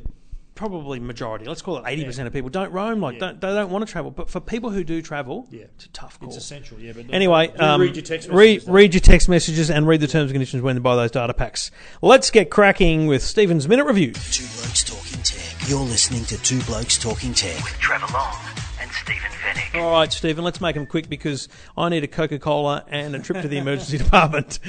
probably 0.62 1.00
majority, 1.00 1.46
let's 1.46 1.64
call 1.64 1.78
it 1.78 1.86
80% 1.86 2.28
of 2.28 2.34
people 2.34 2.52
don't 2.52 2.72
roam, 2.72 3.02
like 3.02 3.18
don't, 3.18 3.42
they 3.42 3.48
don't 3.48 3.72
want 3.72 3.84
to 3.84 3.92
travel. 3.92 4.12
But 4.12 4.30
for 4.30 4.40
people 4.40 4.70
who 4.70 4.84
do 4.84 5.02
travel, 5.02 5.48
Yeah. 5.50 5.64
it's 5.76 5.86
a 5.86 5.90
tough 5.90 6.20
call. 6.20 6.30
it's 6.30 6.38
essential, 6.38 6.80
yeah. 6.80 6.92
But 6.96 7.06
Anyway, 7.12 7.48
do 7.48 7.64
um, 7.64 7.82
read 7.82 7.96
your 7.96 8.04
text 8.04 8.30
messages. 8.30 8.66
though. 8.66 8.72
read 8.72 8.94
your 8.94 9.02
text 9.02 9.28
messages 9.28 9.72
and 9.72 9.88
read 9.88 10.02
the 10.02 10.08
terms 10.08 10.30
and 10.30 10.34
conditions 10.34 10.62
when 10.62 10.76
you 10.76 10.82
buy 10.84 10.96
those 10.96 11.10
data 11.10 11.34
packs. 11.34 11.72
Let's 12.04 12.30
get 12.30 12.52
cracking 12.52 13.08
with 13.08 13.24
Stephen's 13.24 13.68
Minute 13.68 13.86
Review. 13.86 14.12
Two 14.14 14.46
Blokes 14.56 14.84
Talking 14.84 15.24
Tech. 15.24 15.68
You're 15.68 15.80
listening 15.80 16.26
to 16.26 16.38
Two 16.44 16.62
Blokes 16.62 17.00
Talking 17.00 17.34
Tech. 17.34 17.56
with 17.64 17.80
Trevor 17.80 18.06
Long 18.14 18.36
and 18.80 18.92
Stephen 18.92 19.32
Fenech. 19.32 19.82
All 19.82 19.92
right, 19.94 20.14
Stephen, 20.14 20.44
let's 20.44 20.62
make 20.62 20.76
them 20.76 20.86
quick 20.86 21.10
because 21.10 21.50
I 21.76 21.90
need 21.90 22.04
a 22.04 22.08
Coca 22.08 22.38
Cola 22.38 22.86
and 22.88 23.16
a 23.16 23.20
trip 23.20 23.42
to 23.42 23.48
the 23.48 23.58
emergency 23.58 23.98
department 24.06 24.60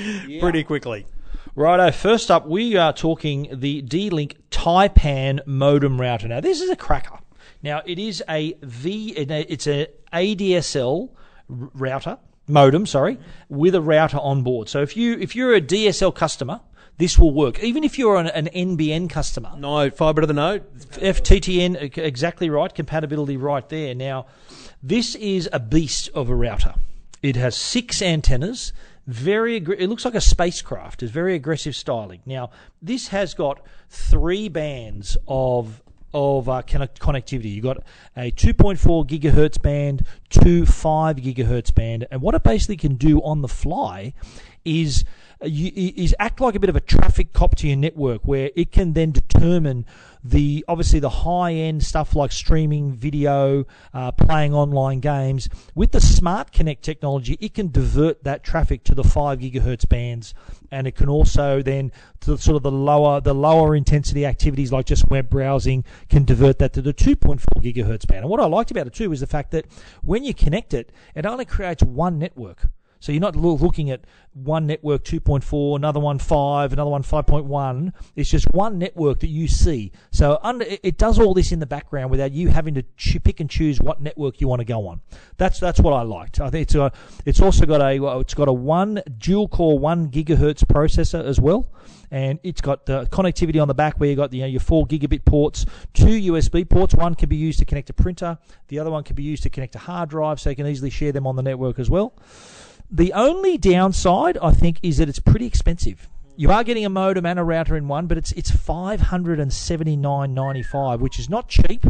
pretty 0.40 0.64
quickly. 0.64 1.04
Righto, 1.54 1.90
first 1.90 2.30
up, 2.30 2.48
we 2.48 2.76
are 2.76 2.94
talking 2.94 3.46
the 3.52 3.82
D-Link 3.82 4.38
Taipan 4.50 5.46
modem 5.46 6.00
router. 6.00 6.26
Now, 6.26 6.40
this 6.40 6.62
is 6.62 6.70
a 6.70 6.76
cracker. 6.76 7.18
Now, 7.62 7.82
it 7.84 7.98
is 7.98 8.22
a 8.26 8.56
V, 8.62 9.10
it's 9.10 9.66
a 9.66 9.88
ADSL 10.14 11.10
router, 11.48 12.18
modem, 12.48 12.86
sorry, 12.86 13.18
with 13.50 13.74
a 13.74 13.82
router 13.82 14.16
on 14.16 14.42
board. 14.42 14.70
So 14.70 14.80
if 14.80 14.96
you 14.96 15.18
if 15.18 15.36
you're 15.36 15.54
a 15.54 15.60
DSL 15.60 16.14
customer, 16.14 16.62
this 16.96 17.18
will 17.18 17.34
work. 17.34 17.62
Even 17.62 17.84
if 17.84 17.98
you're 17.98 18.16
an, 18.16 18.28
an 18.28 18.46
NBN 18.46 19.10
customer, 19.10 19.52
No, 19.58 19.90
fibre 19.90 20.22
to 20.22 20.26
the 20.26 20.32
node. 20.32 20.74
FTTN, 20.92 21.98
exactly 21.98 22.48
right, 22.48 22.74
compatibility 22.74 23.36
right 23.36 23.68
there. 23.68 23.94
Now, 23.94 24.24
this 24.82 25.16
is 25.16 25.50
a 25.52 25.60
beast 25.60 26.08
of 26.14 26.30
a 26.30 26.34
router. 26.34 26.74
It 27.22 27.36
has 27.36 27.56
six 27.56 28.00
antennas. 28.00 28.72
Very, 29.06 29.56
it 29.56 29.88
looks 29.88 30.04
like 30.04 30.14
a 30.14 30.20
spacecraft. 30.20 31.02
It's 31.02 31.12
very 31.12 31.34
aggressive 31.34 31.74
styling. 31.74 32.20
Now, 32.24 32.50
this 32.80 33.08
has 33.08 33.34
got 33.34 33.64
three 33.88 34.48
bands 34.48 35.16
of 35.26 35.82
of 36.14 36.48
uh, 36.48 36.60
connect- 36.62 37.00
connectivity. 37.00 37.54
You've 37.54 37.64
got 37.64 37.78
a 38.16 38.30
2.4 38.32 39.08
gigahertz 39.08 39.60
band, 39.60 40.04
two 40.28 40.66
5 40.66 41.16
gigahertz 41.16 41.74
band, 41.74 42.06
and 42.10 42.20
what 42.20 42.34
it 42.34 42.42
basically 42.42 42.76
can 42.76 42.96
do 42.96 43.22
on 43.22 43.40
the 43.40 43.48
fly 43.48 44.12
is 44.64 45.04
is 45.42 46.14
act 46.18 46.40
like 46.40 46.54
a 46.54 46.60
bit 46.60 46.70
of 46.70 46.76
a 46.76 46.80
traffic 46.80 47.32
cop 47.32 47.56
to 47.56 47.66
your 47.66 47.76
network, 47.76 48.22
where 48.24 48.50
it 48.54 48.72
can 48.72 48.92
then 48.92 49.12
determine 49.12 49.86
the 50.24 50.64
obviously 50.68 51.00
the 51.00 51.10
high 51.10 51.52
end 51.52 51.82
stuff 51.82 52.14
like 52.14 52.30
streaming 52.30 52.92
video, 52.92 53.64
uh, 53.92 54.12
playing 54.12 54.54
online 54.54 55.00
games. 55.00 55.48
With 55.74 55.92
the 55.92 56.00
Smart 56.00 56.52
Connect 56.52 56.82
technology, 56.82 57.36
it 57.40 57.54
can 57.54 57.70
divert 57.70 58.22
that 58.24 58.44
traffic 58.44 58.84
to 58.84 58.94
the 58.94 59.04
five 59.04 59.40
gigahertz 59.40 59.88
bands, 59.88 60.32
and 60.70 60.86
it 60.86 60.94
can 60.94 61.08
also 61.08 61.62
then 61.62 61.92
to 62.20 62.38
sort 62.38 62.56
of 62.56 62.62
the 62.62 62.70
lower 62.70 63.20
the 63.20 63.34
lower 63.34 63.74
intensity 63.74 64.24
activities 64.24 64.72
like 64.72 64.86
just 64.86 65.10
web 65.10 65.28
browsing 65.28 65.84
can 66.08 66.24
divert 66.24 66.58
that 66.60 66.72
to 66.74 66.82
the 66.82 66.94
2.4 66.94 67.40
gigahertz 67.56 68.06
band. 68.06 68.20
And 68.20 68.30
what 68.30 68.40
I 68.40 68.46
liked 68.46 68.70
about 68.70 68.86
it 68.86 68.94
too 68.94 69.12
is 69.12 69.20
the 69.20 69.26
fact 69.26 69.50
that 69.50 69.66
when 70.02 70.24
you 70.24 70.34
connect 70.34 70.72
it, 70.72 70.92
it 71.14 71.26
only 71.26 71.44
creates 71.44 71.82
one 71.82 72.18
network. 72.18 72.68
So 73.02 73.10
you're 73.10 73.20
not 73.20 73.34
looking 73.34 73.90
at 73.90 74.02
one 74.32 74.68
network 74.68 75.02
2.4, 75.02 75.74
another 75.74 75.98
one 75.98 76.20
5, 76.20 76.72
another 76.72 76.88
one 76.88 77.02
5.1. 77.02 77.92
It's 78.14 78.30
just 78.30 78.46
one 78.52 78.78
network 78.78 79.18
that 79.20 79.26
you 79.26 79.48
see. 79.48 79.90
So 80.12 80.38
under, 80.40 80.64
it- 80.68 80.98
does 81.02 81.18
all 81.18 81.34
this 81.34 81.50
in 81.50 81.58
the 81.58 81.66
background 81.66 82.12
without 82.12 82.30
you 82.30 82.48
having 82.50 82.74
to 82.74 82.84
pick 83.24 83.40
and 83.40 83.50
choose 83.50 83.80
what 83.80 84.00
network 84.00 84.40
you 84.40 84.46
want 84.46 84.60
to 84.60 84.64
go 84.64 84.86
on. 84.86 85.00
That's 85.36 85.58
that's 85.58 85.80
what 85.80 85.92
I 85.94 86.02
liked. 86.02 86.40
I 86.40 86.48
think 86.48 86.62
it's 86.62 86.76
a, 86.76 86.92
it's 87.26 87.40
also 87.40 87.66
got 87.66 87.80
a 87.80 88.20
it's 88.20 88.34
got 88.34 88.46
a 88.46 88.52
one 88.52 89.02
dual 89.18 89.48
core 89.48 89.80
one 89.80 90.08
gigahertz 90.08 90.64
processor 90.64 91.24
as 91.24 91.40
well. 91.40 91.72
And 92.12 92.38
it's 92.44 92.60
got 92.60 92.86
the 92.86 93.06
connectivity 93.06 93.60
on 93.60 93.66
the 93.66 93.74
back 93.74 93.98
where 93.98 94.08
you 94.08 94.14
got 94.14 94.30
the, 94.30 94.36
you 94.36 94.42
know, 94.42 94.48
your 94.48 94.60
four 94.60 94.86
gigabit 94.86 95.24
ports, 95.24 95.66
two 95.94 96.32
USB 96.32 96.68
ports. 96.68 96.94
One 96.94 97.16
can 97.16 97.28
be 97.28 97.36
used 97.36 97.58
to 97.60 97.64
connect 97.64 97.90
a 97.90 97.94
printer, 97.94 98.38
the 98.68 98.78
other 98.78 98.90
one 98.90 99.02
can 99.02 99.16
be 99.16 99.24
used 99.24 99.42
to 99.42 99.50
connect 99.50 99.74
a 99.74 99.78
hard 99.78 100.10
drive, 100.10 100.38
so 100.38 100.50
you 100.50 100.56
can 100.56 100.66
easily 100.68 100.90
share 100.90 101.10
them 101.10 101.26
on 101.26 101.34
the 101.34 101.42
network 101.42 101.80
as 101.80 101.90
well. 101.90 102.14
The 102.94 103.14
only 103.14 103.56
downside, 103.56 104.36
I 104.42 104.50
think, 104.50 104.78
is 104.82 104.98
that 104.98 105.08
it's 105.08 105.18
pretty 105.18 105.46
expensive. 105.46 106.10
You 106.36 106.50
are 106.50 106.62
getting 106.62 106.84
a 106.84 106.90
modem 106.90 107.24
and 107.24 107.38
a 107.38 107.42
router 107.42 107.74
in 107.74 107.88
one, 107.88 108.06
but 108.06 108.18
it's 108.18 108.32
it's 108.32 108.50
five 108.50 109.00
hundred 109.00 109.40
and 109.40 109.50
seventy 109.50 109.96
nine 109.96 110.34
ninety 110.34 110.62
five, 110.62 111.00
which 111.00 111.18
is 111.18 111.30
not 111.30 111.48
cheap. 111.48 111.86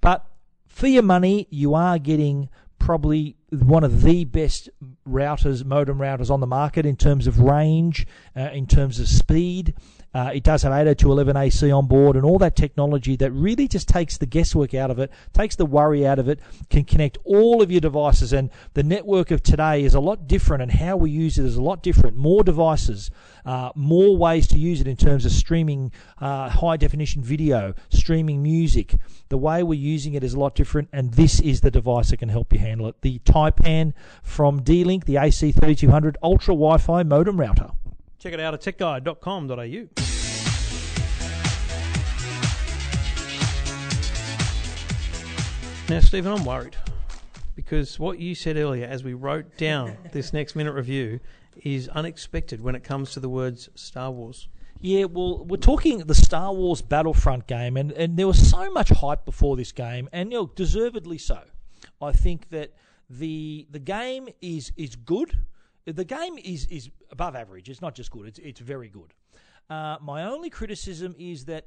But 0.00 0.24
for 0.68 0.86
your 0.86 1.02
money, 1.02 1.48
you 1.50 1.74
are 1.74 1.98
getting 1.98 2.50
probably 2.78 3.36
one 3.62 3.84
of 3.84 4.02
the 4.02 4.24
best 4.24 4.68
routers, 5.08 5.64
modem 5.64 5.98
routers 5.98 6.30
on 6.30 6.40
the 6.40 6.46
market 6.46 6.86
in 6.86 6.96
terms 6.96 7.26
of 7.26 7.38
range, 7.38 8.06
uh, 8.36 8.50
in 8.52 8.66
terms 8.66 9.00
of 9.00 9.08
speed. 9.08 9.74
Uh, 10.14 10.30
it 10.32 10.44
does 10.44 10.62
have 10.62 10.72
802.11ac 10.72 11.76
on 11.76 11.86
board 11.86 12.14
and 12.14 12.24
all 12.24 12.38
that 12.38 12.54
technology 12.54 13.16
that 13.16 13.32
really 13.32 13.66
just 13.66 13.88
takes 13.88 14.16
the 14.16 14.26
guesswork 14.26 14.72
out 14.72 14.88
of 14.88 15.00
it, 15.00 15.10
takes 15.32 15.56
the 15.56 15.66
worry 15.66 16.06
out 16.06 16.20
of 16.20 16.28
it, 16.28 16.38
can 16.70 16.84
connect 16.84 17.18
all 17.24 17.60
of 17.60 17.70
your 17.72 17.80
devices. 17.80 18.32
And 18.32 18.48
the 18.74 18.84
network 18.84 19.32
of 19.32 19.42
today 19.42 19.82
is 19.82 19.92
a 19.92 20.00
lot 20.00 20.28
different, 20.28 20.62
and 20.62 20.70
how 20.70 20.96
we 20.96 21.10
use 21.10 21.36
it 21.36 21.44
is 21.44 21.56
a 21.56 21.62
lot 21.62 21.82
different. 21.82 22.16
More 22.16 22.44
devices, 22.44 23.10
uh, 23.44 23.72
more 23.74 24.16
ways 24.16 24.46
to 24.48 24.58
use 24.58 24.80
it 24.80 24.86
in 24.86 24.96
terms 24.96 25.26
of 25.26 25.32
streaming 25.32 25.90
uh, 26.20 26.48
high 26.48 26.76
definition 26.76 27.20
video, 27.22 27.74
streaming 27.88 28.40
music. 28.40 28.94
The 29.30 29.38
way 29.38 29.64
we're 29.64 29.74
using 29.74 30.14
it 30.14 30.22
is 30.22 30.34
a 30.34 30.38
lot 30.38 30.54
different, 30.54 30.90
and 30.92 31.14
this 31.14 31.40
is 31.40 31.60
the 31.60 31.72
device 31.72 32.10
that 32.10 32.18
can 32.18 32.28
help 32.28 32.52
you 32.52 32.60
handle 32.60 32.86
it. 32.86 33.00
The 33.00 33.18
Taipan 33.50 33.92
from 34.22 34.62
D 34.62 34.84
Link, 34.84 35.04
the 35.04 35.16
AC3200 35.16 36.16
Ultra 36.22 36.54
Wi 36.54 36.78
Fi 36.78 37.02
modem 37.02 37.40
router. 37.40 37.70
Check 38.18 38.32
it 38.32 38.40
out 38.40 38.54
at 38.54 38.60
techguide.com.au. 38.60 39.88
Now, 45.90 46.00
Stephen, 46.00 46.32
I'm 46.32 46.44
worried 46.44 46.76
because 47.54 47.98
what 47.98 48.18
you 48.18 48.34
said 48.34 48.56
earlier, 48.56 48.86
as 48.86 49.04
we 49.04 49.12
wrote 49.12 49.56
down 49.58 49.96
this 50.12 50.32
next 50.32 50.56
minute 50.56 50.72
review, 50.72 51.20
is 51.62 51.88
unexpected 51.88 52.62
when 52.62 52.74
it 52.74 52.82
comes 52.82 53.12
to 53.12 53.20
the 53.20 53.28
words 53.28 53.68
Star 53.74 54.10
Wars. 54.10 54.48
Yeah, 54.80 55.04
well, 55.04 55.44
we're 55.44 55.56
talking 55.56 55.98
the 55.98 56.14
Star 56.14 56.52
Wars 56.52 56.82
Battlefront 56.82 57.46
game, 57.46 57.76
and, 57.76 57.92
and 57.92 58.16
there 58.16 58.26
was 58.26 58.50
so 58.50 58.70
much 58.70 58.88
hype 58.88 59.24
before 59.24 59.56
this 59.56 59.72
game, 59.72 60.08
and 60.12 60.32
you 60.32 60.38
know, 60.38 60.46
deservedly 60.54 61.18
so. 61.18 61.40
I 62.02 62.12
think 62.12 62.50
that 62.50 62.72
the 63.10 63.66
the 63.70 63.78
game 63.78 64.28
is 64.40 64.72
is 64.76 64.96
good. 64.96 65.38
The 65.84 66.04
game 66.04 66.38
is 66.38 66.66
is 66.66 66.90
above 67.10 67.36
average. 67.36 67.68
It's 67.68 67.82
not 67.82 67.94
just 67.94 68.10
good. 68.10 68.26
It's 68.26 68.38
it's 68.38 68.60
very 68.60 68.88
good. 68.88 69.12
Uh, 69.70 69.96
my 70.00 70.24
only 70.24 70.50
criticism 70.50 71.14
is 71.18 71.46
that 71.46 71.66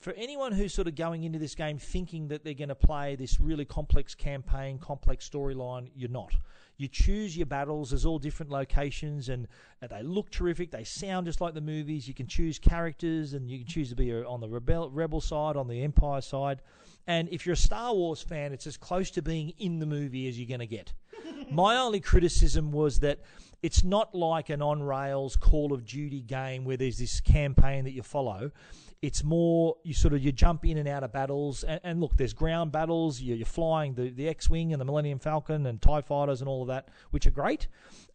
for 0.00 0.12
anyone 0.14 0.52
who's 0.52 0.72
sort 0.72 0.86
of 0.86 0.94
going 0.94 1.24
into 1.24 1.38
this 1.38 1.54
game 1.54 1.78
thinking 1.78 2.28
that 2.28 2.44
they're 2.44 2.54
going 2.54 2.68
to 2.68 2.74
play 2.74 3.16
this 3.16 3.40
really 3.40 3.64
complex 3.64 4.14
campaign, 4.14 4.78
complex 4.78 5.28
storyline, 5.28 5.90
you're 5.94 6.10
not. 6.10 6.34
You 6.76 6.86
choose 6.86 7.36
your 7.36 7.46
battles. 7.46 7.90
There's 7.90 8.06
all 8.06 8.20
different 8.20 8.52
locations, 8.52 9.28
and 9.28 9.48
they 9.80 10.02
look 10.02 10.30
terrific. 10.30 10.70
They 10.70 10.84
sound 10.84 11.26
just 11.26 11.40
like 11.40 11.54
the 11.54 11.60
movies. 11.60 12.06
You 12.06 12.14
can 12.14 12.28
choose 12.28 12.58
characters, 12.60 13.34
and 13.34 13.50
you 13.50 13.58
can 13.58 13.66
choose 13.66 13.88
to 13.90 13.96
be 13.96 14.14
uh, 14.14 14.28
on 14.28 14.40
the 14.40 14.48
rebel 14.48 14.88
rebel 14.90 15.20
side, 15.20 15.56
on 15.56 15.66
the 15.66 15.82
Empire 15.82 16.20
side. 16.20 16.60
And 17.08 17.28
if 17.30 17.44
you're 17.44 17.54
a 17.54 17.56
Star 17.56 17.92
Wars 17.92 18.22
fan, 18.22 18.52
it's 18.52 18.66
as 18.66 18.76
close 18.76 19.10
to 19.12 19.22
being 19.22 19.52
in 19.58 19.80
the 19.80 19.86
movie 19.86 20.28
as 20.28 20.38
you're 20.38 20.46
going 20.46 20.60
to 20.60 20.66
get. 20.66 20.92
My 21.50 21.76
only 21.78 21.98
criticism 21.98 22.70
was 22.70 23.00
that 23.00 23.18
it's 23.62 23.82
not 23.82 24.14
like 24.14 24.50
an 24.50 24.62
on 24.62 24.80
rails 24.80 25.34
Call 25.34 25.72
of 25.72 25.84
Duty 25.84 26.20
game 26.20 26.64
where 26.64 26.76
there's 26.76 26.98
this 26.98 27.20
campaign 27.20 27.84
that 27.84 27.92
you 27.92 28.02
follow. 28.02 28.52
It's 29.00 29.22
more 29.22 29.76
you 29.84 29.94
sort 29.94 30.12
of 30.14 30.22
you 30.22 30.32
jump 30.32 30.64
in 30.64 30.76
and 30.76 30.88
out 30.88 31.04
of 31.04 31.12
battles, 31.12 31.62
and, 31.62 31.80
and 31.84 32.00
look, 32.00 32.16
there's 32.16 32.32
ground 32.32 32.72
battles. 32.72 33.20
You're, 33.20 33.36
you're 33.36 33.46
flying 33.46 33.94
the, 33.94 34.10
the 34.10 34.28
X-wing 34.28 34.72
and 34.72 34.80
the 34.80 34.84
Millennium 34.84 35.20
Falcon 35.20 35.66
and 35.66 35.80
Tie 35.80 36.00
fighters 36.00 36.40
and 36.40 36.48
all 36.48 36.62
of 36.62 36.68
that, 36.68 36.88
which 37.10 37.26
are 37.26 37.30
great. 37.30 37.68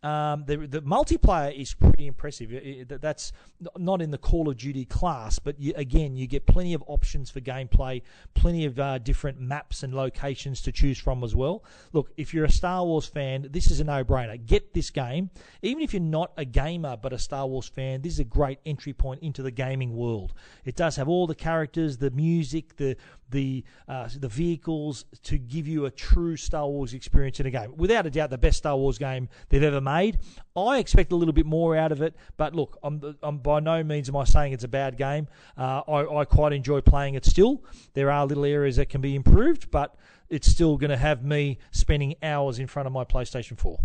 Um, 0.04 0.44
the 0.46 0.58
the 0.58 0.82
multiplayer 0.82 1.58
is 1.58 1.74
pretty 1.74 2.08
impressive. 2.08 2.52
That's 2.88 3.32
not 3.78 4.02
in 4.02 4.12
the 4.12 4.18
Call 4.18 4.50
of 4.50 4.58
Duty 4.58 4.84
class, 4.86 5.39
but 5.39 5.58
you, 5.60 5.74
again, 5.78 6.16
you 6.18 6.28
get 6.28 6.46
plenty 6.46 6.74
of 6.74 6.84
options 6.88 7.32
for 7.32 7.39
gameplay, 7.39 8.02
plenty 8.34 8.66
of 8.66 8.78
uh, 8.78 8.98
different 8.98 9.39
maps 9.39 9.84
and 9.84 9.94
locations 9.94 10.62
to 10.63 10.72
choose 10.74 11.00
from 11.00 11.24
as 11.24 11.36
well. 11.36 11.64
Look, 11.93 12.12
if 12.18 12.34
you're 12.34 12.45
a 12.45 12.51
Star 12.51 12.84
Wars 12.84 13.06
fan, 13.06 13.47
this 13.49 13.72
is 13.72 13.80
a 13.80 13.84
no-brainer. 13.86 14.45
Get 14.45 14.74
this 14.74 14.89
game, 14.89 15.30
even 15.62 15.82
if 15.82 15.93
you're 15.93 16.01
not 16.01 16.34
a 16.36 16.45
gamer 16.45 16.97
but 16.97 17.14
a 17.14 17.20
Star 17.20 17.47
Wars 17.47 17.68
fan. 17.68 18.01
This 18.01 18.14
is 18.14 18.20
a 18.20 18.26
great 18.26 18.60
entry 18.66 18.93
point 18.93 19.22
into 19.24 19.41
the 19.41 19.51
gaming 19.51 19.95
world. 19.95 20.34
It 20.66 20.76
does 20.76 20.97
have 20.97 21.08
all 21.08 21.28
the 21.28 21.36
characters, 21.36 21.97
the 21.97 22.12
music, 22.12 22.76
the 22.76 22.97
the 23.30 23.64
uh, 23.88 24.10
the 24.16 24.28
vehicles 24.28 25.06
to 25.24 25.38
give 25.38 25.68
you 25.68 25.86
a 25.86 25.91
true 25.91 26.36
Star 26.36 26.68
Wars 26.68 26.93
experience 26.93 27.39
in 27.39 27.45
a 27.45 27.51
game. 27.51 27.76
Without 27.78 28.06
a 28.06 28.10
doubt, 28.10 28.30
the 28.30 28.38
best 28.38 28.60
Star 28.60 28.78
Wars 28.78 28.97
game 28.97 29.28
they've 29.49 29.64
ever 29.64 29.82
made. 29.94 30.20
I 30.56 30.78
expect 30.78 31.12
a 31.12 31.16
little 31.16 31.34
bit 31.34 31.46
more 31.46 31.76
out 31.76 31.91
of 31.91 32.02
it, 32.02 32.16
but 32.38 32.54
look, 32.54 32.78
I'm, 32.84 33.18
I'm 33.24 33.39
by 33.39 33.60
no 33.60 33.84
means 33.84 34.10
am 34.10 34.16
I 34.16 34.24
saying 34.24 34.54
it's 34.54 34.64
a 34.64 34.68
bad 34.68 34.98
game. 34.98 35.28
Uh, 35.58 35.82
I, 35.88 36.20
I 36.20 36.26
quite 36.26 36.54
enjoy 36.54 36.82
playing 36.82 37.16
it 37.16 37.26
still. 37.26 37.64
There 37.94 38.12
are 38.12 38.26
little 38.26 38.46
areas 38.46 38.76
that 38.76 38.89
can 38.89 39.02
be 39.02 39.16
improved, 39.16 39.72
but 39.72 39.96
it's 40.30 40.48
still 40.48 40.78
going 40.78 40.91
to 40.91 40.98
have 40.98 41.24
me 41.24 41.60
spending 41.72 42.16
hours 42.22 42.60
in 42.60 42.68
front 42.68 42.88
of 42.88 42.94
my 42.94 43.04
PlayStation 43.04 43.58
4. 43.58 43.80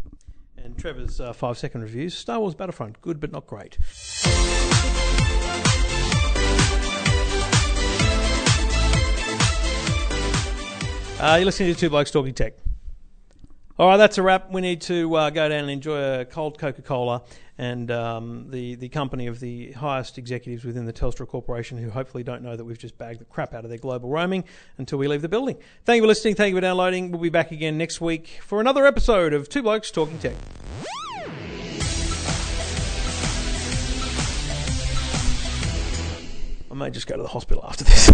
And 0.56 0.76
Trevor's 0.76 1.20
uh, 1.20 1.32
five 1.32 1.56
second 1.56 1.82
reviews 1.82 2.16
Star 2.16 2.40
Wars 2.40 2.54
Battlefront, 2.54 3.00
good 3.00 3.20
but 3.20 3.32
not 3.32 3.46
great. 3.46 3.78
Uh, 11.20 11.34
you're 11.36 11.46
listening 11.46 11.74
to 11.74 11.80
Two 11.80 11.90
Blokes 11.90 12.12
Talking 12.12 12.34
Tech. 12.34 12.54
All 13.78 13.86
right, 13.86 13.96
that's 13.96 14.18
a 14.18 14.24
wrap. 14.24 14.50
We 14.50 14.60
need 14.60 14.80
to 14.82 15.14
uh, 15.14 15.30
go 15.30 15.48
down 15.48 15.60
and 15.60 15.70
enjoy 15.70 16.20
a 16.20 16.24
cold 16.24 16.58
Coca 16.58 16.82
Cola 16.82 17.22
and 17.58 17.88
um, 17.92 18.50
the, 18.50 18.74
the 18.74 18.88
company 18.88 19.28
of 19.28 19.38
the 19.38 19.70
highest 19.70 20.18
executives 20.18 20.64
within 20.64 20.84
the 20.84 20.92
Telstra 20.92 21.28
Corporation 21.28 21.78
who 21.78 21.88
hopefully 21.88 22.24
don't 22.24 22.42
know 22.42 22.56
that 22.56 22.64
we've 22.64 22.78
just 22.78 22.98
bagged 22.98 23.20
the 23.20 23.24
crap 23.24 23.54
out 23.54 23.62
of 23.62 23.70
their 23.70 23.78
global 23.78 24.08
roaming 24.08 24.42
until 24.78 24.98
we 24.98 25.06
leave 25.06 25.22
the 25.22 25.28
building. 25.28 25.56
Thank 25.84 25.98
you 25.98 26.02
for 26.02 26.08
listening. 26.08 26.34
Thank 26.34 26.50
you 26.50 26.56
for 26.56 26.60
downloading. 26.60 27.12
We'll 27.12 27.20
be 27.20 27.28
back 27.28 27.52
again 27.52 27.78
next 27.78 28.00
week 28.00 28.40
for 28.42 28.60
another 28.60 28.84
episode 28.84 29.32
of 29.32 29.48
Two 29.48 29.62
Blokes 29.62 29.92
Talking 29.92 30.18
Tech. 30.18 30.34
I 36.68 36.74
may 36.74 36.90
just 36.90 37.06
go 37.06 37.16
to 37.16 37.22
the 37.22 37.28
hospital 37.28 37.64
after 37.64 37.84
this. 37.84 38.10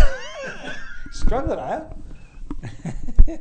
Struggling, 1.10 1.58
eh? 3.28 3.38